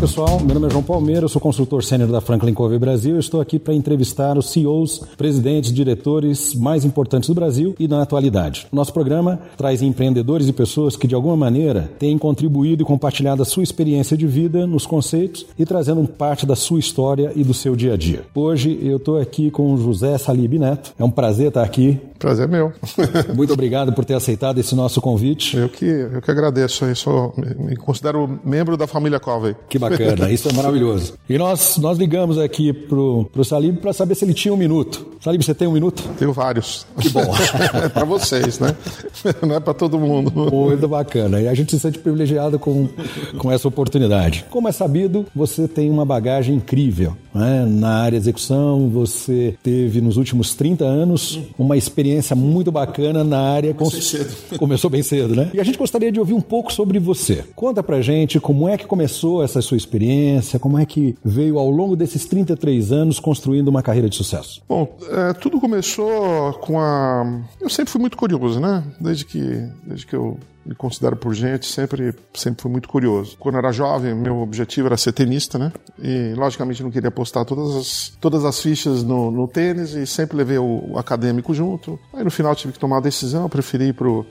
Pessoal, 0.00 0.40
meu 0.40 0.54
nome 0.54 0.66
é 0.66 0.70
João 0.70 0.82
Palmeira, 0.82 1.26
eu 1.26 1.28
sou 1.28 1.42
consultor 1.42 1.84
sênior 1.84 2.10
da 2.10 2.22
Franklin 2.22 2.54
Covey 2.54 2.78
Brasil. 2.78 3.16
Eu 3.16 3.20
estou 3.20 3.38
aqui 3.38 3.58
para 3.58 3.74
entrevistar 3.74 4.38
os 4.38 4.48
CEOs, 4.48 5.02
presidentes, 5.14 5.70
diretores 5.70 6.54
mais 6.54 6.86
importantes 6.86 7.28
do 7.28 7.34
Brasil 7.34 7.74
e 7.78 7.86
na 7.86 8.00
atualidade. 8.00 8.66
Nosso 8.72 8.94
programa 8.94 9.38
traz 9.58 9.82
empreendedores 9.82 10.48
e 10.48 10.54
pessoas 10.54 10.96
que 10.96 11.06
de 11.06 11.14
alguma 11.14 11.36
maneira 11.36 11.90
têm 11.98 12.16
contribuído 12.16 12.82
e 12.82 12.86
compartilhado 12.86 13.42
a 13.42 13.44
sua 13.44 13.62
experiência 13.62 14.16
de 14.16 14.26
vida 14.26 14.66
nos 14.66 14.86
conceitos 14.86 15.44
e 15.58 15.66
trazendo 15.66 16.02
parte 16.08 16.46
da 16.46 16.56
sua 16.56 16.80
história 16.80 17.30
e 17.36 17.44
do 17.44 17.52
seu 17.52 17.76
dia 17.76 17.92
a 17.92 17.96
dia. 17.98 18.22
Hoje 18.34 18.78
eu 18.82 18.96
estou 18.96 19.18
aqui 19.18 19.50
com 19.50 19.74
o 19.74 19.76
José 19.76 20.16
Salib 20.16 20.54
Neto. 20.54 20.94
É 20.98 21.04
um 21.04 21.10
prazer 21.10 21.48
estar 21.48 21.62
aqui. 21.62 22.00
Prazer 22.18 22.48
meu. 22.48 22.72
Muito 23.36 23.52
obrigado 23.52 23.92
por 23.92 24.06
ter 24.06 24.14
aceitado 24.14 24.58
esse 24.58 24.74
nosso 24.74 24.98
convite. 25.00 25.58
Eu 25.58 25.68
que, 25.68 25.84
eu 25.84 26.22
que 26.22 26.30
agradeço. 26.30 26.86
Eu 26.86 26.96
sou, 26.96 27.34
me 27.36 27.76
considero 27.76 28.40
membro 28.42 28.78
da 28.78 28.86
família 28.86 29.20
Covey. 29.20 29.54
Que 29.68 29.78
bacana 29.78 29.89
bacana, 29.90 30.30
isso 30.30 30.48
é 30.48 30.52
maravilhoso. 30.52 31.14
E 31.28 31.38
nós, 31.38 31.76
nós 31.78 31.98
ligamos 31.98 32.38
aqui 32.38 32.72
pro, 32.72 33.28
pro 33.32 33.44
Salib 33.44 33.78
para 33.78 33.92
saber 33.92 34.14
se 34.14 34.24
ele 34.24 34.34
tinha 34.34 34.52
um 34.52 34.56
minuto. 34.56 35.10
Salib, 35.20 35.42
você 35.42 35.54
tem 35.54 35.68
um 35.68 35.72
minuto? 35.72 36.02
Tenho 36.18 36.32
vários. 36.32 36.86
Que 36.98 37.10
bom. 37.10 37.20
é 37.84 37.88
para 37.90 38.04
vocês, 38.04 38.58
né? 38.58 38.74
Não 39.46 39.54
é 39.54 39.60
para 39.60 39.74
todo 39.74 39.98
mundo. 39.98 40.32
Muito 40.50 40.88
bacana. 40.88 41.40
E 41.42 41.46
a 41.46 41.52
gente 41.52 41.72
se 41.72 41.78
sente 41.78 41.98
privilegiado 41.98 42.58
com, 42.58 42.88
com 43.36 43.52
essa 43.52 43.68
oportunidade. 43.68 44.46
Como 44.48 44.66
é 44.66 44.72
sabido, 44.72 45.26
você 45.34 45.68
tem 45.68 45.90
uma 45.90 46.06
bagagem 46.06 46.56
incrível. 46.56 47.14
Né? 47.34 47.66
Na 47.68 48.02
área 48.02 48.18
de 48.18 48.24
execução, 48.24 48.88
você 48.88 49.56
teve 49.62 50.00
nos 50.00 50.16
últimos 50.16 50.54
30 50.54 50.84
anos 50.84 51.38
uma 51.58 51.76
experiência 51.76 52.34
muito 52.34 52.72
bacana 52.72 53.22
na 53.22 53.40
área. 53.40 53.74
Comecei 53.74 54.00
cedo. 54.00 54.34
Começou 54.58 54.88
bem 54.88 55.02
cedo, 55.02 55.34
né? 55.34 55.50
E 55.52 55.60
a 55.60 55.64
gente 55.64 55.76
gostaria 55.76 56.10
de 56.10 56.18
ouvir 56.18 56.34
um 56.34 56.40
pouco 56.40 56.72
sobre 56.72 56.98
você. 56.98 57.44
Conta 57.54 57.82
pra 57.82 58.00
gente 58.00 58.40
como 58.40 58.68
é 58.68 58.78
que 58.78 58.86
começou 58.86 59.44
essa 59.44 59.60
sua 59.60 59.76
experiência, 59.80 60.58
como 60.58 60.78
é 60.78 60.86
que 60.86 61.16
veio 61.24 61.58
ao 61.58 61.70
longo 61.70 61.96
desses 61.96 62.24
33 62.26 62.92
anos 62.92 63.18
construindo 63.18 63.68
uma 63.68 63.82
carreira 63.82 64.08
de 64.08 64.16
sucesso. 64.16 64.62
Bom, 64.68 64.96
é, 65.10 65.32
tudo 65.34 65.60
começou 65.60 66.52
com 66.54 66.78
a. 66.78 67.40
Eu 67.60 67.68
sempre 67.68 67.90
fui 67.90 68.00
muito 68.00 68.16
curioso, 68.16 68.60
né? 68.60 68.84
Desde 69.00 69.24
que, 69.24 69.68
desde 69.84 70.06
que 70.06 70.14
eu 70.14 70.38
me 70.64 70.74
considero 70.74 71.16
por 71.16 71.34
gente, 71.34 71.66
sempre, 71.66 72.14
sempre 72.34 72.62
fui 72.62 72.70
muito 72.70 72.88
curioso. 72.88 73.36
Quando 73.38 73.58
era 73.58 73.72
jovem, 73.72 74.14
meu 74.14 74.38
objetivo 74.38 74.86
era 74.86 74.96
ser 74.96 75.12
tenista, 75.12 75.58
né? 75.58 75.72
E, 75.98 76.34
logicamente, 76.34 76.82
não 76.82 76.90
queria 76.90 77.08
apostar 77.08 77.44
todas 77.44 77.76
as, 77.76 78.12
todas 78.20 78.44
as 78.44 78.60
fichas 78.60 79.02
no, 79.02 79.30
no 79.30 79.48
tênis 79.48 79.94
e 79.94 80.06
sempre 80.06 80.36
levei 80.36 80.58
o, 80.58 80.92
o, 80.92 80.98
acadêmico 80.98 81.54
junto. 81.54 81.98
Aí, 82.12 82.22
no 82.22 82.30
final, 82.30 82.54
tive 82.54 82.72
que 82.72 82.78
tomar 82.78 82.98
a 82.98 83.00
decisão, 83.00 83.48
preferi 83.48 83.88
ir 83.88 83.94
pro, 83.94 84.26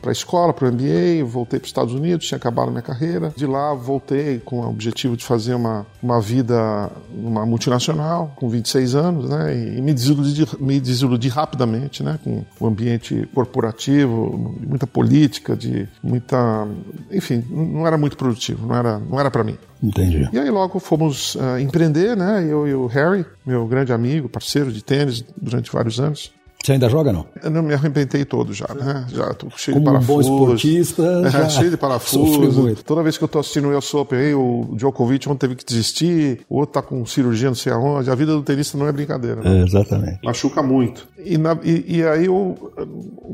pra 0.00 0.12
escola, 0.12 0.52
pro 0.52 0.70
MBA, 0.70 1.24
voltei 1.24 1.58
para 1.58 1.64
os 1.64 1.70
Estados 1.70 1.94
Unidos, 1.94 2.26
tinha 2.26 2.36
acabado 2.36 2.70
minha 2.70 2.82
carreira. 2.82 3.32
De 3.36 3.46
lá, 3.46 3.74
voltei 3.74 4.38
com 4.38 4.60
o 4.60 4.68
objetivo 4.68 5.16
de 5.16 5.24
fazer 5.24 5.54
uma, 5.54 5.86
uma 6.02 6.20
vida 6.20 6.90
numa 7.10 7.46
multinacional, 7.46 8.32
com 8.36 8.48
26 8.48 8.94
anos, 8.94 9.30
né? 9.30 9.56
E, 9.56 9.78
e 9.78 9.82
me, 9.82 9.92
desiludi, 9.94 10.46
me 10.58 10.80
desiludi 10.80 11.28
rapidamente, 11.28 12.02
né? 12.02 12.18
Com 12.22 12.44
o 12.58 12.66
ambiente 12.66 13.28
corporativo, 13.34 14.54
muita 14.60 14.86
política, 14.86 15.29
política, 15.30 15.56
de 15.56 15.88
muita. 16.02 16.66
Enfim, 17.10 17.44
não 17.48 17.86
era 17.86 17.96
muito 17.96 18.16
produtivo, 18.16 18.66
não 18.66 18.76
era, 18.76 18.98
não 18.98 19.18
era 19.20 19.30
para 19.30 19.44
mim. 19.44 19.56
Entendi. 19.82 20.28
E 20.32 20.38
aí 20.38 20.50
logo 20.50 20.78
fomos 20.80 21.36
uh, 21.36 21.58
empreender, 21.58 22.16
né? 22.16 22.44
Eu 22.48 22.66
e 22.66 22.74
o 22.74 22.86
Harry, 22.86 23.24
meu 23.46 23.66
grande 23.66 23.92
amigo, 23.92 24.28
parceiro 24.28 24.72
de 24.72 24.82
tênis 24.82 25.24
durante 25.40 25.70
vários 25.70 26.00
anos. 26.00 26.32
Você 26.62 26.72
ainda 26.72 26.88
joga 26.90 27.10
não? 27.12 27.26
Eu 27.42 27.50
não 27.50 27.62
me 27.62 27.72
arrebentei 27.72 28.24
todo 28.24 28.52
já, 28.52 28.68
né? 28.74 29.06
Já 29.08 29.32
tô 29.32 29.48
cheio 29.56 29.78
Como 29.78 29.86
de 29.86 29.92
parafusos. 29.92 30.26
um 30.26 30.38
bom 30.38 30.42
esportista, 30.44 31.02
é, 31.24 31.48
cheio 31.48 31.70
de 31.70 31.76
parafusos. 31.76 32.82
Toda 32.82 33.02
vez 33.02 33.16
que 33.16 33.24
eu 33.24 33.28
tô 33.28 33.38
assistindo 33.38 33.68
o 33.68 33.76
US 33.76 33.94
Open, 33.94 34.18
aí, 34.18 34.34
o 34.34 34.68
Djokovic 34.74 35.26
ontem 35.28 35.38
teve 35.38 35.54
que 35.54 35.64
desistir, 35.64 36.40
o 36.50 36.58
outro 36.58 36.74
tá 36.74 36.82
com 36.82 37.04
cirurgia 37.06 37.48
não 37.48 37.54
sei 37.54 37.72
aonde. 37.72 38.10
A 38.10 38.14
vida 38.14 38.32
do 38.32 38.42
tenista 38.42 38.76
não 38.76 38.86
é 38.86 38.92
brincadeira. 38.92 39.40
Né? 39.40 39.60
É, 39.60 39.62
exatamente. 39.64 40.20
Machuca 40.22 40.62
muito. 40.62 41.08
E, 41.18 41.38
na, 41.38 41.56
e, 41.62 41.96
e, 41.96 42.04
aí, 42.06 42.26
eu, 42.26 42.72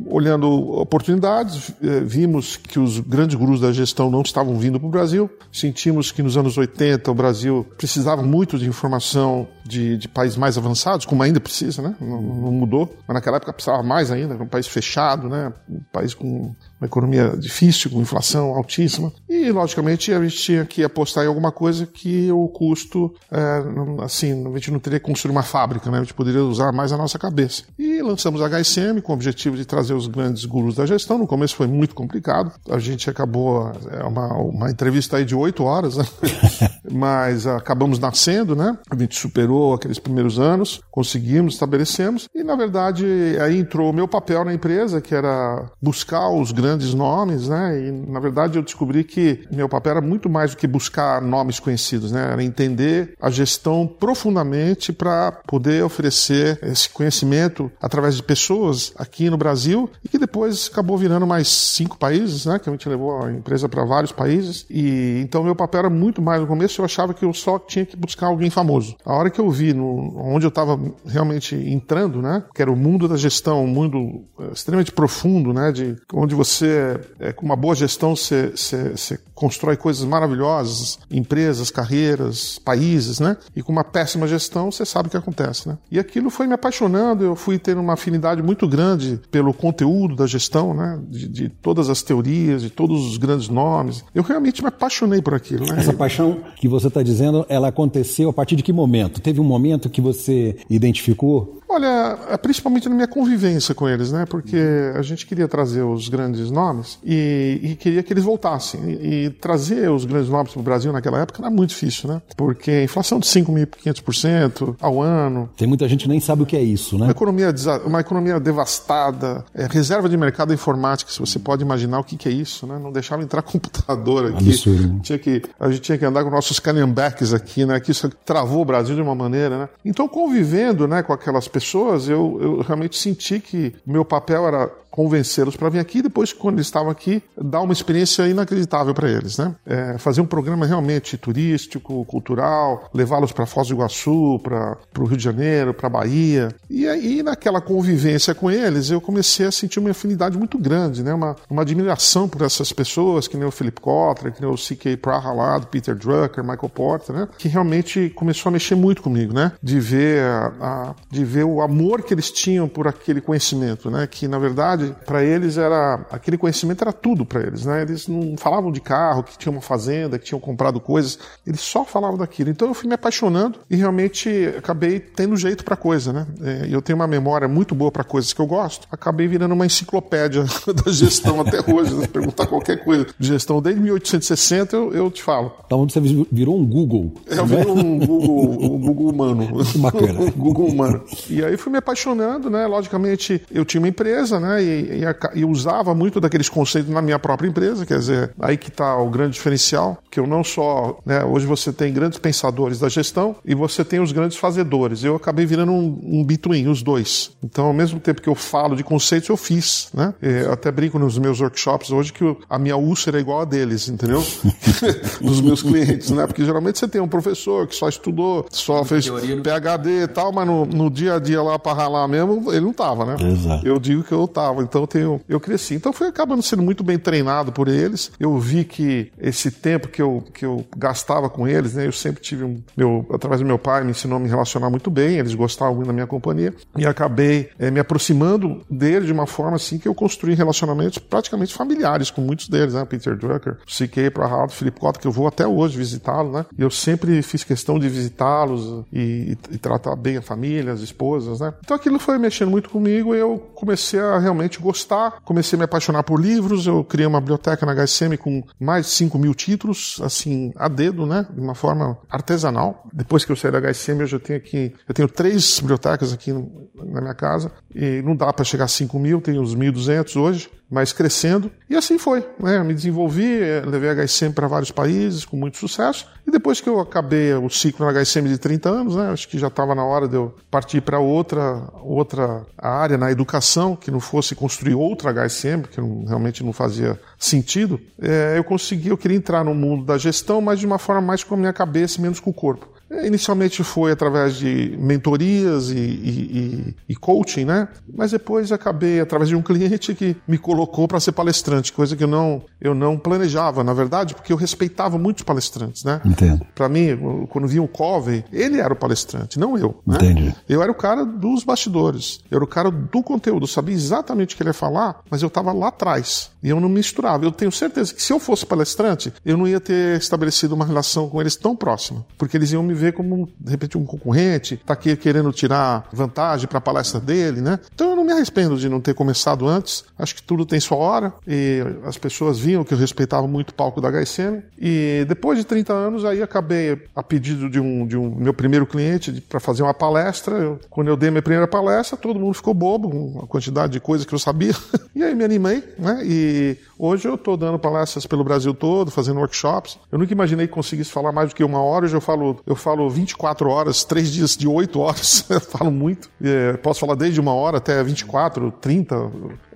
olhando 0.07 0.49
oportunidades, 0.79 1.73
eh, 1.83 2.01
vimos 2.05 2.57
que 2.57 2.79
os 2.79 3.01
grandes 3.01 3.35
gurus 3.35 3.61
da 3.61 3.73
gestão 3.73 4.09
não 4.09 4.23
estavam 4.23 4.57
vindo 4.57 4.79
para 4.79 4.89
o 4.89 4.91
Brasil. 4.91 5.29
Sentimos 5.53 6.13
que 6.13 6.23
nos 6.23 6.37
anos 6.37 6.57
80 6.57 7.11
o 7.11 7.15
Brasil 7.15 7.67
precisava 7.77 8.23
muito 8.23 8.57
de 8.57 8.69
informação 8.69 9.49
de, 9.66 9.97
de 9.97 10.09
países 10.09 10.37
mais 10.37 10.56
avançados, 10.56 11.06
como 11.06 11.22
ainda 11.22 11.41
precisa, 11.41 11.82
né? 11.82 11.94
Não, 12.00 12.21
não 12.21 12.53
mudou. 12.53 12.97
Mas 13.06 13.15
naquela 13.15 13.37
época 13.37 13.53
precisava 13.53 13.82
mais 13.82 14.10
ainda, 14.10 14.34
era 14.34 14.43
um 14.43 14.49
país 14.49 14.66
fechado, 14.66 15.28
né? 15.28 15.53
Um 15.69 15.81
país 15.93 16.15
com 16.15 16.54
uma 16.81 16.87
economia 16.87 17.35
difícil, 17.37 17.91
com 17.91 18.01
inflação 18.01 18.55
altíssima. 18.55 19.13
E, 19.29 19.51
logicamente, 19.51 20.13
a 20.13 20.23
gente 20.23 20.37
tinha 20.37 20.65
que 20.65 20.85
apostar 20.85 21.25
em 21.25 21.29
alguma 21.29 21.51
coisa 21.51 21.87
que 21.87 22.31
o 22.31 22.49
custo, 22.49 23.15
é, 23.31 23.63
assim, 24.03 24.47
a 24.47 24.59
gente 24.59 24.71
não 24.71 24.79
teria 24.79 25.01
que 25.01 25.07
construir 25.07 25.33
uma 25.33 25.43
fábrica, 25.43 25.91
né? 25.91 25.99
A 25.99 26.03
gente 26.03 26.15
poderia 26.15 26.45
usar 26.45 26.73
mais 26.73 26.93
a 26.93 26.97
nossa 26.97 27.19
cabeça. 27.19 27.63
E 27.79 28.03
lançamos 28.03 28.43
a 28.43 28.49
HSM 28.49 29.01
com 29.03 29.13
o 29.13 29.15
objetivo 29.15 29.57
de 29.57 29.65
trazer 29.65 29.95
os 29.95 30.07
grandes 30.07 30.45
gurus 30.45 30.77
da 30.77 30.85
gestão. 30.85 31.19
No 31.19 31.27
começo 31.27 31.57
foi 31.57 31.67
muito 31.67 31.95
complicado. 31.95 32.53
A 32.69 32.79
gente 32.79 33.09
acabou, 33.09 33.73
é 33.91 34.05
uma, 34.05 34.35
uma 34.35 34.71
entrevista 34.71 35.17
aí 35.17 35.25
de 35.25 35.35
oito 35.35 35.65
horas, 35.65 35.97
né? 35.97 36.05
mas 36.93 37.47
acabamos 37.47 37.99
nascendo, 37.99 38.55
né? 38.55 38.77
A 38.91 38.97
gente 38.97 39.19
superou 39.19 39.75
aqueles 39.75 39.99
primeiros 39.99 40.39
anos, 40.39 40.81
conseguimos, 40.91 41.55
estabelecemos. 41.55 42.29
E, 42.35 42.45
na 42.45 42.55
verdade, 42.55 43.07
aí 43.41 43.59
entrou 43.59 43.91
o 43.91 43.95
meu 43.95 44.07
papel 44.07 44.45
na 44.45 44.53
empresa, 44.53 45.01
que 45.01 45.15
era 45.15 45.65
buscar 45.81 46.29
os 46.31 46.53
grandes 46.53 46.66
grandes 46.66 46.94
nomes, 46.94 47.49
né? 47.49 47.78
E 47.81 47.93
na 48.10 48.19
verdade 48.19 48.59
eu 48.59 48.62
descobri 48.62 49.04
que 49.04 49.47
meu 49.50 49.69
papel 49.69 49.93
era 49.93 50.00
muito 50.00 50.28
mais 50.28 50.50
do 50.50 50.56
que 50.56 50.66
buscar 50.66 51.22
nomes 51.22 51.60
conhecidos, 51.60 52.10
né? 52.10 52.32
Era 52.32 52.43
entender 52.43 53.15
a 53.21 53.31
gestão 53.31 53.87
profundamente 53.87 54.93
para 54.93 55.32
poder 55.47 55.84
oferecer 55.84 56.59
esse 56.62 56.88
conhecimento 56.91 57.71
através 57.81 58.16
de 58.16 58.22
pessoas 58.22 58.93
aqui 58.97 59.31
no 59.31 59.37
Brasil 59.37 59.88
e 60.04 60.09
que 60.09 60.19
depois 60.19 60.69
acabou 60.72 60.99
virando 60.99 61.27
mais 61.27 61.49
cinco 61.49 61.97
países, 61.97 62.47
né? 62.47 62.59
Que 62.59 62.69
a 62.69 62.72
gente 62.72 62.88
levou 62.88 63.22
a 63.22 63.31
empresa 63.31 63.69
para 63.69 63.84
vários 63.84 64.10
países 64.10 64.66
e 64.69 65.21
então 65.22 65.44
meu 65.44 65.54
papel 65.54 65.81
era 65.81 65.91
muito 65.91 66.21
mais 66.21 66.41
no 66.41 66.47
começo 66.47 66.81
eu 66.81 66.84
achava 66.84 67.15
que 67.15 67.25
eu 67.25 67.33
só 67.33 67.59
tinha 67.59 67.87
que 67.87 67.97
buscar 67.97 68.27
alguém 68.27 68.50
famoso. 68.50 68.97
A 69.04 69.15
hora 69.15 69.31
que 69.31 69.41
eu 69.41 69.50
vi 69.50 69.72
no, 69.72 70.15
onde 70.19 70.47
eu 70.47 70.48
estava 70.48 70.78
realmente 71.06 71.54
entrando, 71.54 72.21
né? 72.21 72.43
Que 72.54 72.62
era 72.62 72.72
o 72.72 72.77
mundo 72.77 73.06
da 73.06 73.16
gestão, 73.16 73.62
um 73.62 73.69
mundo 73.69 74.25
eh, 74.41 74.50
extremamente 74.53 74.93
profundo, 74.93 75.53
né? 75.53 75.71
De 75.71 75.97
onde 76.12 76.34
você 76.34 76.56
você, 76.56 77.00
é, 77.19 77.33
com 77.33 77.44
uma 77.44 77.56
boa 77.56 77.75
gestão, 77.75 78.17
você, 78.17 78.53
você, 78.55 78.91
você, 78.91 79.19
constrói 79.34 79.77
coisas 79.77 80.03
maravilhosas, 80.05 80.99
empresas, 81.11 81.71
carreiras, 81.71 82.59
países, 82.59 83.21
né? 83.21 83.37
E 83.55 83.62
com 83.62 83.71
uma 83.71 83.84
péssima 83.84 84.27
gestão, 84.27 84.71
você 84.71 84.87
sabe 84.87 85.09
o 85.09 85.11
que 85.11 85.16
acontece, 85.16 85.69
né? 85.69 85.77
E 85.91 85.99
aquilo 85.99 86.31
foi 86.31 86.47
me 86.47 86.55
apaixonando, 86.55 87.22
eu 87.22 87.37
fui 87.37 87.59
tendo 87.59 87.83
uma 87.83 87.93
afinidade 87.93 88.43
muito 88.43 88.66
grande 88.66 89.21
pelo 89.31 89.53
conteúdo 89.53 90.16
da 90.16 90.27
gestão, 90.27 90.72
né? 90.72 90.99
De, 91.06 91.28
de 91.28 91.49
todas 91.50 91.91
as 91.91 92.03
teorias, 92.03 92.62
de 92.62 92.71
todos 92.71 93.06
os 93.06 93.19
grandes 93.19 93.49
nomes. 93.49 94.03
Eu 94.15 94.22
realmente 94.22 94.62
me 94.62 94.69
apaixonei 94.69 95.21
por 95.21 95.34
aquilo, 95.34 95.66
né? 95.66 95.77
Essa 95.78 95.93
paixão 95.93 96.41
que 96.56 96.66
você 96.66 96.89
está 96.89 97.03
dizendo, 97.03 97.45
ela 97.49 97.69
aconteceu 97.69 98.31
a 98.31 98.33
partir 98.33 98.56
de 98.56 98.62
que 98.62 98.72
momento? 98.72 99.21
Teve 99.21 99.39
um 99.39 99.45
momento 99.45 99.91
que 99.91 100.01
você 100.01 100.57
identificou 100.71 101.57
Olha, 101.69 102.16
é 102.31 102.36
principalmente 102.36 102.89
na 102.89 102.95
minha 102.95 103.09
convivência 103.09 103.75
com 103.75 103.89
eles, 103.89 104.13
né? 104.13 104.25
Porque 104.25 104.57
a 104.95 105.03
gente 105.03 105.27
queria 105.27 105.48
trazer 105.48 105.83
os 105.83 106.09
grandes 106.09 106.46
nomes 106.51 106.98
e, 107.04 107.60
e 107.63 107.77
queria 107.77 108.03
que 108.03 108.13
eles 108.13 108.25
voltassem. 108.25 108.81
E, 108.84 109.25
e 109.27 109.31
trazer 109.31 109.91
os 109.91 110.04
grandes 110.04 110.28
nomes 110.28 110.53
para 110.53 110.60
o 110.60 110.63
Brasil 110.63 110.93
naquela 110.93 111.21
época 111.21 111.43
era 111.43 111.51
muito 111.51 111.71
difícil, 111.71 112.09
né? 112.09 112.22
Porque 112.37 112.71
a 112.71 112.84
inflação 112.84 113.19
de 113.19 113.27
5.500% 113.27 114.77
ao 114.81 115.03
ano. 115.03 115.48
Tem 115.57 115.66
muita 115.66 115.89
gente 115.89 116.04
que 116.04 116.09
nem 116.09 116.21
sabe 116.21 116.43
o 116.43 116.47
que 116.47 116.57
é 116.57 116.63
isso, 116.63 116.98
né? 116.98 117.07
Uma 117.07 117.13
economia, 117.13 117.54
uma 117.84 118.01
economia 118.01 118.41
devastada, 118.41 119.45
é, 119.54 119.66
reserva 119.66 120.09
de 120.09 120.16
mercado 120.16 120.53
informática, 120.53 121.10
se 121.10 121.19
você 121.19 121.39
pode 121.39 121.63
imaginar 121.63 122.01
o 122.01 122.04
que, 122.04 122.16
que 122.16 122.28
é 122.28 122.33
isso, 122.33 122.66
né? 122.66 122.78
Não 122.78 122.93
deixava 122.93 123.22
entrar 123.22 123.43
computador 123.43 124.33
aqui. 124.33 124.48
Absurdo. 124.48 125.01
Tinha 125.01 125.19
que, 125.19 125.43
a 125.59 125.71
gente 125.71 125.81
tinha 125.81 125.98
que 125.98 126.04
andar 126.04 126.25
com 126.25 126.31
nossos 126.31 126.59
canembacks 126.59 127.33
aqui, 127.33 127.65
né? 127.65 127.81
Que 127.81 127.91
isso 127.91 128.09
travou 128.25 128.63
o 128.63 128.65
Brasil 128.65 128.95
de 128.95 129.03
uma 129.03 129.15
maneira, 129.15 129.59
né? 129.59 129.69
Então, 129.84 130.09
convivendo 130.09 130.87
né, 130.87 131.03
com 131.03 131.13
aquelas 131.13 131.48
pessoas, 131.48 132.09
eu, 132.09 132.39
eu 132.41 132.60
realmente 132.60 132.97
senti 132.97 133.41
que 133.41 133.75
meu 133.87 134.04
papel 134.04 134.47
era 134.47 134.71
convencê-los 134.97 135.57
para 135.57 135.69
vir 135.69 135.78
aqui. 135.78 136.01
Depois, 136.01 136.33
quando 136.33 136.54
eles 136.54 136.66
estavam 136.66 136.91
aqui, 136.91 137.22
dar 137.37 137.60
uma 137.60 137.72
experiência 137.75 138.27
inacreditável 138.27 138.95
para 138.95 139.10
eles, 139.10 139.37
né? 139.37 139.54
É, 139.66 139.98
fazer 139.98 140.22
um 140.22 140.27
programa 140.27 140.65
realmente 140.65 141.19
turístico, 141.19 142.03
cultural, 142.07 142.89
levá-los 142.95 143.31
para 143.31 143.45
Foz 143.45 143.69
do 143.69 143.75
Iguaçu, 143.75 144.41
para 144.43 144.78
o 144.98 145.04
Rio 145.04 145.19
de 145.19 145.22
Janeiro, 145.22 145.75
para 145.75 145.91
Bahia. 145.91 146.48
E 146.71 146.89
aí, 146.89 147.22
naquela 147.22 147.60
convivência 147.60 148.34
com 148.34 148.51
eles, 148.51 148.91
eu 148.91 148.98
comecei 148.98 149.47
a 149.47 149.53
sentir 149.53 149.78
uma 149.78 149.91
afinidade 149.91 150.39
muito 150.39 150.57
grande, 150.57 151.03
né? 151.03 151.13
Uma, 151.13 151.37
uma 151.51 151.60
admiração 151.60 152.27
por 152.27 152.41
essas 152.41 152.72
pessoas, 152.72 153.28
que 153.28 153.37
nem 153.37 153.47
o 153.47 153.51
Philip 153.51 153.78
Kotler, 153.78 154.33
que 154.33 154.41
nem 154.41 154.51
o 154.51 154.57
C.K. 154.57 154.97
Praha 154.97 155.31
lá, 155.31 155.59
do 155.59 155.66
Peter 155.66 155.95
Drucker, 155.95 156.43
Michael 156.43 156.71
Porter, 156.71 157.15
né? 157.15 157.28
Que 157.37 157.48
realmente 157.48 158.10
começou 158.16 158.48
a 158.48 158.53
mexer 158.53 158.75
muito 158.75 159.03
comigo, 159.03 159.34
né? 159.34 159.53
De 159.63 159.78
ver, 159.78 160.22
a, 160.22 160.53
a, 160.60 160.95
de 161.10 161.22
ver 161.22 161.45
o 161.45 161.60
amor 161.60 162.03
que 162.03 162.15
eles 162.15 162.31
tinham 162.31 162.66
por 162.66 162.89
aquele 162.89 163.21
conhecimento, 163.21 163.91
né? 163.91 164.07
Que 164.07 164.27
na 164.27 164.39
verdade 164.39 164.85
para 165.04 165.24
eles 165.24 165.56
era 165.59 166.06
aquele 166.10 166.38
conhecimento 166.38 166.83
era 166.83 166.92
tudo 166.92 167.24
para 167.24 167.41
eles, 167.41 167.65
né? 167.65 167.83
Eles 167.83 168.09
não 168.09 168.36
falavam 168.36 168.71
de 168.71 168.80
carro, 168.80 169.22
que 169.22 169.38
tinham 169.38 169.54
uma 169.54 169.62
fazenda, 169.62 170.18
que 170.18 170.24
tinham 170.24 170.41
comprado 170.41 170.80
coisas, 170.80 171.18
eles 171.47 171.60
só 171.60 171.84
falavam 171.84 172.16
daquilo. 172.16 172.50
Então 172.50 172.68
eu 172.68 172.74
fui 172.74 172.88
me 172.88 172.94
apaixonando 172.94 173.59
e 173.71 173.77
realmente 173.77 174.28
acabei 174.59 175.00
tendo 175.00 175.36
jeito 175.36 175.65
para 175.65 175.77
coisa, 175.77 176.12
né? 176.12 176.27
É, 176.42 176.68
eu 176.71 176.80
tenho 176.83 176.97
uma 176.97 177.06
memória 177.06 177.48
muito 177.48 177.74
boa 177.74 177.91
para 177.91 178.04
coisas 178.04 178.33
que 178.33 178.41
eu 178.41 178.47
gosto. 178.47 178.86
Acabei 178.91 179.27
virando 179.27 179.53
uma 179.53 179.66
enciclopédia 179.66 180.44
da 180.84 180.92
gestão 180.92 181.41
até 181.41 181.59
hoje. 181.72 181.94
Né? 181.94 182.06
Perguntar 182.12 182.47
qualquer 182.47 182.84
coisa 182.84 183.06
de 183.18 183.28
gestão 183.28 183.60
desde 183.60 183.80
1860 183.80 184.77
eu, 184.77 184.92
eu 184.92 185.10
te 185.10 185.22
falo. 185.22 185.53
Então 185.66 185.88
você 185.88 186.00
virou 186.30 186.59
um 186.59 186.65
Google. 186.65 187.12
É, 187.28 187.38
eu 187.38 187.47
virou 187.47 187.77
um 187.77 187.98
Google, 187.98 188.74
um 188.74 188.80
Google 188.80 189.10
humano. 189.10 189.48
Bacana. 189.77 190.21
um 190.21 190.30
Google 190.30 190.66
humano. 190.68 191.04
E 191.28 191.44
aí 191.44 191.56
fui 191.56 191.72
me 191.72 191.78
apaixonando, 191.78 192.50
né? 192.50 192.66
Logicamente 192.66 193.42
eu 193.50 193.65
tinha 193.65 193.80
uma 193.80 193.88
empresa, 193.88 194.41
né? 194.41 194.62
E, 194.62 194.76
e, 194.77 195.41
e 195.41 195.45
usava 195.45 195.95
muito 195.95 196.21
daqueles 196.21 196.49
conceitos 196.49 196.91
na 196.91 197.03
minha 197.03 197.19
própria 197.19 197.49
empresa. 197.49 197.87
Quer 197.87 197.99
dizer, 197.99 198.31
aí 198.41 198.57
que 198.57 198.69
está 198.69 198.97
o 198.97 199.09
grande 199.11 199.34
diferencial, 199.34 199.99
que 200.11 200.21
eu 200.21 200.27
não 200.27 200.43
só, 200.43 200.99
né? 201.05 201.25
Hoje 201.25 201.47
você 201.47 201.73
tem 201.73 201.93
grandes 201.93 202.19
pensadores 202.19 202.78
da 202.78 202.89
gestão 202.89 203.37
e 203.45 203.55
você 203.55 203.84
tem 203.84 204.01
os 204.01 204.13
grandes 204.13 204.37
fazedores. 204.37 205.05
Eu 205.05 205.17
acabei 205.17 205.47
virando 205.47 205.73
um, 205.73 206.01
um 206.03 206.25
between, 206.25 206.69
os 206.69 206.83
dois. 206.83 207.33
Então, 207.43 207.67
ao 207.67 207.73
mesmo 207.73 208.01
tempo 208.01 208.23
que 208.23 208.28
eu 208.28 208.34
falo 208.34 208.77
de 208.77 208.84
conceitos, 208.84 209.28
eu 209.28 209.37
fiz, 209.37 209.89
né? 209.95 210.15
Eu 210.21 210.53
até 210.53 210.71
brinco 210.71 210.99
nos 210.99 211.19
meus 211.19 211.41
workshops 211.41 211.91
hoje 211.91 212.13
que 212.13 212.37
a 212.49 212.59
minha 212.59 212.77
úlcera 212.77 213.19
é 213.19 213.21
igual 213.21 213.41
a 213.41 213.45
deles, 213.45 213.89
entendeu? 213.89 214.22
Dos 215.21 215.41
meus 215.41 215.63
clientes, 215.63 216.11
né? 216.11 216.27
Porque 216.27 216.45
geralmente 216.45 216.79
você 216.79 216.89
tem 216.89 217.01
um 217.01 217.09
professor 217.09 217.67
que 217.67 217.75
só 217.75 217.89
estudou, 217.89 218.47
só 218.51 218.84
fez 218.84 219.09
PhD 219.09 220.05
e 220.05 220.09
tal, 220.09 220.33
mas 220.33 220.47
no, 220.47 220.65
no 220.67 220.91
dia 220.91 221.15
a 221.15 221.19
dia 221.19 221.43
lá 221.43 221.59
para 221.59 221.77
ralar 221.77 222.09
mesmo, 222.09 222.53
ele 222.53 222.61
não 222.61 222.72
tava, 222.72 223.05
né? 223.05 223.17
Exato. 223.33 223.67
Eu 223.67 223.79
digo 223.79 224.03
que 224.03 224.13
eu 224.13 224.27
tava, 224.27 224.63
então 224.68 224.83
eu, 224.83 224.86
tenho, 224.86 225.21
eu 225.28 225.41
cresci. 225.41 225.74
Então 225.74 225.92
fui 225.92 226.07
acabando 226.07 226.42
sendo 226.42 226.63
muito 226.63 226.84
bem 226.84 226.98
treinado 226.98 227.53
por 227.53 227.68
eles. 227.68 228.10
Eu 228.18 228.39
vi 228.39 228.65
que 228.65 229.10
esse 229.18 229.51
tempo 229.51 229.89
que 229.89 230.03
eu, 230.03 230.22
que 230.33 230.45
eu 230.45 230.65
gastava 230.77 231.28
com 231.30 231.47
eles, 231.47 231.74
né? 231.74 231.86
Eu 231.86 231.92
sempre 231.92 232.22
tive 232.22 232.45
um, 232.45 232.63
meu, 232.77 233.07
através 233.13 233.41
do 233.41 233.47
meu 233.47 233.59
pai, 233.59 233.84
me 233.84 233.91
ensinou 233.91 234.16
a 234.16 234.21
me 234.21 234.28
relacionar 234.28 234.71
muito 234.71 234.91
bem, 234.91 235.18
eles 235.18 235.34
gostavam 235.34 235.74
muito 235.74 235.86
da 235.86 235.92
minha 235.92 236.07
companhia, 236.07 236.54
e 236.77 236.86
acabei 236.86 237.51
é, 237.59 237.71
me 237.71 237.80
aproximando 237.80 238.63
dele 238.71 239.07
de 239.07 239.13
uma 239.13 239.27
forma 239.27 239.57
assim 239.57 239.78
que 239.78 239.89
eu 239.89 239.95
construí 239.95 240.34
relacionamentos 240.34 240.98
praticamente 240.98 241.54
familiares 241.54 242.10
com 242.10 242.21
muitos 242.21 242.48
deles, 242.48 242.74
né? 242.74 242.84
Peter 242.84 243.16
Drucker, 243.16 243.59
C.K. 243.66 244.10
Prahaldo, 244.10 244.53
Felipe 244.53 244.80
Cota, 244.80 245.01
que 245.01 245.07
eu 245.07 245.12
vou 245.12 245.27
até 245.27 245.47
hoje 245.47 245.77
visitá-lo, 245.77 246.33
né? 246.33 246.47
E 246.59 246.62
eu 246.62 246.71
sempre 246.71 247.22
fiz 247.22 247.45
questão 247.45 247.78
de 247.78 247.89
visitá-los 247.89 248.84
e, 248.92 249.36
e, 249.51 249.59
tratar 249.59 249.97
bem 249.97 250.16
a 250.16 250.22
família, 250.22 250.72
as 250.72 250.80
esposas, 250.80 251.41
né? 251.41 251.53
Então 251.65 251.77
aquilo 251.77 251.98
foi 251.98 252.19
mexendo 252.19 252.51
muito 252.51 252.71
comigo 252.71 253.15
e 253.15 253.19
eu 253.19 253.39
comecei 253.54 254.01
a 254.01 254.19
realmente 254.19 254.46
gostar, 254.60 255.21
comecei 255.25 255.57
a 255.57 255.59
me 255.59 255.65
apaixonar 255.65 256.02
por 256.02 256.21
livros, 256.21 256.66
eu 256.66 256.85
criei 256.85 257.07
uma 257.07 257.21
biblioteca 257.21 257.66
na 257.66 257.75
HSM 257.75 258.16
com 258.16 258.43
mais 258.59 258.87
de 258.87 258.93
5 258.93 259.19
mil 259.19 259.35
títulos, 259.35 260.00
assim, 260.02 260.52
a 260.57 260.69
dedo, 260.69 261.07
né? 261.07 261.26
De 261.31 261.40
uma 261.40 261.54
forma 261.54 261.99
artesanal. 262.09 262.87
Depois 262.93 263.25
que 263.25 263.33
eu 263.33 263.37
saí 263.37 263.50
da 263.50 263.61
HSM, 263.61 264.00
eu 264.00 264.07
já 264.07 264.19
tenho 264.19 264.38
aqui, 264.38 264.75
eu 264.88 264.95
tenho 264.95 265.09
três 265.09 265.59
bibliotecas 265.61 266.12
aqui 266.12 266.33
na 266.33 267.00
minha 267.00 267.14
casa 267.14 267.50
e 267.75 268.02
não 268.02 268.14
dá 268.14 268.33
para 268.33 268.45
chegar 268.45 268.64
a 268.64 268.69
5 268.69 268.99
mil, 268.99 269.21
tenho 269.21 269.43
uns 269.43 269.54
1.200 269.54 270.21
hoje 270.21 270.50
mas 270.71 270.93
crescendo. 270.93 271.50
E 271.71 271.76
assim 271.76 271.99
foi. 271.99 272.26
Né? 272.40 272.62
Me 272.62 272.75
desenvolvi, 272.75 273.40
eh, 273.40 273.62
levei 273.64 273.90
a 273.90 273.95
HSM 273.95 274.33
para 274.33 274.49
vários 274.49 274.71
países 274.71 275.25
com 275.25 275.37
muito 275.37 275.57
sucesso. 275.59 276.07
E 276.26 276.31
depois 276.31 276.61
que 276.61 276.69
eu 276.69 276.81
acabei 276.81 277.33
o 277.35 277.49
ciclo 277.49 277.87
na 277.87 277.93
HSM 277.93 278.28
de 278.28 278.38
30 278.38 278.69
anos, 278.69 278.97
né? 278.97 279.11
acho 279.11 279.28
que 279.28 279.38
já 279.38 279.47
estava 279.47 279.75
na 279.75 279.85
hora 279.85 280.09
de 280.09 280.16
eu 280.16 280.35
partir 280.50 280.81
para 280.81 280.99
outra, 280.99 281.69
outra 281.83 282.45
área 282.59 282.99
na 282.99 283.11
educação, 283.11 283.76
que 283.76 283.90
não 283.90 284.00
fosse 284.00 284.35
construir 284.37 284.75
outra 284.75 285.12
HSM, 285.12 285.62
não, 285.78 286.04
realmente 286.04 286.44
não 286.44 286.52
fazia 286.52 287.00
sentido. 287.18 287.80
É, 288.00 288.35
eu 288.37 288.44
consegui, 288.44 288.88
eu 288.88 288.99
queria 288.99 289.16
entrar 289.16 289.44
no 289.44 289.54
mundo 289.54 289.85
da 289.85 289.99
gestão, 289.99 290.40
mas 290.40 290.61
de 290.61 290.66
uma 290.66 290.78
forma 290.78 291.00
mais 291.00 291.25
com 291.25 291.35
a 291.35 291.38
minha 291.38 291.52
cabeça, 291.52 292.00
menos 292.00 292.21
com 292.21 292.30
o 292.30 292.35
corpo. 292.35 292.75
Inicialmente 292.90 293.64
foi 293.64 293.90
através 293.90 294.37
de 294.37 294.76
mentorias 294.78 295.71
e, 295.71 295.78
e, 295.78 296.76
e, 296.88 296.94
coaching, 296.94 297.44
né? 297.44 297.68
Mas 297.92 298.12
depois 298.12 298.52
acabei 298.52 299.00
através 299.00 299.28
de 299.28 299.35
um 299.35 299.42
cliente 299.47 299.94
que 299.94 300.16
me 300.26 300.38
colocou 300.38 300.87
para 300.87 301.00
ser 301.00 301.12
palestrante, 301.12 301.73
coisa 301.73 301.97
que 301.97 302.04
eu 302.04 302.09
não, 302.09 302.42
eu 302.61 302.75
não 302.75 302.97
planejava, 302.97 303.64
na 303.64 303.73
verdade, 303.73 304.14
porque 304.14 304.33
eu 304.33 304.37
respeitava 304.37 304.99
muitos 304.99 305.25
palestrantes, 305.25 305.83
né? 305.83 306.00
Entendo. 306.04 306.47
Para 306.54 306.68
mim, 306.68 307.26
quando 307.28 307.49
vi 307.49 307.59
o 307.59 307.66
Covey, 307.66 308.25
ele 308.33 308.61
era 308.61 308.73
o 308.73 308.76
palestrante, 308.76 309.38
não 309.38 309.59
eu. 309.59 309.80
Né? 309.87 309.97
Entendi. 309.97 310.35
Eu 310.49 310.62
era 310.62 310.71
o 310.71 310.75
cara 310.75 311.04
dos 311.04 311.42
bastidores, 311.42 312.21
eu 312.30 312.37
era 312.37 312.44
o 312.44 312.49
cara 312.49 312.71
do 312.71 313.02
conteúdo, 313.02 313.44
eu 313.44 313.49
sabia 313.49 313.75
exatamente 313.75 314.35
o 314.35 314.37
que 314.37 314.42
ele 314.42 314.50
ia 314.50 314.54
falar, 314.54 315.00
mas 315.11 315.23
eu 315.23 315.28
estava 315.28 315.52
lá 315.52 315.68
atrás 315.68 316.30
e 316.42 316.50
eu 316.50 316.61
não 316.61 316.68
misturava. 316.68 317.25
Eu 317.25 317.33
tenho 317.33 317.50
certeza 317.50 317.92
que 317.92 318.02
se 318.02 318.12
eu 318.12 318.21
fosse 318.21 318.47
palestrante, 318.47 319.12
eu 319.25 319.37
não 319.37 319.49
ia 319.49 319.59
ter 319.59 319.99
estabelecido 319.99 320.54
uma 320.54 320.64
relação 320.64 321.09
com 321.09 321.21
eles 321.21 321.35
tão 321.35 321.56
próxima, 321.56 322.06
porque 322.16 322.37
eles 322.37 322.52
iam 322.52 322.62
me 322.62 322.75
ver 322.76 322.93
como, 322.93 323.28
de 323.38 323.50
repente, 323.50 323.76
um 323.76 323.85
concorrente, 323.85 324.57
tá 324.64 324.75
aqui 324.75 324.95
querendo 324.97 325.33
tirar 325.33 325.88
vantagem 325.93 326.47
para 326.47 326.59
a 326.59 326.61
palestra 326.61 327.00
dele, 327.00 327.40
né? 327.40 327.59
Então 327.75 327.90
eu 327.90 327.97
não 327.97 328.05
me 328.05 328.12
arrependo 328.12 328.57
de 328.57 328.69
não 328.69 328.81
ter 328.81 328.95
começado 328.95 329.47
antes. 329.49 329.85
Acho 329.99 330.14
que 330.14 330.23
tudo 330.23 330.47
tem 330.47 330.61
sua 330.61 330.76
hora 330.76 331.12
e 331.26 331.62
as 331.85 331.99
pessoas 331.99 332.38
viam 332.38 332.64
que 332.64 332.75
eu 332.75 332.78
respeitava 332.78 333.26
muito 333.26 333.50
o 333.50 333.55
palco 333.55 333.81
da 333.81 333.88
HSM. 333.90 334.43
E 334.59 335.05
depois 335.09 335.38
de 335.38 335.45
30 335.45 335.73
anos, 335.73 336.05
aí 336.05 336.23
acabei, 336.23 336.81
a 336.95 337.02
pedido 337.02 337.49
de 337.49 337.59
um, 337.59 337.87
de 337.87 337.97
um 337.97 338.14
meu 338.14 338.35
primeiro 338.35 338.67
cliente, 338.67 339.21
para 339.21 339.40
fazer 339.40 339.62
uma 339.62 339.75
palestra. 339.75 340.37
Eu, 340.37 340.61
quando 340.71 340.88
eu 340.88 340.97
dei 340.97 341.11
minha 341.11 341.23
primeira 341.23 341.47
palestra, 341.49 341.97
todo 341.97 342.19
mundo 342.19 342.35
ficou 342.35 342.55
bobo 342.55 342.90
com 342.90 343.21
a 343.25 343.26
quantidade 343.26 343.73
de 343.73 343.81
coisas 343.81 344.07
que 344.07 344.14
eu 344.14 344.19
sabia. 344.19 344.55
e 344.95 345.02
aí 345.02 345.14
me 345.14 345.25
animei, 345.25 345.62
né? 345.79 346.00
E 346.05 346.57
hoje 346.79 347.09
eu 347.09 347.14
estou 347.14 347.37
dando 347.37 347.59
palestras 347.59 348.07
pelo 348.07 348.25
Brasil 348.25 348.55
todo, 348.55 348.90
fazendo 348.90 349.19
workshops. 349.21 349.79
Eu 349.90 349.99
nunca 349.99 350.12
imaginei 350.12 350.47
que 350.47 350.52
conseguisse 350.52 350.90
falar 350.90 351.12
mais 351.12 351.31
do 351.31 351.35
que 351.35 351.45
uma 351.45 351.62
hora. 351.62 351.85
Hoje 351.85 351.97
eu 351.97 352.00
falo, 352.00 352.40
eu 352.47 352.57
falo 352.66 352.90
24 352.90 353.49
horas, 353.49 353.85
três 353.85 354.11
dias 354.11 354.37
de 354.37 354.49
8 354.49 354.80
horas, 354.80 355.25
falo 355.50 355.71
muito. 355.71 356.11
É, 356.21 356.55
posso 356.55 356.81
falar 356.81 356.97
desde 356.97 357.21
uma 357.21 357.33
hora 357.33 357.59
até 357.59 357.81
24, 357.81 358.50
30, 358.61 359.12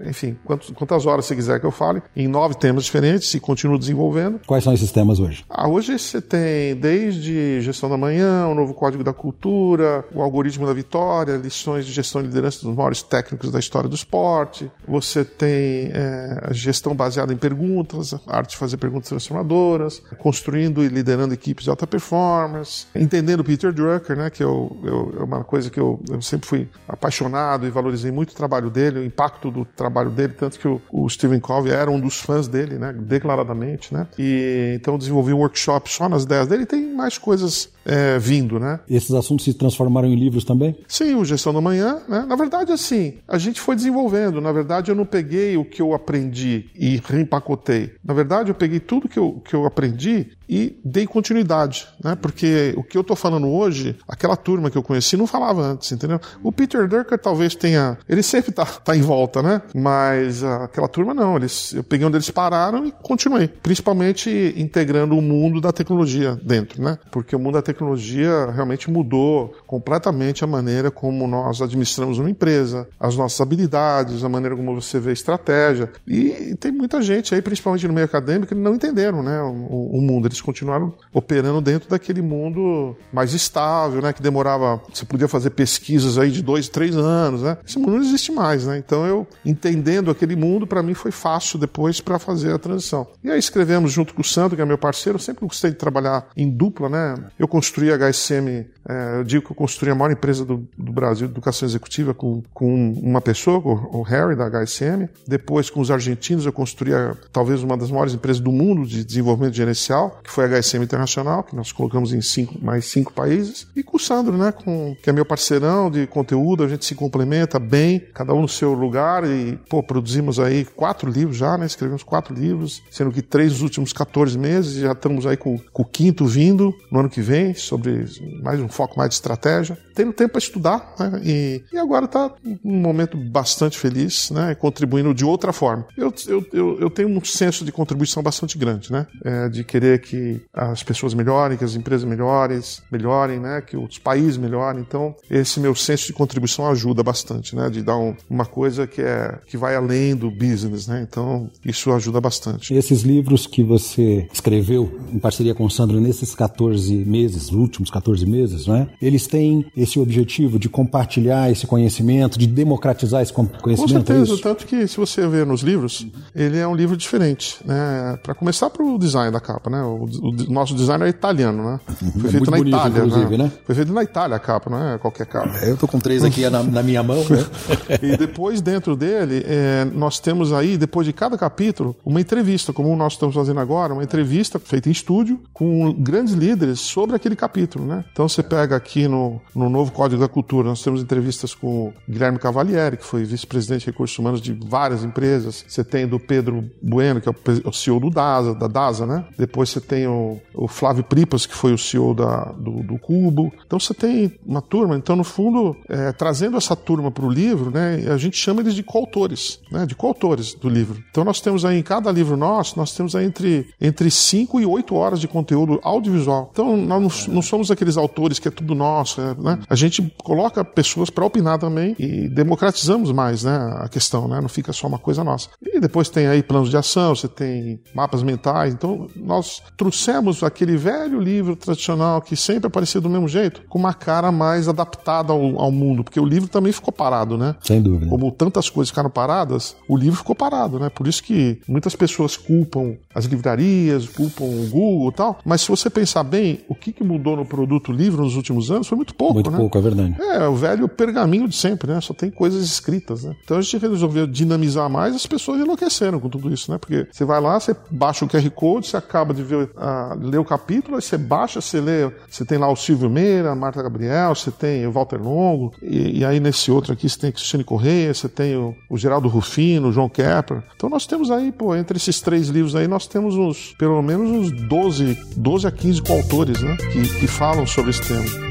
enfim, 0.07 0.39
quantos, 0.45 0.71
quantas 0.71 1.07
horas 1.07 1.25
você 1.25 1.35
quiser 1.35 1.59
que 1.59 1.67
eu 1.67 1.73
fale, 1.73 2.01
em 2.15 2.29
nove 2.29 2.55
temas 2.55 2.85
diferentes 2.85 3.35
e 3.35 3.41
continuo 3.41 3.77
desenvolvendo. 3.77 4.41
Quais 4.47 4.63
são 4.63 4.73
esses 4.73 4.93
temas 4.93 5.19
hoje? 5.19 5.45
Ah, 5.51 5.69
hoje 5.69 5.99
você 5.99 6.21
tem 6.21 6.77
desde 6.77 7.61
gestão 7.63 7.91
da 7.91 7.97
manhã, 7.97 8.47
o 8.47 8.55
novo 8.55 8.75
código 8.75 9.03
da 9.03 9.13
cultura, 9.13 10.05
o 10.15 10.23
algoritmo 10.23 10.65
da 10.65 10.73
vitória, 10.73 11.35
lições 11.35 11.85
de 11.87 11.93
gestão 11.93 12.21
e 12.21 12.27
liderança 12.27 12.65
dos 12.65 12.77
maiores 12.77 13.03
técnicos 13.03 13.51
da 13.51 13.59
história 13.59 13.89
do 13.89 13.97
esporte. 13.97 14.71
Você 14.87 15.25
tem 15.25 15.91
é, 15.93 16.43
a 16.45 16.53
gestão 16.53 16.95
baseada 16.95 17.33
em 17.33 17.37
perguntas, 17.37 18.15
a 18.15 18.37
arte 18.37 18.51
de 18.51 18.57
fazer 18.57 18.77
perguntas 18.77 19.09
transformadoras, 19.09 20.01
construindo 20.21 20.85
e 20.85 20.89
liderando 20.89 21.35
equipes 21.35 21.65
de 21.65 21.71
alta 21.71 21.89
performance, 21.89 22.87
entendendo 23.01 23.43
Peter 23.43 23.73
Drucker, 23.73 24.15
né, 24.15 24.29
que 24.29 24.45
eu, 24.45 24.77
eu, 24.85 25.15
é 25.21 25.25
uma 25.25 25.43
coisa 25.43 25.71
que 25.71 25.81
eu, 25.81 25.99
eu, 26.11 26.21
sempre 26.21 26.47
fui 26.47 26.69
apaixonado 26.87 27.67
e 27.67 27.71
valorizei 27.71 28.11
muito 28.11 28.33
o 28.33 28.35
trabalho 28.35 28.69
dele, 28.69 28.99
o 28.99 29.05
impacto 29.05 29.51
do 29.51 29.65
trabalho 29.65 30.11
dele, 30.11 30.35
tanto 30.35 30.59
que 30.59 30.69
o, 30.69 30.81
o 30.93 31.09
Stephen 31.09 31.41
Covey 31.41 31.73
era 31.73 31.91
um 31.91 31.99
dos 31.99 32.21
fãs 32.21 32.47
dele, 32.47 32.77
né, 32.77 32.93
declaradamente, 32.93 33.95
né, 33.95 34.07
e 34.19 34.75
então 34.77 34.99
desenvolvi 34.99 35.33
um 35.33 35.39
workshop 35.39 35.91
só 35.91 36.11
nas 36.11 36.25
ideias 36.25 36.47
dele 36.47 36.65
e 36.65 36.67
tem 36.67 36.95
mais 36.95 37.17
coisas 37.17 37.71
é, 37.85 38.19
vindo, 38.19 38.59
né. 38.59 38.81
Esses 38.89 39.13
assuntos 39.13 39.45
se 39.45 39.55
transformaram 39.55 40.09
em 40.09 40.15
livros 40.15 40.45
também? 40.45 40.77
Sim, 40.87 41.15
o 41.15 41.25
Gestão 41.25 41.53
da 41.53 41.61
Manhã, 41.61 42.01
né, 42.09 42.25
na 42.27 42.37
verdade 42.37 42.73
assim, 42.73 43.15
a 43.27 43.39
gente 43.39 43.61
foi 43.61 43.77
desenvolvendo, 43.77 44.41
na 44.41 44.53
verdade 44.53 44.91
eu 44.91 44.95
não 44.95 45.07
peguei 45.07 45.57
o 45.57 45.65
que 45.65 45.83
eu 45.83 45.95
aprendi 45.95 46.71
e 46.75 47.01
reempacotei, 47.05 47.95
na 48.05 48.15
verdade 48.15 48.51
eu 48.51 48.55
peguei 48.55 48.81
tudo 48.81 49.09
que 49.09 49.19
eu, 49.19 49.43
que 49.45 49.55
eu 49.55 49.65
aprendi 49.67 50.29
e 50.51 50.81
dei 50.85 51.07
continuidade, 51.07 51.87
né? 52.03 52.17
Porque 52.17 52.75
o 52.77 52.83
que 52.83 52.99
eu 52.99 53.03
estou 53.03 53.15
falando 53.15 53.49
hoje, 53.49 53.97
aquela 54.09 54.37
turma 54.37 54.69
que 54.69 54.77
eu 54.77 54.83
conheci 54.83 55.17
não 55.17 55.25
falava 55.25 55.63
antes, 55.63 55.93
entendeu? 55.93 56.21
O 56.43 56.51
Peter 56.51 56.89
Drucker 56.89 57.17
talvez 57.21 57.55
tenha, 57.55 57.97
ele 58.09 58.21
sempre 58.21 58.51
tá, 58.51 58.67
tá 58.67 58.97
em 58.97 59.01
volta, 59.01 59.41
né? 59.41 59.63
Mas 59.73 60.43
uh, 60.43 60.65
aquela 60.65 60.89
turma 60.89 61.15
não, 61.15 61.37
eles, 61.37 61.73
eu 61.73 61.85
peguei 61.85 62.05
onde 62.05 62.17
eles 62.17 62.31
pararam 62.31 62.85
e 62.85 62.91
continuei, 62.91 63.47
principalmente 63.47 64.53
integrando 64.57 65.17
o 65.17 65.23
mundo 65.23 65.61
da 65.61 65.71
tecnologia 65.71 66.37
dentro, 66.43 66.83
né? 66.83 66.99
Porque 67.13 67.37
o 67.37 67.39
mundo 67.39 67.55
da 67.55 67.63
tecnologia 67.73 68.51
realmente 68.51 68.91
mudou 68.91 69.55
completamente 69.67 70.45
a 70.45 70.47
maneira 70.47 70.91
como 70.91 71.27
nós 71.27 71.63
administramos 71.63 72.19
uma 72.19 72.31
empresa, 72.31 72.89
as 72.99 73.17
nossas 73.17 73.41
habilidades, 73.41 74.25
a 74.25 74.29
maneira 74.29 74.57
como 74.57 74.75
você 74.75 74.99
vê 74.99 75.13
estratégia. 75.13 75.91
E 76.07 76.55
tem 76.59 76.73
muita 76.73 77.01
gente 77.03 77.35
aí, 77.35 77.43
principalmente 77.43 77.87
no 77.87 77.95
meio 77.95 78.05
acadêmico, 78.05 78.49
que 78.49 78.55
não 78.55 78.75
entenderam 78.75 79.23
né, 79.23 79.41
o, 79.43 79.99
o 79.99 80.01
mundo. 80.01 80.27
Eles 80.27 80.41
continuaram 80.41 80.95
operando 81.13 81.61
dentro 81.61 81.89
daquele 81.89 82.23
mundo 82.23 82.97
mais 83.13 83.33
estável, 83.33 84.03
né, 84.03 84.13
que 84.13 84.23
demorava. 84.23 84.81
Você 84.93 85.05
podia 85.05 85.29
fazer 85.29 85.51
pesquisas 85.51 86.19
aí 86.19 86.31
de 86.31 86.43
dois, 86.43 86.69
três 86.69 86.97
anos. 86.97 87.43
Né? 87.43 87.57
Esse 87.67 87.79
mundo 87.79 87.93
não 87.93 88.03
existe 88.03 88.33
mais. 88.33 88.67
Né? 88.67 88.79
Então, 88.79 89.07
eu 89.07 89.27
entendendo 89.45 90.11
aquele 90.11 90.37
mundo, 90.37 90.67
para 90.67 90.83
mim 90.83 90.95
foi 90.95 91.11
fácil 91.11 91.59
depois 91.59 92.01
para 92.01 92.19
fazer 92.19 92.53
a 92.53 92.59
transição. 92.59 93.07
E 93.23 93.31
aí 93.31 93.39
escrevemos 93.39 93.93
junto 93.93 94.15
com 94.15 94.21
o 94.21 94.25
Sandro, 94.25 94.57
que 94.57 94.63
é 94.63 94.65
meu 94.65 94.79
parceiro. 94.79 95.17
Eu 95.17 95.23
sempre 95.23 95.47
gostei 95.47 95.71
de 95.71 95.77
trabalhar 95.77 96.27
em 96.37 96.49
dupla. 96.51 96.89
Né? 96.89 97.15
Eu 97.39 97.49
construí 97.61 97.93
a 97.93 97.99
HSM, 97.99 98.65
é, 98.89 99.19
eu 99.19 99.25
digo 99.25 99.45
que 99.45 99.53
eu 99.53 99.55
construí 99.55 99.91
a 99.91 99.95
maior 99.95 100.11
empresa 100.11 100.47
do, 100.47 100.67
do 100.79 100.93
Brasil 100.93 101.27
de 101.27 101.35
educação 101.35 101.69
executiva 101.69 102.15
com, 102.15 102.43
com 102.55 102.93
uma 102.93 103.21
pessoa, 103.21 103.59
o, 103.59 103.99
o 103.99 104.03
Harry, 104.03 104.35
da 104.35 104.49
HSM. 104.49 105.07
Depois, 105.29 105.69
com 105.69 105.79
os 105.79 105.91
argentinos, 105.91 106.47
eu 106.47 106.53
construí 106.55 106.95
a, 106.95 107.15
talvez 107.31 107.63
uma 107.63 107.77
das 107.77 107.91
maiores 107.91 108.15
empresas 108.15 108.41
do 108.41 108.51
mundo 108.51 108.87
de 108.87 109.05
desenvolvimento 109.05 109.55
gerencial, 109.55 110.19
que 110.25 110.31
foi 110.31 110.47
a 110.47 110.59
HSM 110.59 110.83
Internacional, 110.83 111.43
que 111.43 111.55
nós 111.55 111.71
colocamos 111.71 112.15
em 112.15 112.23
cinco, 112.23 112.55
mais 112.65 112.87
cinco 112.87 113.13
países. 113.13 113.67
E 113.77 113.83
com 113.83 113.99
o 113.99 114.01
Sandro, 114.01 114.39
né, 114.39 114.53
com, 114.53 114.97
que 115.03 115.11
é 115.11 115.13
meu 115.13 115.27
parceirão 115.27 115.91
de 115.91 116.07
conteúdo, 116.07 116.65
a 116.65 116.69
gente 116.69 116.87
se 116.87 116.95
complementa 116.95 117.59
bem, 117.59 118.01
cada 118.15 118.33
um 118.33 118.41
no 118.41 118.49
seu 118.49 118.73
lugar. 118.73 119.29
E, 119.29 119.59
pô, 119.69 119.83
produzimos 119.83 120.41
aí 120.41 120.65
quatro 120.65 121.11
livros 121.11 121.37
já, 121.37 121.59
né? 121.59 121.67
Escrevemos 121.67 122.03
quatro 122.03 122.35
livros, 122.35 122.83
sendo 122.91 123.13
que 123.13 123.21
três 123.21 123.53
nos 123.53 123.61
últimos 123.61 123.93
14 123.93 124.39
meses, 124.39 124.77
já 124.77 124.93
estamos 124.93 125.27
aí 125.27 125.37
com, 125.37 125.59
com 125.59 125.83
o 125.83 125.87
quinto 125.87 126.25
vindo 126.25 126.75
no 126.91 127.01
ano 127.01 127.11
que 127.11 127.21
vem, 127.21 127.50
sobre 127.55 128.05
mais 128.43 128.61
um 128.61 128.69
foco 128.69 128.99
mais 128.99 129.11
de 129.11 129.15
estratégia. 129.15 129.79
Tendo 129.95 130.13
tempo 130.13 130.33
para 130.33 130.39
estudar, 130.39 130.95
né? 130.99 131.21
E, 131.25 131.65
e 131.73 131.79
agora 131.79 132.05
está 132.05 132.33
um 132.65 132.77
momento 132.77 133.17
bastante 133.17 133.79
feliz, 133.79 134.31
né? 134.31 134.55
Contribuindo 134.55 135.15
de 135.15 135.25
outra 135.25 135.53
forma. 135.53 135.87
Eu, 135.97 136.13
eu, 136.27 136.47
eu, 136.53 136.81
eu 136.81 136.91
tenho 136.91 137.09
um 137.09 137.25
senso 137.25 137.65
de 137.65 137.73
contribuição 137.73 138.23
bastante 138.23 138.57
grande, 138.57 138.93
né? 138.93 139.07
É, 139.25 139.49
de 139.49 139.65
querer 139.65 140.01
que 140.01 140.43
as 140.53 140.83
pessoas 140.83 141.15
melhorem, 141.15 141.57
que 141.57 141.65
as 141.65 141.75
empresas 141.75 142.09
melhores, 142.09 142.83
melhorem, 142.91 143.39
né? 143.39 143.61
Que 143.61 143.77
os 143.77 143.99
países 143.99 144.37
melhorem. 144.37 144.81
Então, 144.81 145.15
esse 145.31 145.61
meu 145.61 145.75
senso 145.75 146.07
de 146.07 146.13
contribuição 146.13 146.69
ajuda 146.69 147.03
bastante, 147.03 147.55
né? 147.55 147.69
De 147.71 147.83
dar 147.83 147.97
um, 147.97 148.15
uma 148.29 148.47
coisa 148.47 148.87
que 148.87 149.03
é 149.03 149.39
que 149.47 149.57
vai 149.57 149.75
além 149.75 150.15
do 150.15 150.31
business, 150.31 150.87
né? 150.87 151.07
Então, 151.09 151.51
isso 151.65 151.93
ajuda 151.93 152.21
bastante. 152.21 152.75
Esses 152.75 153.03
livros 153.03 153.47
que 153.47 153.63
você 153.63 154.29
escreveu 154.33 155.01
em 155.13 155.19
parceria 155.19 155.55
com 155.55 155.65
o 155.65 155.71
Sandro 155.71 156.01
nesses 156.01 156.35
14 156.35 156.95
meses, 157.05 157.40
os 157.49 157.53
últimos 157.53 157.91
14 157.91 158.27
meses, 158.27 158.67
né? 158.67 158.89
Eles 159.01 159.27
têm 159.27 159.67
esse 159.77 159.99
objetivo 159.99 160.59
de 160.59 160.69
compartilhar 160.69 161.51
esse 161.51 161.67
conhecimento, 161.67 162.39
de 162.39 162.47
democratizar 162.47 163.23
esse 163.23 163.33
conhecimento. 163.33 163.65
Com 163.65 163.73
é 163.75 163.89
certeza, 163.89 164.35
é 164.35 164.43
tanto 164.43 164.67
que 164.67 164.87
se 164.87 164.97
você 164.97 165.27
ver 165.27 165.47
nos 165.47 165.63
livros, 165.63 166.07
ele 166.35 166.59
é 166.59 166.67
um 166.67 166.75
livro 166.75 166.97
diferente, 166.97 167.59
né? 167.65 168.19
Para 168.23 168.35
começar 168.35 168.71
para 168.71 168.85
o 168.85 168.99
design 168.99 169.33
da 169.33 169.41
capa, 169.41 169.71
né? 169.71 169.83
O, 169.83 170.05
o, 170.05 170.33
nosso 170.53 170.75
design 170.75 171.05
é 171.05 171.09
italiano, 171.09 171.63
né? 171.65 171.81
Foi 171.87 172.29
é 172.29 172.33
feito 172.33 172.51
na 172.51 172.57
bonito, 172.57 172.77
Itália, 172.77 173.05
né? 173.05 173.37
né? 173.39 173.53
Foi 173.65 173.75
feito 173.75 173.93
na 173.93 174.03
Itália 174.03 174.37
a 174.37 174.41
capa, 174.41 174.71
não 174.71 174.95
é 174.95 174.99
qualquer 174.99 175.27
capa. 175.27 175.51
É, 175.63 175.71
eu 175.71 175.77
tô 175.77 175.89
com 175.89 175.99
três 175.99 176.25
aqui 176.25 176.49
na, 176.49 176.63
na 176.63 176.83
minha 176.83 177.03
mão, 177.03 177.19
né? 177.19 177.45
e 178.03 178.17
depois 178.17 178.61
dentro 178.61 178.97
dele, 178.97 179.45
é, 179.47 179.85
nós 179.93 180.19
temos 180.19 180.53
aí, 180.53 180.77
depois 180.77 181.07
de 181.07 181.13
cada 181.13 181.37
capítulo, 181.37 181.97
uma 182.05 182.21
entrevista, 182.21 182.73
como 182.73 182.95
nós 182.97 183.15
estamos 183.15 183.35
fazendo 183.35 183.61
agora, 183.61 183.93
uma 183.93 184.03
entrevista 184.03 184.59
feita 184.59 184.89
em 184.89 184.93
estúdio 184.93 185.41
com 185.53 185.93
grandes 185.93 186.35
líderes 186.35 186.81
sobre 186.81 187.17
aquele 187.17 187.30
capítulo, 187.37 187.87
né? 187.87 188.05
Então 188.13 188.29
você 188.29 188.43
pega 188.43 188.77
aqui 188.77 189.09
no, 189.09 189.41
no 189.55 189.69
novo 189.69 189.93
Código 189.93 190.21
da 190.21 190.29
Cultura, 190.29 190.69
nós 190.69 190.83
temos 190.83 191.03
entrevistas 191.03 191.55
com 191.55 191.89
o 191.89 191.95
Guilherme 192.09 192.39
Cavalieri, 192.39 192.97
que 192.97 193.05
foi 193.05 193.25
vice-presidente 193.25 193.81
de 193.81 193.87
recursos 193.87 194.19
humanos 194.19 194.41
de 194.41 194.53
várias 194.53 195.05
empresas. 195.05 195.65
Você 195.67 195.85
tem 195.85 196.07
do 196.07 196.19
Pedro 196.19 196.71
Bueno, 196.83 197.21
que 197.21 197.29
é 197.29 197.33
o 197.65 197.73
CEO 197.73 198.01
do 198.01 198.11
DASA, 198.11 198.55
da 198.55 198.67
DASA, 198.67 199.07
né? 199.07 199.25
Depois 199.39 199.71
você 199.71 199.81
tem 199.81 200.07
o, 200.07 200.41
o 200.55 200.69
Flávio 200.69 201.05
Pripas, 201.05 201.47
que 201.47 201.55
foi 201.55 201.73
o 201.73 201.79
CEO 201.79 202.15
da, 202.15 202.45
do, 202.53 202.83
do, 202.83 202.99
Cubo. 202.99 203.53
Então 203.67 203.79
você 203.79 203.95
tem 203.95 204.33
uma 204.45 204.63
turma. 204.63 204.97
Então, 204.97 205.17
no 205.17 205.25
fundo, 205.25 205.77
é, 205.89 206.13
trazendo 206.13 206.57
essa 206.57 206.77
turma 206.77 207.11
para 207.11 207.25
o 207.25 207.31
livro, 207.31 207.71
né? 207.71 208.05
A 208.13 208.17
gente 208.17 208.37
chama 208.37 208.61
eles 208.61 208.75
de 208.75 208.83
coautores, 208.83 209.61
né? 209.71 209.87
De 209.87 209.95
coautores 209.95 210.55
do 210.55 210.69
livro. 210.69 211.03
Então 211.11 211.25
nós 211.25 211.41
temos 211.41 211.65
aí, 211.65 211.79
em 211.79 211.83
cada 211.83 212.11
livro 212.11 212.37
nosso, 212.37 212.79
nós 212.79 212.95
temos 212.95 213.15
aí 213.17 213.25
entre, 213.25 213.69
entre 213.81 214.11
5 214.11 214.61
e 214.61 214.67
8 214.67 214.95
horas 214.95 215.21
de 215.21 215.29
conteúdo 215.29 215.81
audiovisual. 215.83 216.51
Então 216.53 216.77
nós 216.77 217.03
não, 217.03 217.11
não 217.29 217.43
somos 217.43 217.71
aqueles 217.71 217.97
autores 217.97 218.39
que 218.39 218.49
é 218.49 218.51
tudo 218.51 218.75
nosso, 218.75 219.21
né? 219.39 219.59
A 219.69 219.75
gente 219.75 220.03
coloca 220.23 220.65
pessoas 220.65 221.11
para 221.11 221.25
opinar 221.25 221.59
também 221.59 221.95
e 221.99 222.29
democratizamos 222.29 223.13
mais, 223.13 223.45
né? 223.45 223.57
A 223.79 223.89
questão, 223.89 224.29
né? 224.29 224.41
Não 224.41 224.49
fica 224.49 224.73
só 224.73 224.87
uma 224.87 224.99
coisa 224.99 225.25
nossa. 225.25 225.49
E 225.63 225.81
depois 225.81 226.09
tem 226.09 226.27
aí 226.27 226.43
planos 226.43 226.71
de 226.71 226.77
ação, 226.77 227.15
você 227.15 227.29
tem 227.29 227.81
mapas 227.95 228.23
mentais. 228.23 228.73
Então 228.75 229.09
nós 229.17 229.63
trouxemos 229.77 230.43
aquele 230.43 230.77
velho 230.77 231.21
livro 231.21 231.57
tradicional 231.57 232.21
que 232.21 232.37
sempre 232.37 232.67
aparecia 232.67 233.01
do 233.01 233.11
mesmo 233.11 233.29
jeito, 233.29 233.63
com 233.69 233.79
uma 233.79 233.95
cara 233.95 234.31
mais 234.33 234.69
adaptada 234.69 235.33
ao, 235.33 235.61
ao 235.61 235.71
mundo, 235.71 236.05
porque 236.05 236.21
o 236.21 236.25
livro 236.25 236.49
também 236.49 236.73
ficou 236.73 236.93
parado, 236.93 237.37
né? 237.37 237.55
Sem 237.61 237.81
dúvida. 237.81 238.11
Como 238.11 238.31
tantas 238.33 238.69
coisas 238.69 238.91
ficaram 238.91 239.11
paradas, 239.11 239.77
o 239.89 239.97
livro 239.97 240.19
ficou 240.19 240.35
parado, 240.35 240.79
né? 240.79 240.89
Por 240.89 241.07
isso 241.07 241.23
que 241.23 241.61
muitas 241.69 241.95
pessoas 241.95 242.37
culpam 242.37 242.97
as 243.15 243.25
livrarias, 243.25 244.09
culpam 244.09 244.45
o 244.45 244.69
Google 244.69 245.11
e 245.11 245.15
tal, 245.15 245.39
mas 245.45 245.63
se 245.63 245.69
você 245.69 245.91
pensar 245.91 246.23
bem, 246.23 246.61
o 246.69 246.75
que, 246.75 246.93
que 246.93 247.05
mudou 247.11 247.37
no 247.37 247.45
produto 247.45 247.93
livro 247.93 248.23
nos 248.23 248.37
últimos 248.37 248.71
anos 248.71 248.87
foi 248.87 248.97
muito 248.97 249.15
pouco, 249.15 249.35
muito 249.35 249.51
né? 249.51 249.59
pouco, 249.59 249.79
é 249.79 249.81
verdade. 249.81 250.17
É, 250.21 250.47
o 250.47 250.55
velho 250.55 250.89
pergaminho 250.89 251.49
de 251.49 251.57
sempre, 251.57 251.93
né? 251.93 252.01
Só 252.01 252.15
tem 252.15 252.31
coisas 252.31 252.65
escritas, 252.65 253.25
né? 253.25 253.35
Então 253.45 253.59
a 253.59 253.63
gente 253.63 253.79
resolveu 253.79 254.27
dinamizar 254.27 254.89
mais, 254.89 255.15
as 255.15 255.27
pessoas 255.27 255.61
enlouqueceram 255.61 256.21
com 256.21 256.29
tudo 256.29 256.53
isso, 256.53 256.71
né? 256.71 256.79
Porque 256.79 257.07
você 257.11 257.25
vai 257.25 257.41
lá, 257.41 257.59
você 257.59 257.75
baixa 257.91 258.25
o 258.25 258.29
QR 258.29 258.49
Code, 258.51 258.87
você 258.87 258.97
acaba 258.97 259.35
de 259.35 259.43
ver, 259.43 259.71
uh, 259.77 260.19
ler 260.21 260.39
o 260.39 260.45
capítulo, 260.45 260.97
aí 260.97 261.03
você 261.03 261.19
baixa, 261.19 261.61
você 261.61 261.81
lê, 261.81 262.11
você 262.29 262.45
tem 262.45 262.59
lá 262.59 262.71
o 262.71 262.77
Silvio 262.77 263.11
Meira, 263.11 263.51
a 263.51 263.55
Marta 263.55 263.83
Gabriel, 263.83 264.35
você 264.35 264.51
tem 264.51 264.87
o 264.87 264.93
Walter 264.93 265.21
Longo, 265.21 265.73
e, 265.83 266.21
e 266.21 266.25
aí 266.25 266.41
nesse 266.41 266.71
outro 266.71 266.93
aqui 266.93 267.09
você 267.09 267.19
tem 267.19 267.31
a 267.31 267.33
Cristiane 267.33 267.65
Correia, 267.65 268.13
você 268.13 268.29
tem 268.29 268.57
o, 268.57 268.75
o 268.89 268.97
Geraldo 268.97 269.29
Rufino, 269.29 269.89
o 269.89 269.93
João 269.93 270.09
Kepler. 270.09 270.63
Então 270.77 270.89
nós 270.89 271.07
temos 271.07 271.31
aí, 271.31 271.53
pô, 271.53 271.75
entre 271.75 271.97
esses 271.97 272.21
três 272.21 272.49
livros 272.49 272.77
aí, 272.77 272.87
nós 272.87 273.07
temos 273.07 273.37
uns, 273.37 273.75
pelo 273.79 274.01
menos 274.03 274.31
uns 274.31 274.69
12, 274.69 275.19
12 275.37 275.67
a 275.67 275.71
15 275.71 276.03
coautores, 276.03 276.63
né? 276.63 276.77
Que, 276.93 277.00
que 277.03 277.27
falam 277.27 277.67
sobre 277.67 277.91
esse 277.91 278.03
tema. 278.03 278.51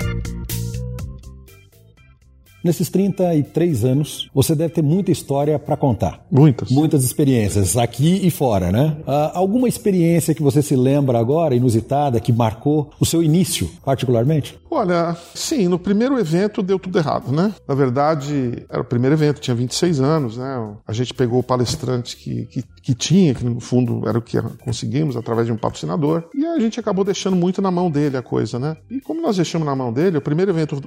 Nesses 2.63 2.89
33 2.89 3.86
anos, 3.86 4.29
você 4.34 4.53
deve 4.53 4.74
ter 4.74 4.82
muita 4.82 5.12
história 5.12 5.58
para 5.58 5.77
contar. 5.77 6.25
Muitas. 6.29 6.70
Muitas 6.70 7.03
experiências, 7.06 7.77
aqui 7.77 8.20
e 8.22 8.29
fora, 8.29 8.70
né? 8.70 8.98
Uh, 9.08 9.32
alguma 9.34 9.68
experiência 9.68 10.34
que 10.34 10.44
você 10.44 10.62
se 10.62 10.75
lembra 10.75 11.18
agora, 11.18 11.56
inusitada, 11.56 12.20
que 12.20 12.34
marcou 12.34 12.91
o 13.00 13.06
seu 13.06 13.24
início, 13.24 13.70
particularmente? 13.84 14.60
Olha, 14.70 15.15
sim, 15.34 15.68
no 15.70 15.79
primeiro 15.79 16.20
evento 16.20 16.62
deu 16.62 16.77
tudo 16.77 17.00
errado, 17.00 17.32
né? 17.32 17.53
Na 17.68 17.74
verdade, 17.74 18.65
era 18.70 18.82
o 18.82 18.86
primeiro 18.86 19.15
evento, 19.15 19.39
tinha 19.39 19.56
26 19.56 20.01
anos, 20.01 20.38
né? 20.38 20.75
A 20.86 20.91
gente 20.91 21.13
pegou 21.13 21.39
o 21.39 21.44
palestrante 21.44 22.18
que, 22.18 22.46
que, 22.48 22.63
que 22.89 22.96
tinha, 22.96 23.36
que 23.36 23.46
no 23.46 23.60
fundo 23.60 24.01
era 24.10 24.17
o 24.17 24.22
que 24.22 24.41
conseguimos 24.63 25.15
através 25.15 25.46
de 25.46 25.53
um 25.53 25.58
patrocinador, 25.58 26.24
e 26.34 26.43
a 26.43 26.58
gente 26.60 26.79
acabou 26.79 27.05
deixando 27.05 27.36
muito 27.36 27.62
na 27.62 27.69
mão 27.69 27.91
dele 27.91 28.17
a 28.17 28.22
coisa, 28.24 28.58
né? 28.58 28.77
E 28.89 29.00
como 29.00 29.22
nós 29.22 29.36
deixamos 29.36 29.63
na 29.63 29.75
mão 29.75 29.93
dele, 29.93 30.17
o 30.17 30.22
primeiro 30.22 30.51
evento 30.51 30.81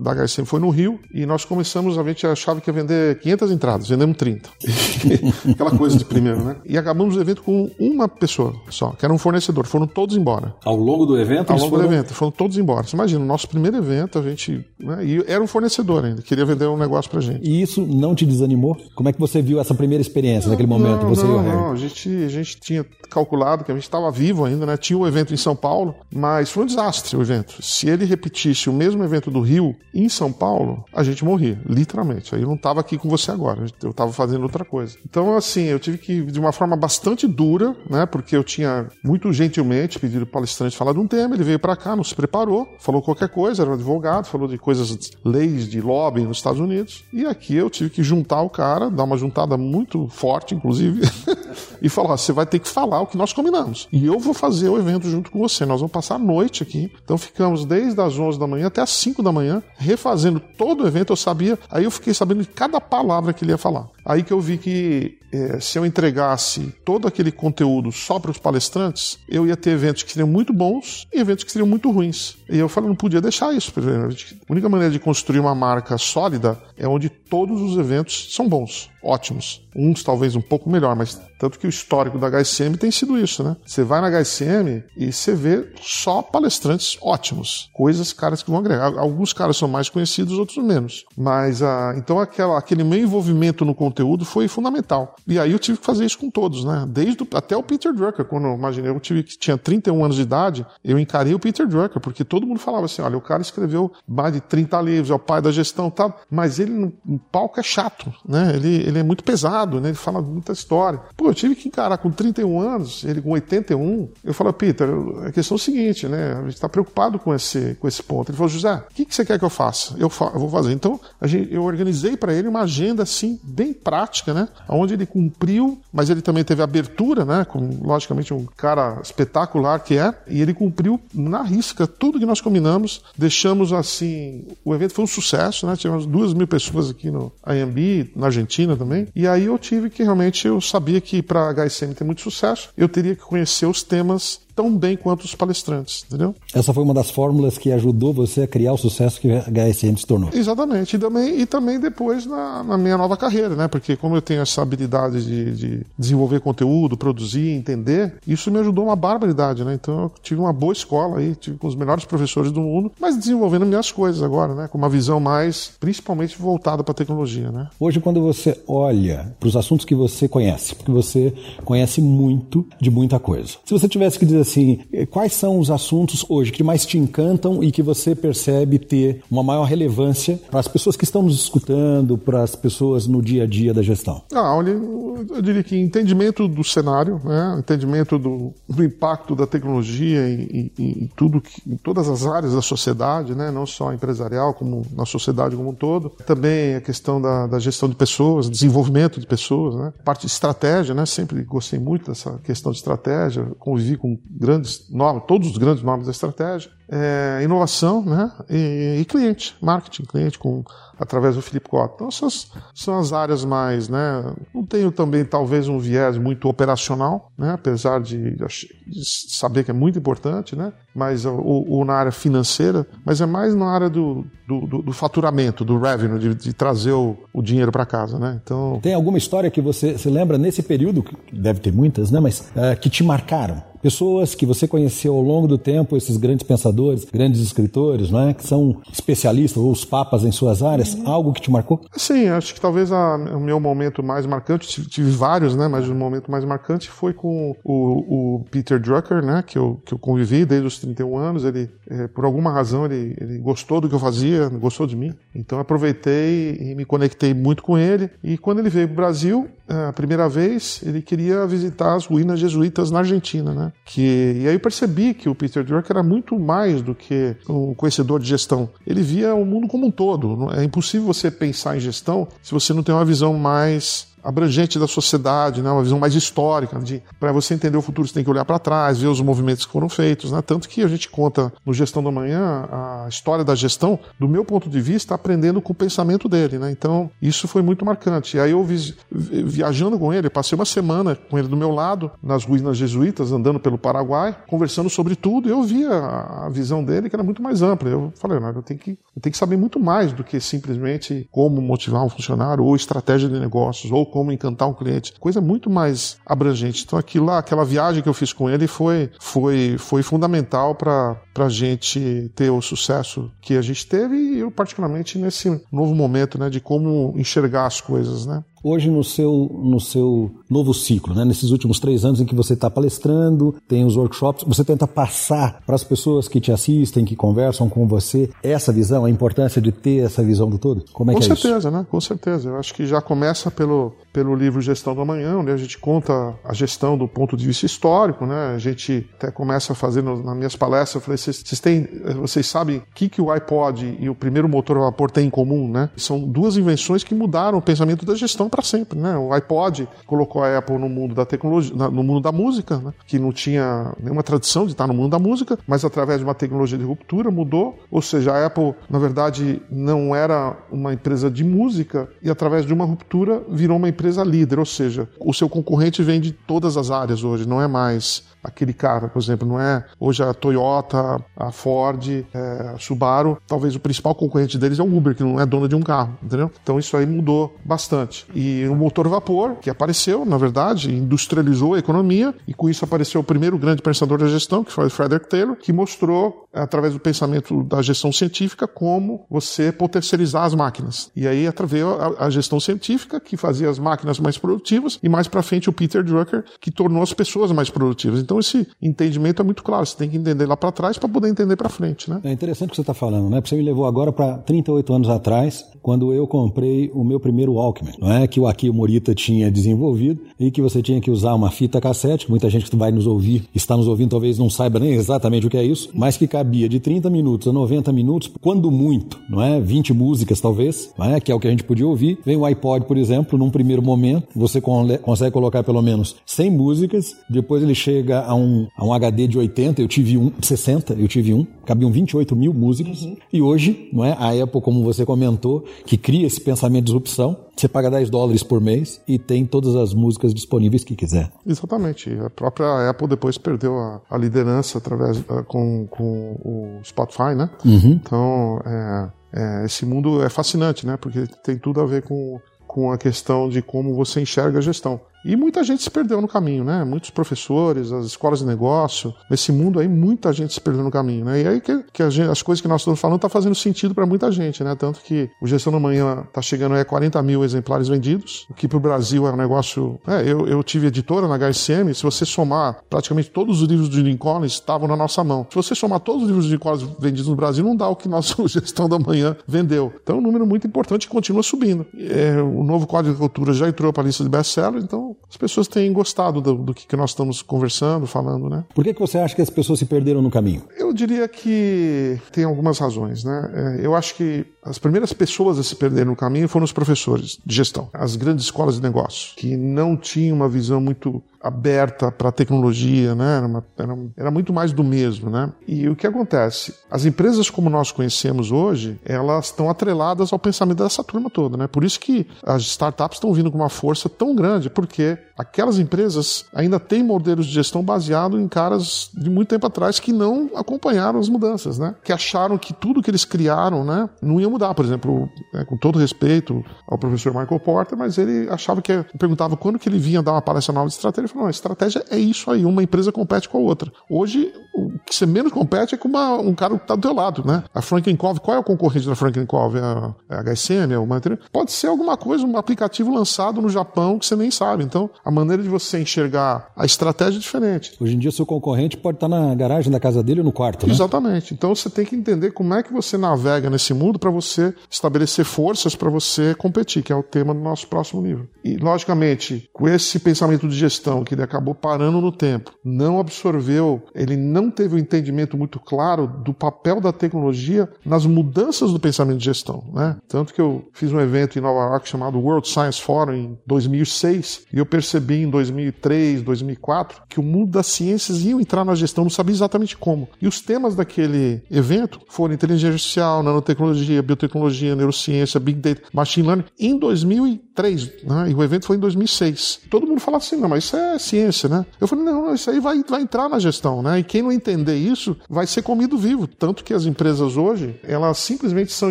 da 0.00 0.12
HSM 0.12 0.44
foi 0.44 0.58
no 0.58 0.70
Rio, 0.70 0.98
e 1.14 1.24
nós 1.24 1.44
começamos, 1.44 1.96
a 1.98 2.02
gente 2.02 2.26
achava 2.26 2.60
que 2.60 2.68
ia 2.68 2.74
vender 2.74 3.20
500 3.20 3.52
entradas, 3.52 3.88
vendemos 3.88 4.16
30. 4.16 4.50
Aquela 5.52 5.70
coisa 5.70 5.96
de 5.96 6.04
primeiro, 6.04 6.42
né? 6.44 6.56
E 6.64 6.76
acabamos 6.76 7.16
o 7.16 7.20
evento 7.20 7.44
com 7.44 7.70
uma 7.78 8.08
pessoa 8.08 8.52
só, 8.68 8.90
que 8.90 9.04
era 9.04 9.14
um 9.14 9.18
fornecedor. 9.18 9.66
Foram 9.66 9.86
todos 9.86 10.16
embora. 10.16 10.52
Ao 10.64 10.74
longo 10.74 11.06
do 11.06 11.16
evento? 11.16 11.52
Ao 11.52 11.58
longo 11.58 11.70
foram... 11.70 11.86
do 11.86 11.94
evento, 11.94 12.12
foram 12.12 12.32
todos 12.32 12.58
embora. 12.58 12.84
Você 12.84 12.96
imagina, 12.96 13.20
no 13.20 13.26
nosso 13.26 13.48
primeiro 13.48 13.76
evento, 13.76 14.18
a 14.18 14.22
gente. 14.22 14.64
Né, 14.80 15.04
e 15.04 15.24
era 15.28 15.40
um 15.40 15.46
fornecedor 15.46 16.04
ainda, 16.04 16.22
queria 16.22 16.44
vender 16.44 16.66
um 16.66 16.76
negócio 16.76 17.08
pra 17.08 17.20
gente. 17.20 17.48
E 17.48 17.62
isso 17.62 17.86
não 17.86 18.16
te 18.16 18.26
desanimou? 18.26 18.76
Como 18.96 19.08
é 19.08 19.12
que 19.12 19.20
você 19.20 19.40
viu 19.40 19.60
essa 19.60 19.76
primeira 19.76 20.02
experiência 20.02 20.50
naquele 20.50 20.68
momento? 20.68 21.02
Não, 21.02 21.08
você 21.10 21.24
não, 21.24 21.35
o 21.36 21.42
Harry? 21.42 21.56
não. 21.56 21.72
A 21.72 21.76
gente, 21.76 22.08
a 22.08 22.28
gente 22.28 22.60
tinha 22.60 22.84
calculado 23.10 23.64
que 23.64 23.70
a 23.70 23.74
gente 23.74 23.84
estava 23.84 24.10
vivo 24.10 24.44
ainda, 24.44 24.66
né? 24.66 24.76
Tinha 24.76 24.98
um 24.98 25.06
evento 25.06 25.32
em 25.32 25.36
São 25.36 25.54
Paulo, 25.54 25.94
mas 26.12 26.50
foi 26.50 26.64
um 26.64 26.66
desastre 26.66 27.16
o 27.16 27.22
evento. 27.22 27.62
Se 27.62 27.88
ele 27.88 28.04
repetisse 28.04 28.68
o 28.68 28.72
mesmo 28.72 29.02
evento 29.04 29.30
do 29.30 29.40
Rio 29.40 29.74
em 29.94 30.08
São 30.08 30.32
Paulo, 30.32 30.84
a 30.92 31.02
gente 31.02 31.24
morria, 31.24 31.60
literalmente. 31.68 32.34
Aí 32.34 32.42
eu 32.42 32.48
não 32.48 32.56
estava 32.56 32.80
aqui 32.80 32.98
com 32.98 33.08
você 33.08 33.30
agora, 33.30 33.66
eu 33.82 33.90
estava 33.90 34.12
fazendo 34.12 34.42
outra 34.42 34.64
coisa. 34.64 34.96
Então, 35.08 35.36
assim, 35.36 35.64
eu 35.64 35.78
tive 35.78 35.98
que, 35.98 36.22
de 36.22 36.38
uma 36.38 36.52
forma 36.52 36.76
bastante 36.76 37.26
dura, 37.26 37.74
né? 37.88 38.06
Porque 38.06 38.36
eu 38.36 38.44
tinha 38.44 38.88
muito 39.02 39.32
gentilmente 39.32 39.98
pedido 39.98 40.22
o 40.22 40.26
palestrante 40.26 40.76
falar 40.76 40.92
de 40.92 40.98
um 40.98 41.06
tema, 41.06 41.34
ele 41.34 41.44
veio 41.44 41.58
para 41.58 41.76
cá, 41.76 41.96
não 41.96 42.04
se 42.04 42.14
preparou, 42.14 42.68
falou 42.78 43.02
qualquer 43.02 43.28
coisa, 43.28 43.62
era 43.62 43.70
um 43.70 43.74
advogado, 43.74 44.26
falou 44.26 44.48
de 44.48 44.58
coisas, 44.58 44.98
leis 45.24 45.68
de 45.68 45.80
lobby 45.80 46.22
nos 46.22 46.38
Estados 46.38 46.60
Unidos. 46.60 47.04
E 47.12 47.24
aqui 47.26 47.54
eu 47.54 47.70
tive 47.70 47.90
que 47.90 48.02
juntar 48.02 48.42
o 48.42 48.50
cara, 48.50 48.90
dar 48.90 49.04
uma 49.04 49.16
juntada 49.16 49.56
muito 49.56 50.08
forte, 50.08 50.54
inclusive. 50.54 51.00
e 51.80 51.88
falou: 51.88 52.12
ó, 52.12 52.16
você 52.16 52.32
vai 52.32 52.46
ter 52.46 52.58
que 52.58 52.68
falar 52.68 53.00
o 53.00 53.06
que 53.06 53.16
nós 53.16 53.32
combinamos. 53.32 53.88
E 53.92 54.06
eu 54.06 54.18
vou 54.18 54.34
fazer 54.34 54.68
o 54.68 54.78
evento 54.78 55.08
junto 55.08 55.30
com 55.30 55.38
você. 55.38 55.64
Nós 55.64 55.80
vamos 55.80 55.92
passar 55.92 56.16
a 56.16 56.18
noite 56.18 56.62
aqui. 56.62 56.90
Então 57.04 57.18
ficamos 57.18 57.64
desde 57.64 58.00
as 58.00 58.18
11 58.18 58.38
da 58.38 58.46
manhã 58.46 58.66
até 58.66 58.80
as 58.80 58.90
5 58.90 59.22
da 59.22 59.32
manhã, 59.32 59.62
refazendo 59.76 60.40
todo 60.40 60.84
o 60.84 60.86
evento. 60.86 61.12
Eu 61.12 61.16
sabia, 61.16 61.58
aí 61.70 61.84
eu 61.84 61.90
fiquei 61.90 62.14
sabendo 62.14 62.42
de 62.42 62.48
cada 62.48 62.80
palavra 62.80 63.32
que 63.32 63.44
ele 63.44 63.52
ia 63.52 63.58
falar. 63.58 63.88
Aí 64.04 64.22
que 64.22 64.32
eu 64.32 64.40
vi 64.40 64.58
que 64.58 65.18
é, 65.32 65.60
se 65.60 65.78
eu 65.78 65.84
entregasse 65.84 66.72
todo 66.84 67.06
aquele 67.06 67.32
conteúdo 67.32 67.90
só 67.90 68.18
para 68.18 68.30
os 68.30 68.38
palestrantes, 68.38 69.18
eu 69.28 69.46
ia 69.46 69.56
ter 69.56 69.70
eventos 69.70 70.02
que 70.02 70.12
seriam 70.12 70.28
muito 70.28 70.52
bons 70.52 71.06
e 71.12 71.18
eventos 71.18 71.44
que 71.44 71.52
seriam 71.52 71.66
muito 71.66 71.90
ruins. 71.90 72.36
E 72.48 72.58
eu 72.58 72.68
falei, 72.68 72.88
não 72.88 72.96
podia 72.96 73.20
deixar 73.20 73.52
isso. 73.52 73.72
A 73.76 74.52
única 74.52 74.68
maneira 74.68 74.92
de 74.92 74.98
construir 74.98 75.40
uma 75.40 75.54
marca 75.54 75.98
sólida 75.98 76.58
é 76.76 76.86
onde 76.86 77.08
todos 77.08 77.60
os 77.60 77.76
eventos 77.76 78.34
são 78.34 78.48
bons, 78.48 78.90
ótimos. 79.02 79.66
Uns 79.74 80.02
talvez 80.02 80.36
um 80.36 80.40
pouco 80.40 80.70
melhor, 80.70 80.94
mas 80.96 81.05
tanto 81.38 81.58
que 81.58 81.66
o 81.66 81.70
histórico 81.70 82.18
da 82.18 82.28
HSM 82.28 82.76
tem 82.78 82.90
sido 82.90 83.18
isso, 83.18 83.42
né? 83.42 83.56
Você 83.64 83.82
vai 83.82 84.00
na 84.00 84.08
HSM 84.08 84.82
e 84.96 85.12
você 85.12 85.34
vê 85.34 85.70
só 85.80 86.22
palestrantes 86.22 86.96
ótimos, 87.00 87.70
coisas 87.72 88.12
caras 88.12 88.42
que 88.42 88.50
vão 88.50 88.60
agregar. 88.60 88.98
Alguns 88.98 89.32
caras 89.32 89.56
são 89.56 89.68
mais 89.68 89.88
conhecidos, 89.88 90.38
outros 90.38 90.64
menos. 90.64 91.04
Mas 91.16 91.62
ah, 91.62 91.94
então 91.96 92.18
aquela, 92.18 92.58
aquele 92.58 92.82
meu 92.84 92.98
envolvimento 92.98 93.64
no 93.64 93.74
conteúdo 93.74 94.24
foi 94.24 94.48
fundamental. 94.48 95.16
E 95.26 95.38
aí 95.38 95.52
eu 95.52 95.58
tive 95.58 95.78
que 95.78 95.84
fazer 95.84 96.04
isso 96.04 96.18
com 96.18 96.30
todos, 96.30 96.64
né? 96.64 96.86
Desde 96.88 97.26
até 97.34 97.56
o 97.56 97.62
Peter 97.62 97.92
Drucker, 97.92 98.24
quando 98.24 98.46
eu 98.46 98.54
imaginei, 98.54 98.90
eu 98.90 99.00
tive 99.00 99.22
que 99.22 99.38
tinha 99.38 99.58
31 99.58 100.04
anos 100.04 100.16
de 100.16 100.22
idade, 100.22 100.66
eu 100.82 100.98
encarei 100.98 101.34
o 101.34 101.38
Peter 101.38 101.66
Drucker, 101.66 102.00
porque 102.00 102.24
todo 102.24 102.46
mundo 102.46 102.58
falava 102.58 102.86
assim: 102.86 103.02
olha, 103.02 103.16
o 103.16 103.20
cara 103.20 103.42
escreveu 103.42 103.92
mais 104.08 104.32
de 104.32 104.40
30 104.40 104.80
livros, 104.80 105.10
é 105.10 105.14
o 105.14 105.18
pai 105.18 105.42
da 105.42 105.50
gestão, 105.50 105.90
tal, 105.90 106.18
mas 106.30 106.58
ele 106.58 106.72
no, 106.72 106.92
no 107.04 107.18
palco 107.18 107.60
é 107.60 107.62
chato, 107.62 108.12
né? 108.26 108.52
Ele, 108.54 108.76
ele 108.88 108.98
é 108.98 109.02
muito 109.02 109.22
pesado, 109.22 109.80
né? 109.80 109.88
Ele 109.88 109.96
fala 109.96 110.22
muita 110.22 110.52
história. 110.52 110.95
Pô, 111.16 111.28
eu 111.28 111.34
tive 111.34 111.54
que 111.54 111.68
encarar 111.68 111.98
com 111.98 112.10
31 112.10 112.60
anos, 112.60 113.04
ele 113.04 113.20
com 113.20 113.30
81. 113.30 114.08
Eu 114.24 114.34
falo, 114.34 114.52
Peter, 114.52 114.88
a 115.24 115.32
questão 115.32 115.54
é 115.54 115.58
o 115.58 115.62
seguinte, 115.62 116.06
né? 116.06 116.34
A 116.34 116.42
gente 116.42 116.54
está 116.54 116.68
preocupado 116.68 117.18
com 117.18 117.34
esse, 117.34 117.76
com 117.80 117.88
esse 117.88 118.02
ponto. 118.02 118.30
Ele 118.30 118.36
falou, 118.36 118.48
José, 118.48 118.74
o 118.74 118.94
que, 118.94 119.04
que 119.04 119.14
você 119.14 119.24
quer 119.24 119.38
que 119.38 119.44
eu 119.44 119.50
faça? 119.50 119.94
Eu, 119.98 120.08
fa 120.08 120.30
eu 120.34 120.40
vou 120.40 120.50
fazer. 120.50 120.72
Então, 120.72 121.00
a 121.20 121.26
gente, 121.26 121.52
eu 121.52 121.62
organizei 121.64 122.16
para 122.16 122.32
ele 122.32 122.48
uma 122.48 122.62
agenda 122.62 123.02
assim, 123.02 123.38
bem 123.42 123.72
prática, 123.72 124.32
né? 124.32 124.48
Onde 124.68 124.94
ele 124.94 125.06
cumpriu, 125.06 125.80
mas 125.92 126.10
ele 126.10 126.22
também 126.22 126.44
teve 126.44 126.62
abertura, 126.62 127.24
né? 127.24 127.44
Com, 127.44 127.78
logicamente, 127.82 128.32
um 128.32 128.46
cara 128.56 129.00
espetacular 129.02 129.80
que 129.80 129.96
é, 129.96 130.14
e 130.26 130.40
ele 130.40 130.54
cumpriu 130.54 131.00
na 131.14 131.42
risca 131.42 131.86
tudo 131.86 132.18
que 132.18 132.26
nós 132.26 132.40
combinamos. 132.40 133.02
Deixamos 133.16 133.72
assim, 133.72 134.44
o 134.64 134.74
evento 134.74 134.94
foi 134.94 135.04
um 135.04 135.08
sucesso, 135.08 135.66
né? 135.66 135.76
Tivemos 135.76 136.06
duas 136.06 136.32
mil 136.32 136.46
pessoas 136.46 136.90
aqui 136.90 137.10
no 137.10 137.32
IMB, 137.46 138.12
na 138.16 138.26
Argentina 138.26 138.76
também. 138.76 139.08
E 139.14 139.26
aí 139.26 139.46
eu 139.46 139.58
tive 139.58 139.90
que 139.90 140.02
realmente, 140.02 140.46
eu 140.46 140.60
sabia 140.86 141.00
que 141.00 141.20
para 141.20 141.52
HSM 141.52 141.94
ter 141.94 142.04
muito 142.04 142.20
sucesso, 142.20 142.70
eu 142.76 142.88
teria 142.88 143.16
que 143.16 143.22
conhecer 143.22 143.66
os 143.66 143.82
temas 143.82 144.40
tão 144.56 144.74
bem 144.74 144.96
quanto 144.96 145.24
os 145.24 145.34
palestrantes, 145.34 146.04
entendeu? 146.08 146.34
Essa 146.54 146.72
foi 146.72 146.82
uma 146.82 146.94
das 146.94 147.10
fórmulas 147.10 147.58
que 147.58 147.70
ajudou 147.70 148.14
você 148.14 148.42
a 148.42 148.46
criar 148.46 148.72
o 148.72 148.78
sucesso 148.78 149.20
que 149.20 149.30
a 149.30 149.42
HSM 149.42 149.96
se 149.98 150.06
tornou. 150.06 150.30
Exatamente. 150.32 150.96
E 150.96 150.98
também, 150.98 151.40
e 151.40 151.46
também 151.46 151.78
depois 151.78 152.24
na, 152.24 152.64
na 152.64 152.78
minha 152.78 152.96
nova 152.96 153.16
carreira, 153.16 153.54
né? 153.54 153.68
Porque 153.68 153.96
como 153.96 154.16
eu 154.16 154.22
tenho 154.22 154.40
essa 154.40 154.62
habilidade 154.62 155.24
de, 155.24 155.54
de, 155.54 155.86
desenvolver 155.98 156.40
conteúdo, 156.40 156.96
produzir, 156.96 157.50
entender, 157.50 158.14
isso 158.26 158.50
me 158.50 158.58
ajudou 158.60 158.86
uma 158.86 158.96
barbaridade, 158.96 159.62
né? 159.62 159.74
Então 159.74 160.04
eu 160.04 160.12
tive 160.22 160.40
uma 160.40 160.52
boa 160.52 160.72
escola 160.72 161.18
aí, 161.18 161.34
tive 161.34 161.58
com 161.58 161.66
os 161.66 161.74
melhores 161.74 162.06
professores 162.06 162.50
do 162.50 162.62
mundo, 162.62 162.90
mas 162.98 163.16
desenvolvendo 163.18 163.66
minhas 163.66 163.92
coisas 163.92 164.22
agora, 164.22 164.54
né? 164.54 164.68
Com 164.68 164.78
uma 164.78 164.88
visão 164.88 165.20
mais, 165.20 165.72
principalmente 165.78 166.38
voltada 166.38 166.82
para 166.82 166.92
a 166.92 166.94
tecnologia, 166.94 167.50
né? 167.50 167.68
Hoje, 167.78 168.00
quando 168.00 168.22
você 168.22 168.58
olha 168.66 169.34
para 169.38 169.48
os 169.48 169.56
assuntos 169.56 169.84
que 169.84 169.94
você 169.94 170.26
conhece, 170.26 170.74
porque 170.74 170.90
você 170.90 171.34
conhece 171.62 172.00
muito 172.00 172.66
de 172.80 172.90
muita 172.90 173.18
coisa. 173.18 173.56
Se 173.64 173.72
você 173.72 173.86
tivesse 173.86 174.18
que 174.18 174.24
dizer 174.24 174.45
assim, 174.46 174.80
quais 175.10 175.32
são 175.32 175.58
os 175.58 175.70
assuntos 175.70 176.24
hoje 176.28 176.52
que 176.52 176.62
mais 176.62 176.86
te 176.86 176.98
encantam 176.98 177.62
e 177.62 177.70
que 177.70 177.82
você 177.82 178.14
percebe 178.14 178.78
ter 178.78 179.22
uma 179.30 179.42
maior 179.42 179.64
relevância 179.64 180.40
para 180.50 180.60
as 180.60 180.68
pessoas 180.68 180.96
que 180.96 181.04
estão 181.04 181.22
nos 181.22 181.36
escutando, 181.36 182.16
para 182.16 182.42
as 182.42 182.54
pessoas 182.54 183.06
no 183.06 183.20
dia 183.20 183.44
a 183.44 183.46
dia 183.46 183.74
da 183.74 183.82
gestão? 183.82 184.22
Ah, 184.32 184.54
olha, 184.54 184.70
eu 184.70 185.42
diria 185.42 185.62
que 185.62 185.76
entendimento 185.76 186.46
do 186.48 186.62
cenário, 186.62 187.20
né? 187.24 187.56
entendimento 187.58 188.18
do, 188.18 188.52
do 188.68 188.84
impacto 188.84 189.34
da 189.34 189.46
tecnologia 189.46 190.28
em, 190.28 190.70
em, 190.78 191.02
em 191.04 191.10
tudo, 191.16 191.40
que, 191.40 191.62
em 191.66 191.76
todas 191.76 192.08
as 192.08 192.26
áreas 192.26 192.54
da 192.54 192.62
sociedade, 192.62 193.34
né? 193.34 193.50
não 193.50 193.66
só 193.66 193.92
empresarial, 193.92 194.54
como 194.54 194.84
na 194.94 195.04
sociedade 195.04 195.56
como 195.56 195.70
um 195.70 195.74
todo. 195.74 196.10
Também 196.26 196.74
a 196.74 196.80
questão 196.80 197.20
da, 197.20 197.46
da 197.46 197.58
gestão 197.58 197.88
de 197.88 197.94
pessoas, 197.94 198.48
desenvolvimento 198.48 199.20
de 199.20 199.26
pessoas, 199.26 199.74
né? 199.74 199.92
parte 200.04 200.22
de 200.22 200.32
estratégia, 200.32 200.94
né? 200.94 201.06
sempre 201.06 201.42
gostei 201.42 201.78
muito 201.78 202.10
dessa 202.10 202.38
questão 202.44 202.72
de 202.72 202.78
estratégia, 202.78 203.46
convivi 203.58 203.96
com 203.96 204.18
grandes 204.38 204.88
nomes, 204.90 205.22
todos 205.26 205.50
os 205.50 205.58
grandes 205.58 205.82
nomes 205.82 206.06
da 206.06 206.12
estratégia, 206.12 206.70
é, 206.88 207.40
inovação 207.42 208.04
né, 208.04 208.30
e, 208.48 208.98
e, 209.00 209.04
cliente, 209.04 209.56
marketing, 209.60 210.04
cliente 210.04 210.38
com, 210.38 210.62
através 210.98 211.34
do 211.34 211.42
Felipe 211.42 211.68
Cotto. 211.68 211.94
Então, 211.96 212.08
essas 212.08 212.50
são 212.74 212.98
as 212.98 213.12
áreas 213.12 213.44
mais. 213.44 213.88
Né, 213.88 214.34
não 214.54 214.64
tenho 214.64 214.92
também, 214.92 215.24
talvez, 215.24 215.68
um 215.68 215.78
viés 215.78 216.16
muito 216.16 216.48
operacional, 216.48 217.32
né, 217.36 217.52
apesar 217.52 218.00
de, 218.00 218.36
de 218.36 219.04
saber 219.04 219.64
que 219.64 219.70
é 219.70 219.74
muito 219.74 219.98
importante, 219.98 220.54
né, 220.54 220.72
mas, 220.94 221.24
ou, 221.24 221.68
ou, 221.68 221.84
na 221.84 221.94
área 221.94 222.12
financeira, 222.12 222.86
mas 223.04 223.20
é 223.20 223.26
mais 223.26 223.54
na 223.54 223.66
área 223.66 223.90
do, 223.90 224.24
do, 224.46 224.66
do, 224.66 224.82
do 224.82 224.92
faturamento, 224.92 225.64
do 225.64 225.78
revenue, 225.78 226.18
de, 226.18 226.34
de 226.34 226.52
trazer 226.52 226.92
o, 226.92 227.16
o 227.32 227.42
dinheiro 227.42 227.72
para 227.72 227.84
casa. 227.84 228.18
Né, 228.18 228.40
então... 228.44 228.78
Tem 228.80 228.94
alguma 228.94 229.18
história 229.18 229.50
que 229.50 229.60
você 229.60 229.98
se 229.98 230.08
lembra 230.08 230.38
nesse 230.38 230.62
período, 230.62 231.04
deve 231.32 231.58
ter 231.58 231.72
muitas, 231.72 232.12
né, 232.12 232.20
mas 232.20 232.48
é, 232.54 232.76
que 232.76 232.88
te 232.88 233.02
marcaram? 233.02 233.62
Pessoas 233.86 234.34
que 234.34 234.44
você 234.44 234.66
conheceu 234.66 235.14
ao 235.14 235.22
longo 235.22 235.46
do 235.46 235.56
tempo, 235.56 235.96
esses 235.96 236.16
grandes 236.16 236.44
pensadores, 236.44 237.04
grandes 237.04 237.40
escritores, 237.40 238.10
não 238.10 238.30
é? 238.30 238.34
que 238.34 238.44
são 238.44 238.82
especialistas 238.92 239.62
ou 239.62 239.70
os 239.70 239.84
papas 239.84 240.24
em 240.24 240.32
suas 240.32 240.60
áreas, 240.60 240.94
uhum. 240.94 241.08
algo 241.08 241.32
que 241.32 241.40
te 241.40 241.52
marcou? 241.52 241.80
Sim, 241.92 242.26
acho 242.26 242.52
que 242.52 242.60
talvez 242.60 242.90
a, 242.90 243.14
o 243.14 243.38
meu 243.38 243.60
momento 243.60 244.02
mais 244.02 244.26
marcante, 244.26 244.66
tive, 244.66 244.88
tive, 244.88 245.10
vários, 245.12 245.54
né? 245.54 245.68
mas 245.68 245.88
o 245.88 245.94
momento 245.94 246.32
mais 246.32 246.44
marcante 246.44 246.90
foi 246.90 247.12
com 247.12 247.54
o, 247.62 248.38
o, 248.38 248.44
Peter 248.50 248.80
Drucker, 248.80 249.24
né? 249.24 249.44
que, 249.46 249.56
eu, 249.56 249.80
que 249.86 249.94
eu 249.94 250.00
convivi 250.00 250.44
desde 250.44 250.66
os 250.66 250.80
31 250.80 251.16
anos. 251.16 251.44
Ele, 251.44 251.70
é, 251.88 252.08
por 252.08 252.24
alguma 252.24 252.50
razão, 252.50 252.86
ele, 252.86 253.14
ele 253.20 253.38
gostou 253.38 253.80
do 253.80 253.88
que 253.88 253.94
eu 253.94 254.00
fazia, 254.00 254.48
gostou 254.48 254.88
de 254.88 254.96
mim. 254.96 255.14
Então 255.32 255.60
aproveitei 255.60 256.58
e 256.60 256.74
me 256.74 256.84
conectei 256.84 257.32
muito 257.32 257.62
com 257.62 257.78
ele. 257.78 258.10
E 258.20 258.36
quando 258.36 258.58
ele 258.58 258.68
veio 258.68 258.88
para 258.88 258.94
o 258.94 258.96
Brasil, 258.96 259.48
a 259.68 259.92
primeira 259.92 260.28
vez, 260.28 260.80
ele 260.84 261.02
queria 261.02 261.46
visitar 261.46 261.94
as 261.94 262.06
ruínas 262.06 262.38
jesuítas 262.38 262.90
na 262.90 263.00
Argentina, 263.00 263.52
né? 263.52 263.72
Que, 263.84 264.40
e 264.42 264.48
aí 264.48 264.54
eu 264.54 264.60
percebi 264.60 265.12
que 265.12 265.28
o 265.28 265.34
Peter 265.34 265.64
Drucker 265.64 265.96
era 265.96 266.02
muito 266.02 266.38
mais 266.38 266.82
do 266.82 266.94
que 266.94 267.34
um 267.48 267.74
conhecedor 267.74 268.20
de 268.20 268.28
gestão. 268.28 268.68
Ele 268.86 269.02
via 269.02 269.34
o 269.34 269.44
mundo 269.44 269.66
como 269.66 269.86
um 269.86 269.90
todo. 269.90 270.52
É 270.54 270.62
impossível 270.62 271.06
você 271.06 271.30
pensar 271.30 271.76
em 271.76 271.80
gestão 271.80 272.28
se 272.42 272.52
você 272.52 272.72
não 272.72 272.82
tem 272.82 272.94
uma 272.94 273.04
visão 273.04 273.34
mais 273.34 274.06
abrangente 274.26 274.78
da 274.78 274.88
sociedade, 274.88 275.62
né? 275.62 275.70
uma 275.70 275.82
visão 275.82 275.98
mais 275.98 276.14
histórica. 276.14 276.78
Para 277.20 277.30
você 277.30 277.54
entender 277.54 277.76
o 277.76 277.82
futuro, 277.82 278.08
você 278.08 278.14
tem 278.14 278.24
que 278.24 278.30
olhar 278.30 278.44
para 278.44 278.58
trás, 278.58 278.98
ver 278.98 279.06
os 279.06 279.20
movimentos 279.20 279.64
que 279.64 279.72
foram 279.72 279.88
feitos. 279.88 280.32
Né? 280.32 280.42
Tanto 280.42 280.68
que 280.68 280.82
a 280.82 280.88
gente 280.88 281.08
conta 281.08 281.52
no 281.64 281.72
Gestão 281.72 282.02
da 282.02 282.10
Manhã 282.10 282.66
a 282.70 283.06
história 283.08 283.44
da 283.44 283.54
gestão, 283.54 283.98
do 284.18 284.28
meu 284.28 284.44
ponto 284.44 284.68
de 284.68 284.80
vista, 284.80 285.14
aprendendo 285.14 285.62
com 285.62 285.72
o 285.72 285.76
pensamento 285.76 286.28
dele. 286.28 286.58
Né? 286.58 286.70
Então, 286.70 287.08
isso 287.22 287.46
foi 287.46 287.62
muito 287.62 287.84
marcante. 287.84 288.36
E 288.36 288.40
aí 288.40 288.50
eu 288.50 288.64
vi, 288.64 288.94
viajando 289.10 289.98
com 289.98 290.12
ele, 290.12 290.28
passei 290.28 290.56
uma 290.56 290.64
semana 290.64 291.14
com 291.14 291.38
ele 291.38 291.46
do 291.46 291.56
meu 291.56 291.70
lado, 291.70 292.10
nas 292.22 292.44
ruínas 292.44 292.76
jesuítas, 292.76 293.30
andando 293.30 293.60
pelo 293.60 293.78
Paraguai, 293.78 294.36
conversando 294.48 294.90
sobre 294.90 295.14
tudo, 295.14 295.48
e 295.48 295.52
eu 295.52 295.62
via 295.62 295.90
a 295.90 296.48
visão 296.50 296.82
dele 296.84 297.08
que 297.08 297.16
era 297.16 297.22
muito 297.22 297.42
mais 297.42 297.62
ampla. 297.62 297.88
Eu 297.88 298.12
falei, 298.16 298.38
eu 298.38 298.62
tenho 298.62 298.80
que, 298.80 298.90
eu 298.90 299.22
tenho 299.22 299.32
que 299.32 299.38
saber 299.38 299.56
muito 299.56 299.78
mais 299.78 300.12
do 300.12 300.24
que 300.24 300.40
simplesmente 300.40 301.28
como 301.30 301.60
motivar 301.60 302.04
um 302.04 302.08
funcionário, 302.08 302.64
ou 302.64 302.74
estratégia 302.74 303.28
de 303.28 303.38
negócios, 303.38 303.92
ou 303.92 304.06
como 304.16 304.32
encantar 304.32 304.66
um 304.66 304.72
cliente. 304.72 305.12
Coisa 305.20 305.42
muito 305.42 305.68
mais 305.68 306.16
abrangente. 306.24 306.84
Então 306.86 306.98
aquilo 306.98 307.26
lá, 307.26 307.36
aquela 307.36 307.66
viagem 307.66 308.02
que 308.02 308.08
eu 308.08 308.14
fiz 308.14 308.32
com 308.32 308.48
ele 308.48 308.66
foi, 308.66 309.10
foi, 309.20 309.76
foi 309.76 310.02
fundamental 310.02 310.74
para 310.74 311.20
a 311.38 311.48
gente 311.50 312.30
ter 312.34 312.48
o 312.48 312.62
sucesso 312.62 313.30
que 313.42 313.58
a 313.58 313.60
gente 313.60 313.86
teve 313.86 314.16
e 314.16 314.38
eu 314.38 314.50
particularmente 314.50 315.18
nesse 315.18 315.60
novo 315.70 315.94
momento, 315.94 316.38
né, 316.38 316.48
de 316.48 316.62
como 316.62 317.12
enxergar 317.14 317.66
as 317.66 317.78
coisas, 317.78 318.24
né 318.24 318.42
hoje 318.66 318.90
no 318.90 319.04
seu, 319.04 319.48
no 319.62 319.78
seu 319.78 320.32
novo 320.50 320.74
ciclo, 320.74 321.14
né? 321.14 321.24
nesses 321.24 321.50
últimos 321.50 321.78
três 321.78 322.04
anos 322.04 322.20
em 322.20 322.26
que 322.26 322.34
você 322.34 322.54
está 322.54 322.68
palestrando, 322.68 323.54
tem 323.68 323.84
os 323.84 323.96
workshops, 323.96 324.44
você 324.44 324.64
tenta 324.64 324.88
passar 324.88 325.62
para 325.64 325.76
as 325.76 325.84
pessoas 325.84 326.26
que 326.26 326.40
te 326.40 326.50
assistem, 326.50 327.04
que 327.04 327.14
conversam 327.14 327.68
com 327.68 327.86
você, 327.86 328.28
essa 328.42 328.72
visão, 328.72 329.04
a 329.04 329.10
importância 329.10 329.62
de 329.62 329.70
ter 329.70 330.04
essa 330.04 330.20
visão 330.20 330.50
do 330.50 330.58
todo? 330.58 330.84
Como 330.92 331.12
é 331.12 331.14
com 331.14 331.20
que 331.20 331.26
é 331.26 331.36
certeza, 331.36 331.68
isso? 331.68 331.70
né? 331.70 331.86
Com 331.88 332.00
certeza. 332.00 332.48
Eu 332.48 332.56
acho 332.56 332.74
que 332.74 332.84
já 332.86 333.00
começa 333.00 333.52
pelo, 333.52 333.94
pelo 334.16 334.34
livro 334.34 334.62
Gestão 334.62 334.94
do 334.94 335.02
Amanhã, 335.02 335.36
onde 335.36 335.50
a 335.50 335.58
gente 335.58 335.76
conta 335.76 336.34
a 336.42 336.54
gestão 336.54 336.96
do 336.96 337.06
ponto 337.06 337.36
de 337.36 337.46
vista 337.46 337.66
histórico, 337.66 338.24
né? 338.24 338.54
A 338.54 338.58
gente 338.58 339.06
até 339.18 339.30
começa 339.30 339.74
a 339.74 339.76
fazer 339.76 340.02
nas 340.02 340.34
minhas 340.34 340.56
palestras, 340.56 340.94
eu 340.94 341.00
falei, 341.02 341.18
vocês 341.18 341.60
têm, 341.60 341.86
vocês 342.22 342.46
sabem 342.46 342.78
o 342.78 342.82
que, 342.94 343.10
que 343.10 343.20
o 343.20 343.30
iPod 343.30 343.98
e 344.00 344.08
o 344.08 344.14
primeiro 344.14 344.48
motor 344.48 344.78
a 344.78 344.80
vapor 344.80 345.10
têm 345.10 345.26
em 345.26 345.30
comum, 345.30 345.70
né? 345.70 345.90
São 345.98 346.18
duas 346.18 346.56
invenções 346.56 347.04
que 347.04 347.14
mudaram 347.14 347.58
o 347.58 347.60
pensamento 347.60 348.06
da 348.06 348.14
gestão 348.14 348.48
para 348.48 348.62
sempre, 348.62 348.98
né? 348.98 349.18
O 349.18 349.34
iPod 349.34 349.86
colocou 350.06 350.42
a 350.42 350.56
Apple 350.56 350.78
no 350.78 350.88
mundo 350.88 351.14
da 351.14 351.26
tecnologia, 351.26 351.76
no 351.76 352.02
mundo 352.02 352.22
da 352.22 352.32
música, 352.32 352.78
né? 352.78 352.94
que 353.06 353.18
não 353.18 353.32
tinha 353.32 353.94
nenhuma 354.02 354.22
tradição 354.22 354.64
de 354.64 354.72
estar 354.72 354.86
no 354.86 354.94
mundo 354.94 355.10
da 355.10 355.18
música, 355.18 355.58
mas 355.66 355.84
através 355.84 356.20
de 356.20 356.24
uma 356.24 356.34
tecnologia 356.34 356.78
de 356.78 356.84
ruptura 356.84 357.30
mudou, 357.30 357.78
ou 357.90 358.00
seja, 358.00 358.32
a 358.32 358.46
Apple, 358.46 358.74
na 358.88 358.98
verdade, 358.98 359.60
não 359.70 360.16
era 360.16 360.56
uma 360.72 360.94
empresa 360.94 361.30
de 361.30 361.44
música 361.44 362.08
e 362.22 362.30
através 362.30 362.64
de 362.64 362.72
uma 362.72 362.86
ruptura 362.86 363.42
virou 363.50 363.76
uma 363.76 363.90
empresa 363.90 364.05
líder, 364.24 364.58
ou 364.58 364.66
seja, 364.66 365.08
o 365.18 365.32
seu 365.32 365.48
concorrente 365.48 366.02
vem 366.02 366.20
de 366.20 366.32
todas 366.32 366.76
as 366.76 366.90
áreas 366.90 367.24
hoje, 367.24 367.46
não 367.46 367.60
é 367.60 367.66
mais 367.66 368.24
aquele 368.46 368.72
cara, 368.72 369.08
por 369.08 369.20
exemplo, 369.20 369.46
não 369.46 369.60
é 369.60 369.84
hoje 369.98 370.22
a 370.22 370.32
Toyota, 370.32 371.20
a 371.36 371.50
Ford, 371.50 372.24
é, 372.32 372.72
a 372.74 372.78
Subaru, 372.78 373.38
talvez 373.46 373.74
o 373.74 373.80
principal 373.80 374.14
concorrente 374.14 374.56
deles 374.56 374.78
é 374.78 374.82
o 374.82 374.96
Uber, 374.96 375.14
que 375.16 375.22
não 375.24 375.40
é 375.40 375.44
dono 375.44 375.68
de 375.68 375.74
um 375.74 375.82
carro, 375.82 376.16
entendeu? 376.22 376.50
Então 376.62 376.78
isso 376.78 376.96
aí 376.96 377.04
mudou 377.06 377.56
bastante. 377.64 378.24
E 378.34 378.66
o 378.68 378.76
motor 378.76 379.08
vapor, 379.08 379.56
que 379.56 379.68
apareceu, 379.68 380.24
na 380.24 380.38
verdade, 380.38 380.94
industrializou 380.94 381.74
a 381.74 381.78
economia 381.78 382.32
e 382.46 382.54
com 382.54 382.68
isso 382.68 382.84
apareceu 382.84 383.20
o 383.20 383.24
primeiro 383.24 383.58
grande 383.58 383.82
pensador 383.82 384.18
da 384.18 384.28
gestão, 384.28 384.62
que 384.62 384.72
foi 384.72 384.86
o 384.86 384.90
Frederick 384.90 385.28
Taylor, 385.28 385.56
que 385.56 385.72
mostrou, 385.72 386.46
através 386.52 386.92
do 386.92 387.00
pensamento 387.00 387.64
da 387.64 387.82
gestão 387.82 388.12
científica, 388.12 388.68
como 388.68 389.26
você 389.28 389.72
potencializar 389.72 390.44
as 390.44 390.54
máquinas. 390.54 391.10
E 391.16 391.26
aí 391.26 391.46
através 391.46 391.84
a, 391.84 392.26
a 392.26 392.30
gestão 392.30 392.60
científica, 392.60 393.18
que 393.18 393.36
fazia 393.36 393.68
as 393.68 393.78
máquinas 393.78 393.95
mais 394.20 394.38
produtivas, 394.38 394.98
e 395.02 395.08
mais 395.08 395.28
para 395.28 395.42
frente 395.42 395.68
o 395.68 395.72
Peter 395.72 396.02
Drucker, 396.02 396.44
que 396.60 396.70
tornou 396.70 397.02
as 397.02 397.12
pessoas 397.12 397.52
mais 397.52 397.70
produtivas. 397.70 398.20
Então 398.20 398.38
esse 398.38 398.66
entendimento 398.80 399.42
é 399.42 399.44
muito 399.44 399.62
claro, 399.62 399.86
você 399.86 399.96
tem 399.96 400.08
que 400.08 400.16
entender 400.16 400.46
lá 400.46 400.56
para 400.56 400.72
trás 400.72 400.98
para 400.98 401.08
poder 401.08 401.28
entender 401.28 401.56
para 401.56 401.68
frente, 401.68 402.10
né? 402.10 402.20
É 402.24 402.32
interessante 402.32 402.68
o 402.68 402.70
que 402.70 402.76
você 402.76 402.82
está 402.82 402.94
falando, 402.94 403.28
né? 403.30 403.40
Porque 403.40 403.50
você 403.50 403.56
me 403.56 403.62
levou 403.62 403.86
agora 403.86 404.12
para 404.12 404.38
38 404.38 404.92
anos 404.92 405.08
atrás, 405.08 405.64
quando 405.82 406.12
eu 406.12 406.26
comprei 406.26 406.90
o 406.92 407.04
meu 407.04 407.20
primeiro 407.20 407.54
Walkman, 407.54 407.94
não 407.98 408.12
é? 408.12 408.26
Que 408.26 408.40
o 408.40 408.46
Akio 408.46 408.74
Morita 408.74 409.14
tinha 409.14 409.50
desenvolvido 409.50 410.20
e 410.38 410.50
que 410.50 410.60
você 410.60 410.82
tinha 410.82 411.00
que 411.00 411.10
usar 411.10 411.34
uma 411.34 411.50
fita 411.50 411.80
cassete, 411.80 412.28
muita 412.28 412.50
gente 412.50 412.68
que 412.70 412.76
vai 412.76 412.90
nos 412.90 413.06
ouvir, 413.06 413.44
está 413.54 413.76
nos 413.76 413.86
ouvindo, 413.86 414.10
talvez 414.10 414.38
não 414.38 414.50
saiba 414.50 414.78
nem 414.78 414.92
exatamente 414.92 415.46
o 415.46 415.50
que 415.50 415.56
é 415.56 415.64
isso, 415.64 415.90
mas 415.94 416.16
que 416.16 416.26
cabia 416.26 416.68
de 416.68 416.80
30 416.80 417.08
minutos 417.08 417.48
a 417.48 417.52
90 417.52 417.92
minutos, 417.92 418.30
quando 418.40 418.70
muito, 418.70 419.18
não 419.28 419.42
é? 419.42 419.60
20 419.60 419.92
músicas 419.92 420.40
talvez, 420.40 420.92
não 420.98 421.06
é? 421.06 421.20
Que 421.20 421.30
é 421.30 421.34
o 421.34 421.40
que 421.40 421.46
a 421.46 421.50
gente 421.50 421.64
podia 421.64 421.86
ouvir. 421.86 422.18
Vem 422.24 422.36
o 422.36 422.44
iPod, 422.44 422.86
por 422.86 422.96
exemplo, 422.96 423.38
num 423.38 423.50
primeiro 423.50 423.82
momento, 423.86 424.28
você 424.34 424.60
consegue 424.60 425.30
colocar 425.30 425.62
pelo 425.62 425.80
menos 425.80 426.16
100 426.26 426.50
músicas, 426.50 427.16
depois 427.30 427.62
ele 427.62 427.74
chega 427.74 428.20
a 428.20 428.34
um, 428.34 428.66
a 428.76 428.84
um 428.84 428.92
HD 428.92 429.26
de 429.26 429.38
80, 429.38 429.80
eu 429.80 429.88
tive 429.88 430.18
um, 430.18 430.32
60, 430.42 430.94
eu 430.94 431.08
tive 431.08 431.32
um, 431.32 431.46
cabiam 431.64 431.90
28 431.90 432.36
mil 432.36 432.52
músicas, 432.52 433.02
uhum. 433.02 433.16
e 433.32 433.40
hoje, 433.40 433.88
não 433.92 434.04
é? 434.04 434.12
A 434.12 434.42
Apple, 434.42 434.60
como 434.60 434.82
você 434.82 435.06
comentou, 435.06 435.64
que 435.84 435.96
cria 435.96 436.26
esse 436.26 436.40
pensamento 436.40 436.84
de 436.84 436.86
disrupção, 436.86 437.36
você 437.56 437.68
paga 437.68 437.90
10 437.90 438.10
dólares 438.10 438.42
por 438.42 438.60
mês 438.60 439.00
e 439.08 439.18
tem 439.18 439.46
todas 439.46 439.74
as 439.74 439.94
músicas 439.94 440.34
disponíveis 440.34 440.84
que 440.84 440.94
quiser. 440.94 441.32
Exatamente. 441.46 442.10
A 442.20 442.28
própria 442.28 442.90
Apple 442.90 443.08
depois 443.08 443.38
perdeu 443.38 443.78
a, 443.78 444.00
a 444.10 444.18
liderança 444.18 444.76
através 444.76 445.18
uh, 445.18 445.42
com, 445.46 445.86
com 445.86 446.36
o 446.44 446.80
Spotify, 446.84 447.34
né? 447.34 447.48
Uhum. 447.64 447.92
Então, 447.92 448.60
é, 448.66 449.08
é, 449.32 449.64
esse 449.64 449.86
mundo 449.86 450.22
é 450.22 450.28
fascinante, 450.28 450.86
né? 450.86 450.98
Porque 450.98 451.26
tem 451.42 451.56
tudo 451.56 451.80
a 451.80 451.86
ver 451.86 452.02
com 452.02 452.38
com 452.76 452.92
a 452.92 452.98
questão 452.98 453.48
de 453.48 453.62
como 453.62 453.94
você 453.94 454.20
enxerga 454.20 454.58
a 454.58 454.60
gestão. 454.60 455.00
E 455.26 455.34
muita 455.34 455.64
gente 455.64 455.82
se 455.82 455.90
perdeu 455.90 456.20
no 456.20 456.28
caminho, 456.28 456.62
né? 456.62 456.84
Muitos 456.84 457.10
professores, 457.10 457.90
as 457.90 458.06
escolas 458.06 458.38
de 458.38 458.46
negócio, 458.46 459.12
nesse 459.28 459.50
mundo 459.50 459.80
aí, 459.80 459.88
muita 459.88 460.32
gente 460.32 460.54
se 460.54 460.60
perdeu 460.60 460.84
no 460.84 460.90
caminho, 460.90 461.24
né? 461.24 461.42
E 461.42 461.48
aí 461.48 461.60
que, 461.60 461.82
que 461.92 462.08
gente, 462.10 462.30
as 462.30 462.42
coisas 462.42 462.62
que 462.62 462.68
nós 462.68 462.82
estamos 462.82 463.00
falando 463.00 463.18
tá 463.18 463.28
fazendo 463.28 463.56
sentido 463.56 463.92
para 463.92 464.06
muita 464.06 464.30
gente, 464.30 464.62
né? 464.62 464.76
Tanto 464.76 465.00
que 465.00 465.28
o 465.42 465.46
Gestão 465.48 465.72
da 465.72 465.80
Manhã 465.80 466.24
tá 466.32 466.40
chegando 466.40 466.76
aí 466.76 466.80
a 466.80 466.84
40 466.84 467.20
mil 467.24 467.42
exemplares 467.42 467.88
vendidos, 467.88 468.46
o 468.48 468.54
que 468.54 468.68
para 468.68 468.76
o 468.76 468.80
Brasil 468.80 469.26
é 469.26 469.32
um 469.32 469.36
negócio... 469.36 469.98
É, 470.06 470.22
eu, 470.22 470.46
eu 470.46 470.62
tive 470.62 470.86
editora 470.86 471.26
na 471.26 471.36
HSM, 471.36 471.92
se 471.92 472.04
você 472.04 472.24
somar 472.24 472.84
praticamente 472.88 473.28
todos 473.28 473.62
os 473.62 473.68
livros 473.68 473.90
de 473.90 474.04
Jim 474.04 474.16
Collins 474.16 474.52
estavam 474.52 474.86
na 474.86 474.96
nossa 474.96 475.24
mão. 475.24 475.44
Se 475.50 475.56
você 475.56 475.74
somar 475.74 475.98
todos 475.98 476.22
os 476.22 476.28
livros 476.28 476.44
de 476.44 476.52
Jim 476.52 476.58
Collins 476.58 476.88
vendidos 477.00 477.26
no 477.26 477.34
Brasil, 477.34 477.64
não 477.64 477.74
dá 477.74 477.88
o 477.88 477.96
que 477.96 478.08
nosso 478.08 478.46
Gestão 478.46 478.88
da 478.88 478.96
Manhã 479.00 479.36
vendeu. 479.44 479.92
Então 480.00 480.14
é 480.14 480.18
um 480.20 480.22
número 480.22 480.46
muito 480.46 480.68
importante 480.68 481.04
e 481.04 481.08
continua 481.08 481.42
subindo. 481.42 481.84
É, 481.98 482.40
o 482.40 482.62
novo 482.62 482.86
Código 482.86 483.12
de 483.12 483.18
Cultura 483.18 483.52
já 483.52 483.68
entrou 483.68 483.92
para 483.92 484.04
a 484.04 484.06
lista 484.06 484.22
de 484.22 484.30
best-sellers, 484.30 484.84
então 484.84 485.15
as 485.28 485.36
pessoas 485.36 485.66
têm 485.66 485.92
gostado 485.92 486.40
do, 486.40 486.54
do 486.54 486.72
que, 486.74 486.86
que, 486.86 486.96
nós 486.96 487.10
estamos 487.10 487.42
conversando, 487.42 488.06
falando, 488.06 488.48
né? 488.48 488.64
Por 488.74 488.84
que, 488.84 488.94
que 488.94 489.00
você 489.00 489.18
acha 489.18 489.34
que 489.34 489.42
as 489.42 489.50
pessoas 489.50 489.78
se 489.78 489.84
perderam 489.84 490.22
no 490.22 490.30
caminho? 490.30 490.62
Eu 490.78 490.92
diria 490.92 491.26
que 491.28 492.18
tem 492.32 492.44
algumas 492.44 492.78
razões, 492.78 493.24
né? 493.24 493.76
É, 493.80 493.86
eu 493.86 493.94
acho 493.94 494.14
que 494.14 494.46
as 494.62 494.78
primeiras 494.78 495.12
pessoas 495.12 495.58
a 495.58 495.62
se 495.62 495.74
perderem 495.74 496.06
no 496.06 496.16
caminho 496.16 496.48
foram 496.48 496.64
os 496.64 496.72
professores 496.72 497.38
de 497.44 497.54
gestão, 497.54 497.88
as 497.92 498.16
grandes 498.16 498.44
escolas 498.44 498.76
de 498.76 498.82
negócio, 498.82 499.34
que 499.36 499.56
não 499.56 499.96
tinham 499.96 500.36
uma 500.36 500.48
visão 500.48 500.80
muito 500.80 501.22
aberta 501.40 502.10
para 502.10 502.28
a 502.28 502.32
tecnologia, 502.32 503.14
né? 503.14 503.36
Era, 503.38 503.46
uma, 503.46 503.64
era, 503.78 503.98
era, 504.16 504.30
muito 504.30 504.52
mais 504.52 504.72
do 504.72 504.82
mesmo, 504.82 505.30
né? 505.30 505.52
E 505.66 505.88
o 505.88 505.96
que 505.96 506.06
acontece? 506.06 506.74
As 506.90 507.04
empresas 507.04 507.50
como 507.50 507.70
nós 507.70 507.92
conhecemos 507.92 508.50
hoje, 508.50 508.98
elas 509.04 509.46
estão 509.46 509.70
atreladas 509.70 510.32
ao 510.32 510.38
pensamento 510.38 510.82
dessa 510.82 511.04
turma 511.04 511.30
toda, 511.30 511.56
né? 511.56 511.66
Por 511.66 511.84
isso 511.84 512.00
que 512.00 512.26
as 512.42 512.62
startups 512.62 513.16
estão 513.16 513.32
vindo 513.32 513.50
com 513.50 513.58
uma 513.58 513.68
força 513.68 514.08
tão 514.08 514.34
grande, 514.34 514.70
porque 514.70 515.18
aquelas 515.36 515.78
empresas 515.78 516.46
ainda 516.54 516.80
têm 516.80 517.02
modelos 517.02 517.46
de 517.46 517.52
gestão 517.52 517.82
baseado 517.82 518.38
em 518.38 518.48
caras 518.48 519.10
de 519.14 519.28
muito 519.28 519.48
tempo 519.48 519.66
atrás 519.66 520.00
que 520.00 520.12
não 520.12 520.50
acompanharam 520.54 521.18
as 521.18 521.28
mudanças, 521.28 521.78
né? 521.78 521.94
Que 522.02 522.12
acharam 522.12 522.56
que 522.58 522.72
tudo 522.72 523.02
que 523.02 523.10
eles 523.10 523.24
criaram, 523.24 523.84
né, 523.84 524.08
não 524.22 524.40
ia 524.40 524.48
mudar. 524.48 524.74
Por 524.74 524.84
exemplo, 524.84 525.28
é, 525.54 525.64
com 525.64 525.76
todo 525.76 525.98
respeito 525.98 526.64
ao 526.88 526.98
professor 526.98 527.34
Michael 527.34 527.60
Porter, 527.60 527.96
mas 527.96 528.18
ele 528.18 528.48
achava 528.50 528.80
que 528.80 529.04
perguntava 529.18 529.56
quando 529.56 529.78
que 529.78 529.88
ele 529.88 529.98
vinha 529.98 530.22
dar 530.22 530.32
uma 530.32 530.42
palestra 530.42 530.72
nova 530.72 530.88
de 530.88 530.94
estratégia, 530.94 531.25
ele 531.26 531.32
falou: 531.32 531.42
não, 531.42 531.48
a 531.48 531.50
estratégia 531.50 532.04
é 532.10 532.18
isso 532.18 532.50
aí, 532.50 532.64
uma 532.64 532.82
empresa 532.82 533.12
compete 533.12 533.48
com 533.48 533.58
a 533.58 533.60
outra. 533.60 533.92
Hoje, 534.08 534.52
o 534.74 534.98
que 535.04 535.14
você 535.14 535.26
menos 535.26 535.52
compete 535.52 535.94
é 535.94 535.98
com 535.98 536.08
uma, 536.08 536.34
um 536.34 536.54
cara 536.54 536.76
que 536.76 536.82
está 536.84 536.94
do 536.94 537.02
teu 537.02 537.14
lado, 537.14 537.44
né? 537.44 537.64
A 537.74 537.82
Franklin 537.82 538.16
Covey, 538.16 538.40
qual 538.40 538.56
é 538.56 538.60
o 538.60 538.64
concorrente 538.64 539.06
da 539.06 539.14
Franklin 539.14 539.46
Covey? 539.46 539.80
É 539.80 539.84
a, 539.84 540.14
é 540.30 540.36
a 540.36 540.42
HSM, 540.42 540.92
é 540.92 540.98
o 540.98 541.06
Mantra? 541.06 541.38
Pode 541.52 541.72
ser 541.72 541.88
alguma 541.88 542.16
coisa, 542.16 542.44
um 542.44 542.56
aplicativo 542.56 543.12
lançado 543.12 543.60
no 543.60 543.68
Japão 543.68 544.18
que 544.18 544.26
você 544.26 544.36
nem 544.36 544.50
sabe. 544.50 544.84
Então, 544.84 545.10
a 545.24 545.30
maneira 545.30 545.62
de 545.62 545.68
você 545.68 546.00
enxergar 546.00 546.70
a 546.76 546.84
estratégia 546.84 547.38
é 547.38 547.40
diferente. 547.40 547.92
Hoje 548.00 548.14
em 548.14 548.18
dia, 548.18 548.30
seu 548.30 548.46
concorrente 548.46 548.96
pode 548.96 549.16
estar 549.16 549.28
na 549.28 549.54
garagem 549.54 549.90
da 549.90 550.00
casa 550.00 550.22
dele 550.22 550.40
ou 550.40 550.46
no 550.46 550.52
quarto, 550.52 550.86
né? 550.86 550.92
Exatamente. 550.92 551.54
Então, 551.54 551.74
você 551.74 551.88
tem 551.88 552.04
que 552.04 552.14
entender 552.14 552.52
como 552.52 552.74
é 552.74 552.82
que 552.82 552.92
você 552.92 553.16
navega 553.16 553.70
nesse 553.70 553.94
mundo 553.94 554.18
para 554.18 554.30
você 554.30 554.74
estabelecer 554.90 555.44
forças 555.44 555.94
para 555.94 556.10
você 556.10 556.54
competir, 556.54 557.02
que 557.02 557.12
é 557.12 557.16
o 557.16 557.22
tema 557.22 557.54
do 557.54 557.60
nosso 557.60 557.86
próximo 557.88 558.22
livro. 558.22 558.48
E, 558.64 558.76
logicamente, 558.76 559.68
com 559.72 559.88
esse 559.88 560.18
pensamento 560.18 560.68
de 560.68 560.76
gestão 560.76 561.15
que 561.24 561.34
ele 561.34 561.42
acabou 561.42 561.74
parando 561.74 562.20
no 562.20 562.32
tempo, 562.32 562.72
não 562.84 563.18
absorveu, 563.20 564.02
ele 564.14 564.36
não 564.36 564.70
teve 564.70 564.96
um 564.96 564.98
entendimento 564.98 565.56
muito 565.56 565.78
claro 565.78 566.26
do 566.26 566.52
papel 566.52 567.00
da 567.00 567.12
tecnologia 567.12 567.88
nas 568.04 568.26
mudanças 568.26 568.92
do 568.92 569.00
pensamento 569.00 569.38
de 569.38 569.44
gestão. 569.44 569.84
Né? 569.92 570.16
Tanto 570.28 570.52
que 570.52 570.60
eu 570.60 570.88
fiz 570.92 571.12
um 571.12 571.20
evento 571.20 571.58
em 571.58 571.62
Nova 571.62 571.90
York 571.90 572.08
chamado 572.08 572.38
World 572.38 572.68
Science 572.68 573.00
Forum 573.00 573.32
em 573.32 573.58
2006 573.66 574.66
e 574.72 574.78
eu 574.78 574.86
percebi 574.86 575.42
em 575.42 575.50
2003, 575.50 576.42
2004 576.42 577.22
que 577.28 577.40
o 577.40 577.42
mundo 577.42 577.72
das 577.72 577.86
ciências 577.86 578.42
ia 578.42 578.52
entrar 578.52 578.84
na 578.84 578.94
gestão, 578.94 579.24
não 579.24 579.30
sabia 579.30 579.54
exatamente 579.54 579.96
como. 579.96 580.28
E 580.40 580.46
os 580.46 580.60
temas 580.60 580.94
daquele 580.94 581.62
evento 581.70 582.20
foram 582.28 582.54
inteligência 582.54 582.88
artificial, 582.90 583.42
nanotecnologia, 583.42 584.22
biotecnologia, 584.22 584.94
neurociência, 584.94 585.60
big 585.60 585.80
data, 585.80 586.02
machine 586.12 586.46
learning 586.46 586.64
em 586.78 586.98
2003, 586.98 588.24
né? 588.24 588.50
e 588.50 588.54
o 588.54 588.62
evento 588.62 588.86
foi 588.86 588.96
em 588.96 589.00
2006. 589.00 589.80
Todo 589.90 590.06
mundo 590.06 590.20
fala 590.20 590.38
assim, 590.38 590.56
não, 590.56 590.68
mas 590.68 590.84
isso 590.84 590.96
é 590.96 591.05
ciência, 591.18 591.68
né? 591.68 591.84
Eu 592.00 592.06
falei, 592.06 592.24
não, 592.24 592.54
isso 592.54 592.70
aí 592.70 592.80
vai, 592.80 593.02
vai 593.08 593.22
entrar 593.22 593.48
na 593.48 593.58
gestão, 593.58 594.02
né? 594.02 594.18
E 594.18 594.24
quem 594.24 594.42
não 594.42 594.52
entender 594.52 594.96
isso 594.96 595.36
vai 595.48 595.66
ser 595.66 595.82
comido 595.82 596.18
vivo. 596.18 596.46
Tanto 596.46 596.84
que 596.84 596.94
as 596.94 597.06
empresas 597.06 597.56
hoje, 597.56 597.98
elas 598.02 598.38
simplesmente 598.38 598.92
são 598.92 599.10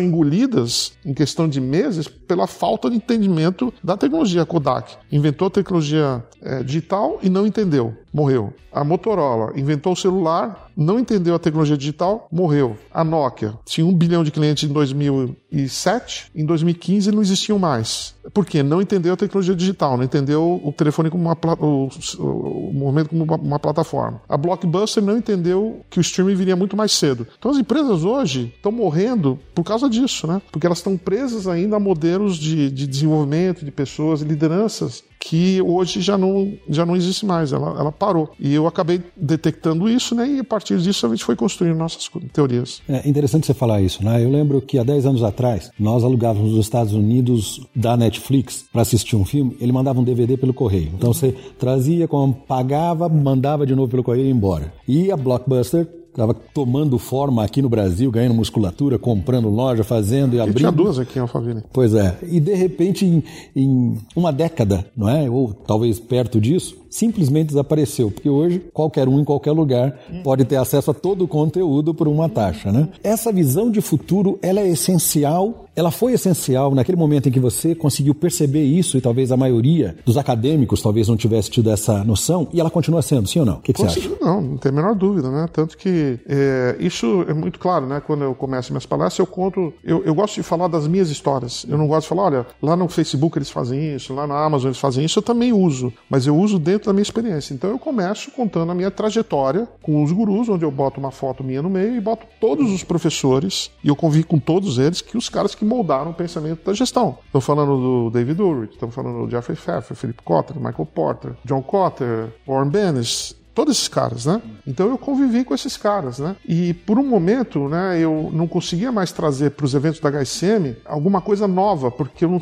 engolidas 0.00 0.92
em 1.04 1.14
questão 1.14 1.48
de 1.48 1.60
meses 1.60 2.08
pela 2.08 2.46
falta 2.46 2.90
de 2.90 2.96
entendimento 2.96 3.72
da 3.82 3.96
tecnologia. 3.96 4.44
Kodak 4.44 4.96
inventou 5.10 5.48
a 5.48 5.50
tecnologia 5.50 6.24
é, 6.42 6.62
digital 6.62 7.18
e 7.22 7.28
não 7.28 7.46
entendeu, 7.46 7.94
morreu. 8.16 8.54
A 8.72 8.82
Motorola 8.82 9.52
inventou 9.54 9.92
o 9.92 9.96
celular, 9.96 10.70
não 10.74 10.98
entendeu 10.98 11.34
a 11.34 11.38
tecnologia 11.38 11.76
digital, 11.76 12.26
morreu. 12.32 12.76
A 12.92 13.04
Nokia 13.04 13.52
tinha 13.64 13.86
um 13.86 13.92
bilhão 13.92 14.24
de 14.24 14.30
clientes 14.30 14.68
em 14.68 14.72
2007, 14.72 16.30
em 16.34 16.44
2015 16.44 17.12
não 17.12 17.20
existiam 17.20 17.58
mais. 17.58 18.14
Por 18.32 18.46
quê? 18.46 18.62
Não 18.62 18.80
entendeu 18.80 19.12
a 19.12 19.16
tecnologia 19.16 19.54
digital, 19.54 19.98
não 19.98 20.04
entendeu 20.04 20.60
o 20.64 20.72
telefone 20.72 21.10
como 21.10 21.24
uma 21.24 21.36
o, 21.60 21.88
o 22.18 22.72
movimento 22.72 23.10
como 23.10 23.22
uma, 23.22 23.36
uma, 23.36 23.58
plataforma. 23.58 24.20
A 24.26 24.36
Blockbuster 24.36 25.02
não 25.02 25.18
entendeu 25.18 25.80
que 25.90 25.98
o 25.98 26.00
streaming 26.00 26.34
viria 26.34 26.56
muito 26.56 26.76
mais 26.76 26.92
cedo. 26.92 27.26
Então 27.38 27.50
as 27.50 27.58
empresas 27.58 28.02
hoje 28.02 28.52
estão 28.56 28.72
morrendo 28.72 29.38
por 29.54 29.62
causa 29.62 29.90
disso, 29.90 30.26
né? 30.26 30.40
Porque 30.50 30.66
elas 30.66 30.78
estão 30.78 30.96
presas 30.96 31.46
ainda 31.46 31.76
a 31.76 31.80
modelos 31.80 32.36
de, 32.36 32.70
de 32.70 32.86
desenvolvimento 32.86 33.64
de 33.64 33.70
pessoas, 33.70 34.22
lideranças 34.22 35.04
que 35.28 35.60
hoje 35.60 36.00
já 36.00 36.16
não, 36.16 36.52
já 36.68 36.86
não 36.86 36.94
existe 36.94 37.26
mais, 37.26 37.52
ela, 37.52 37.70
ela 37.80 37.90
parou. 37.90 38.30
E 38.38 38.54
eu 38.54 38.66
acabei 38.66 39.02
detectando 39.16 39.88
isso, 39.88 40.14
né? 40.14 40.28
E 40.28 40.38
a 40.38 40.44
partir 40.44 40.78
disso 40.78 41.04
a 41.04 41.08
gente 41.08 41.24
foi 41.24 41.34
construindo 41.34 41.76
nossas 41.76 42.08
teorias. 42.32 42.80
É 42.88 43.08
interessante 43.08 43.44
você 43.44 43.52
falar 43.52 43.82
isso, 43.82 44.04
né? 44.04 44.22
Eu 44.22 44.30
lembro 44.30 44.60
que 44.60 44.78
há 44.78 44.84
10 44.84 45.06
anos 45.06 45.22
atrás, 45.24 45.72
nós 45.80 46.04
alugávamos 46.04 46.52
nos 46.52 46.60
Estados 46.64 46.92
Unidos 46.92 47.60
da 47.74 47.96
Netflix 47.96 48.66
para 48.72 48.82
assistir 48.82 49.16
um 49.16 49.24
filme, 49.24 49.56
ele 49.60 49.72
mandava 49.72 49.98
um 49.98 50.04
DVD 50.04 50.36
pelo 50.36 50.54
correio. 50.54 50.92
Então 50.94 51.12
você 51.12 51.34
trazia, 51.58 52.08
pagava, 52.46 53.08
mandava 53.08 53.66
de 53.66 53.74
novo 53.74 53.90
pelo 53.90 54.04
correio 54.04 54.26
e 54.26 54.28
ia 54.28 54.32
embora. 54.32 54.72
E 54.86 55.10
a 55.10 55.16
Blockbuster 55.16 55.88
estava 56.16 56.32
tomando 56.32 56.98
forma 56.98 57.44
aqui 57.44 57.60
no 57.60 57.68
Brasil, 57.68 58.10
ganhando 58.10 58.34
musculatura, 58.34 58.98
comprando 58.98 59.50
loja, 59.50 59.84
fazendo 59.84 60.34
e 60.34 60.40
abrindo. 60.40 60.58
Tinha 60.58 60.72
duas 60.72 60.98
aqui 60.98 61.18
em 61.18 61.22
Alphaville. 61.22 61.62
Pois 61.72 61.92
é. 61.94 62.18
E 62.22 62.40
de 62.40 62.54
repente, 62.54 63.04
em, 63.04 63.22
em 63.54 63.98
uma 64.16 64.32
década, 64.32 64.86
não 64.96 65.08
é? 65.08 65.28
Ou 65.28 65.52
talvez 65.52 66.00
perto 66.00 66.40
disso, 66.40 66.74
simplesmente 66.96 67.48
desapareceu, 67.48 68.10
porque 68.10 68.28
hoje 68.28 68.64
qualquer 68.72 69.08
um 69.08 69.20
em 69.20 69.24
qualquer 69.24 69.52
lugar 69.52 69.98
pode 70.24 70.44
ter 70.44 70.56
acesso 70.56 70.90
a 70.90 70.94
todo 70.94 71.24
o 71.24 71.28
conteúdo 71.28 71.92
por 71.92 72.08
uma 72.08 72.28
taxa, 72.28 72.72
né? 72.72 72.88
Essa 73.02 73.30
visão 73.30 73.70
de 73.70 73.80
futuro, 73.80 74.38
ela 74.40 74.60
é 74.60 74.68
essencial, 74.68 75.66
ela 75.76 75.90
foi 75.90 76.14
essencial 76.14 76.74
naquele 76.74 76.96
momento 76.96 77.28
em 77.28 77.32
que 77.32 77.38
você 77.38 77.74
conseguiu 77.74 78.14
perceber 78.14 78.64
isso 78.64 78.96
e 78.96 79.00
talvez 79.00 79.30
a 79.30 79.36
maioria 79.36 79.96
dos 80.06 80.16
acadêmicos 80.16 80.80
talvez 80.80 81.06
não 81.06 81.16
tivesse 81.16 81.50
tido 81.50 81.70
essa 81.70 82.02
noção 82.02 82.48
e 82.50 82.60
ela 82.60 82.70
continua 82.70 83.02
sendo, 83.02 83.28
sim 83.28 83.40
ou 83.40 83.46
não? 83.46 83.56
O 83.56 83.60
que, 83.60 83.74
que 83.74 83.80
você 83.80 83.98
acha? 84.00 84.10
Não, 84.20 84.40
não 84.40 84.56
tem 84.56 84.72
a 84.72 84.74
menor 84.74 84.94
dúvida, 84.94 85.30
né? 85.30 85.46
Tanto 85.52 85.76
que 85.76 86.18
é, 86.26 86.76
isso 86.80 87.26
é 87.28 87.34
muito 87.34 87.58
claro, 87.58 87.86
né? 87.86 88.00
Quando 88.00 88.24
eu 88.24 88.34
começo 88.34 88.72
minhas 88.72 88.86
palestras, 88.86 89.18
eu 89.18 89.26
conto, 89.26 89.72
eu, 89.84 90.02
eu 90.02 90.14
gosto 90.14 90.36
de 90.36 90.42
falar 90.42 90.68
das 90.68 90.88
minhas 90.88 91.10
histórias. 91.10 91.66
Eu 91.68 91.76
não 91.76 91.86
gosto 91.86 92.02
de 92.02 92.08
falar, 92.08 92.22
olha, 92.22 92.46
lá 92.62 92.74
no 92.74 92.88
Facebook 92.88 93.36
eles 93.36 93.50
fazem 93.50 93.94
isso, 93.94 94.14
lá 94.14 94.26
na 94.26 94.42
Amazon 94.42 94.68
eles 94.68 94.78
fazem 94.78 95.04
isso, 95.04 95.18
eu 95.18 95.22
também 95.22 95.52
uso, 95.52 95.92
mas 96.08 96.26
eu 96.26 96.34
uso 96.34 96.58
dentro 96.58 96.85
da 96.86 96.92
minha 96.92 97.02
experiência. 97.02 97.52
Então 97.52 97.70
eu 97.70 97.78
começo 97.78 98.30
contando 98.30 98.72
a 98.72 98.74
minha 98.74 98.90
trajetória 98.90 99.68
com 99.82 100.02
os 100.02 100.10
gurus, 100.10 100.48
onde 100.48 100.64
eu 100.64 100.70
boto 100.70 100.98
uma 100.98 101.10
foto 101.10 101.44
minha 101.44 101.62
no 101.62 101.70
meio 101.70 101.94
e 101.94 102.00
boto 102.00 102.26
todos 102.40 102.72
os 102.72 102.82
professores, 102.82 103.70
e 103.84 103.88
eu 103.88 103.96
convivo 103.96 104.26
com 104.26 104.38
todos 104.38 104.78
eles, 104.78 105.00
que 105.00 105.16
os 105.16 105.28
caras 105.28 105.54
que 105.54 105.64
moldaram 105.64 106.10
o 106.10 106.14
pensamento 106.14 106.64
da 106.64 106.72
gestão. 106.72 107.18
Estou 107.26 107.40
falando 107.40 107.76
do 107.76 108.10
David 108.10 108.40
Ulrich, 108.40 108.74
estamos 108.74 108.94
falando 108.94 109.26
do 109.26 109.30
Jeffrey 109.30 109.56
Pfeffer, 109.56 109.96
Philip 109.96 110.22
Kotler, 110.22 110.58
Michael 110.58 110.86
Porter, 110.86 111.32
John 111.44 111.62
Cotter, 111.62 112.32
Warren 112.46 112.70
Bennis, 112.70 113.35
todos 113.56 113.74
esses 113.74 113.88
caras, 113.88 114.26
né? 114.26 114.42
Então 114.66 114.86
eu 114.88 114.98
convivi 114.98 115.42
com 115.42 115.54
esses 115.54 115.78
caras, 115.78 116.18
né? 116.18 116.36
E 116.46 116.74
por 116.74 116.98
um 116.98 117.06
momento, 117.06 117.68
né, 117.68 117.98
eu 117.98 118.30
não 118.30 118.46
conseguia 118.46 118.92
mais 118.92 119.10
trazer 119.12 119.52
para 119.52 119.64
os 119.64 119.74
eventos 119.74 119.98
da 119.98 120.10
HSM 120.10 120.76
alguma 120.84 121.22
coisa 121.22 121.48
nova, 121.48 121.90
porque 121.90 122.26
eu 122.26 122.28
não, 122.28 122.38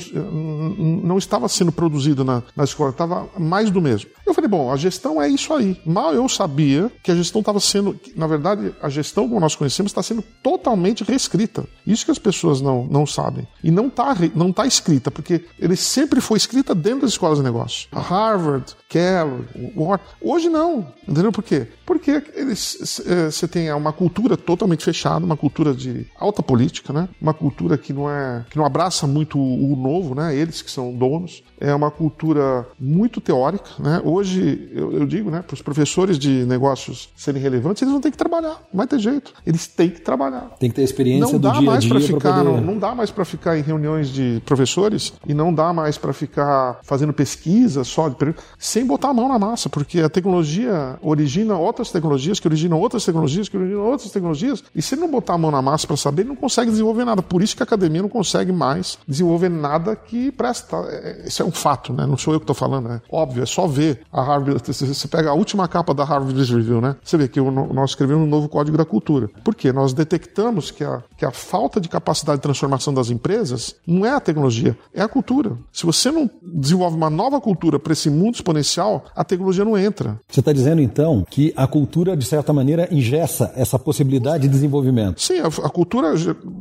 não 1.05 1.17
estava 1.17 1.49
sendo 1.49 1.71
produzido 1.71 2.25
na, 2.25 2.43
na 2.57 2.65
escola, 2.65 2.91
estava 2.91 3.29
mais 3.39 3.71
do 3.71 3.81
mesmo. 3.81 4.11
Eu 4.27 4.35
falei, 4.35 4.51
bom, 4.51 4.73
a 4.73 4.77
gestão 4.77 5.23
é 5.23 5.29
isso 5.29 5.55
aí. 5.55 5.81
Mal 5.87 6.13
eu 6.15 6.29
sabia 6.29 6.91
que 7.01 7.13
a 7.13 7.15
gestão 7.15 7.41
estava 7.41 7.61
sendo, 7.61 7.99
na 8.17 8.27
verdade, 8.27 8.75
a 8.83 8.89
gestão 8.89 9.29
como 9.29 9.39
nós 9.39 9.55
conhecemos 9.55 9.91
está 9.91 10.03
sendo 10.03 10.23
totalmente 10.43 11.05
reescrita. 11.05 11.65
Isso 11.87 12.05
que 12.05 12.11
as 12.11 12.19
pessoas 12.19 12.61
não, 12.61 12.87
não 12.91 13.07
sabem. 13.07 13.47
E 13.63 13.71
não 13.71 13.87
está 13.87 14.17
não 14.35 14.53
tá 14.53 14.67
escrita, 14.67 15.13
porque 15.13 15.45
ele 15.61 15.77
sempre 15.77 16.21
foi 16.21 16.39
escrita 16.39 16.75
dentro 16.75 17.03
das 17.03 17.11
escolas 17.11 17.39
de 17.39 17.45
negócio. 17.45 17.89
A 17.93 18.01
Harvard, 18.01 18.75
Kellogg, 18.89 19.47
Wharton. 19.77 20.05
Hoje 20.21 20.49
não. 20.49 20.87
Entendeu 21.07 21.33
por 21.33 21.43
quê? 21.43 21.67
Porque 21.85 22.23
eles, 22.35 23.01
é, 23.07 23.31
você 23.31 23.47
tem 23.47 23.73
uma 23.73 23.93
cultura 23.93 24.37
totalmente 24.37 24.85
fechada, 24.85 25.25
uma 25.25 25.37
cultura 25.37 25.75
de 25.75 26.07
alta 26.19 26.43
política, 26.43 26.93
né? 26.93 27.09
Uma 27.21 27.35
cultura 27.35 27.77
que 27.77 27.93
não 27.93 28.11
é 28.11 28.45
que 28.51 28.57
não 28.57 28.65
abraça 28.65 29.07
muito 29.07 29.39
o 29.39 29.77
novo, 29.77 30.15
né? 30.15 30.35
Eles 30.35 30.63
que 30.63 30.71
são 30.71 30.93
donos. 30.93 31.43
É 31.61 31.75
uma 31.75 31.91
cultura 31.91 32.67
muito 32.79 33.21
teórica, 33.21 33.71
né? 33.79 34.01
Hoje 34.05 34.71
eu, 34.73 34.93
eu 34.93 35.07
digo, 35.07 35.31
né? 35.31 35.43
Para 35.43 35.55
os 35.55 35.63
professores 35.63 36.19
de 36.19 36.45
negócios 36.45 37.09
serem 37.17 37.41
relevantes, 37.41 37.83
eles 37.83 37.93
vão 37.93 38.01
ter 38.01 38.11
que 38.11 38.17
trabalhar. 38.17 38.63
Não 38.73 38.79
vai 38.79 38.87
ter 38.87 38.99
jeito. 38.99 39.33
Eles 39.47 39.67
têm 39.67 39.91
que 39.91 40.01
trabalhar. 40.01 40.55
Tem 40.59 40.69
que 40.69 40.77
ter 40.77 40.83
experiência 40.83 41.33
não 41.33 41.33
do 41.33 41.39
dá 41.39 41.53
dia 41.53 41.63
mais 41.63 41.87
para 41.87 42.01
ficar, 42.01 42.39
poder... 42.39 42.45
não, 42.45 42.61
não 42.61 42.79
dá 42.79 42.95
mais 42.95 43.11
para 43.11 43.25
ficar 43.25 43.59
em 43.59 43.63
reuniões 43.63 44.09
de 44.09 44.43
professores 44.45 45.13
e 45.27 45.35
não 45.35 45.53
dá 45.53 45.73
mais 45.73 45.99
para 45.99 46.13
ficar 46.13 46.81
fazendo 46.83 47.13
pesquisa 47.13 47.85
só 47.85 48.09
de, 48.09 48.17
sem 48.59 48.85
botar 48.87 49.11
a 49.11 49.15
mão 49.15 49.29
na 49.29 49.39
massa, 49.39 49.69
porque 49.69 50.01
a 50.01 50.09
tecnologia 50.09 50.94
origina 51.03 51.57
outras 51.57 51.91
tecnologias, 51.91 52.41
que 52.41 52.49
originam 52.49 52.79
outras 52.81 53.05
tecnologias, 53.05 53.49
que 53.49 53.57
originam 53.57 53.85
outras 53.87 54.11
tecnologias, 54.11 54.65
e 54.75 54.83
se 54.83 54.95
ele 54.95 55.03
não 55.03 55.11
botar 55.11 55.35
a 55.35 55.39
mão 55.39 55.51
na 55.51 55.63
massa 55.63 55.87
para 55.87 55.97
saber, 55.97 56.23
ele 56.23 56.31
não 56.31 56.37
consegue 56.37 56.71
desenvolver 56.71 57.05
nada. 57.05 57.23
Por 57.23 57.43
isso 57.43 57.57
que 57.57 57.63
a 57.63 57.65
academia 57.65 58.03
não 58.03 58.09
consegue 58.09 58.53
mais 58.53 58.99
desenvolver 59.07 59.49
nada 59.49 59.97
que 59.97 60.31
presta. 60.33 60.77
É, 60.89 61.25
isso 61.27 61.43
é 61.43 61.45
um 61.45 61.53
fato, 61.53 61.93
né? 61.93 62.07
Não 62.07 62.17
sou 62.17 62.33
eu 62.35 62.41
que 62.41 62.45
estou 62.45 62.55
falando, 62.55 62.89
é 62.89 63.01
óbvio, 63.11 63.43
é 63.43 63.47
só 63.47 63.67
ver 63.67 64.01
a 64.13 64.23
Harvard. 64.23 64.61
Você 64.67 65.09
pega 65.09 65.31
a 65.31 65.35
última 65.35 65.67
capa 65.69 65.95
da 65.95 66.05
Harvard 66.05 66.39
Review, 66.53 66.81
né? 66.81 66.97
Você 67.03 67.17
vê 67.17 67.29
que 67.29 67.41
nós 67.41 67.91
escrevemos 67.91 68.25
um 68.25 68.31
novo 68.31 68.49
código 68.49 68.77
da 68.77 68.85
cultura. 68.85 69.29
Por 69.43 69.55
quê? 69.55 69.73
Nós 69.73 69.93
detectamos 69.93 70.71
que 70.71 70.85
a, 70.85 71.03
que 71.17 71.25
a 71.25 71.31
falta 71.31 71.81
de 71.81 71.89
capacidade 71.89 72.39
de 72.39 72.43
transformação 72.43 72.93
das 72.93 73.11
empresas 73.11 73.75
não 73.87 74.05
é 74.05 74.11
a 74.11 74.21
tecnologia, 74.21 74.77
é 74.93 75.03
a 75.03 75.09
cultura. 75.09 75.57
Se 75.73 75.85
você 75.87 76.11
não 76.11 76.29
desenvolve 76.43 76.97
uma 76.97 77.11
nova 77.11 77.41
cultura 77.41 77.79
para 77.79 77.93
esse 77.93 78.11
mundo 78.11 78.35
exponencial, 78.35 79.05
a 79.15 79.25
tecnologia 79.25 79.65
não 79.65 79.77
entra. 79.77 80.19
Você 80.29 80.41
está 80.41 80.53
dizendo 80.53 80.81
então 80.85 81.25
que 81.29 81.53
a 81.57 81.67
cultura, 81.67 82.17
de 82.17 82.25
certa 82.25 82.53
maneira, 82.53 82.89
ingessa 82.91 83.53
essa 83.57 83.79
possibilidade 83.79 84.45
de 84.45 84.49
desenvolvimento. 84.49 85.21
Sim, 85.21 85.41
a, 85.41 85.47
a, 85.47 85.71
cultura, 85.71 86.15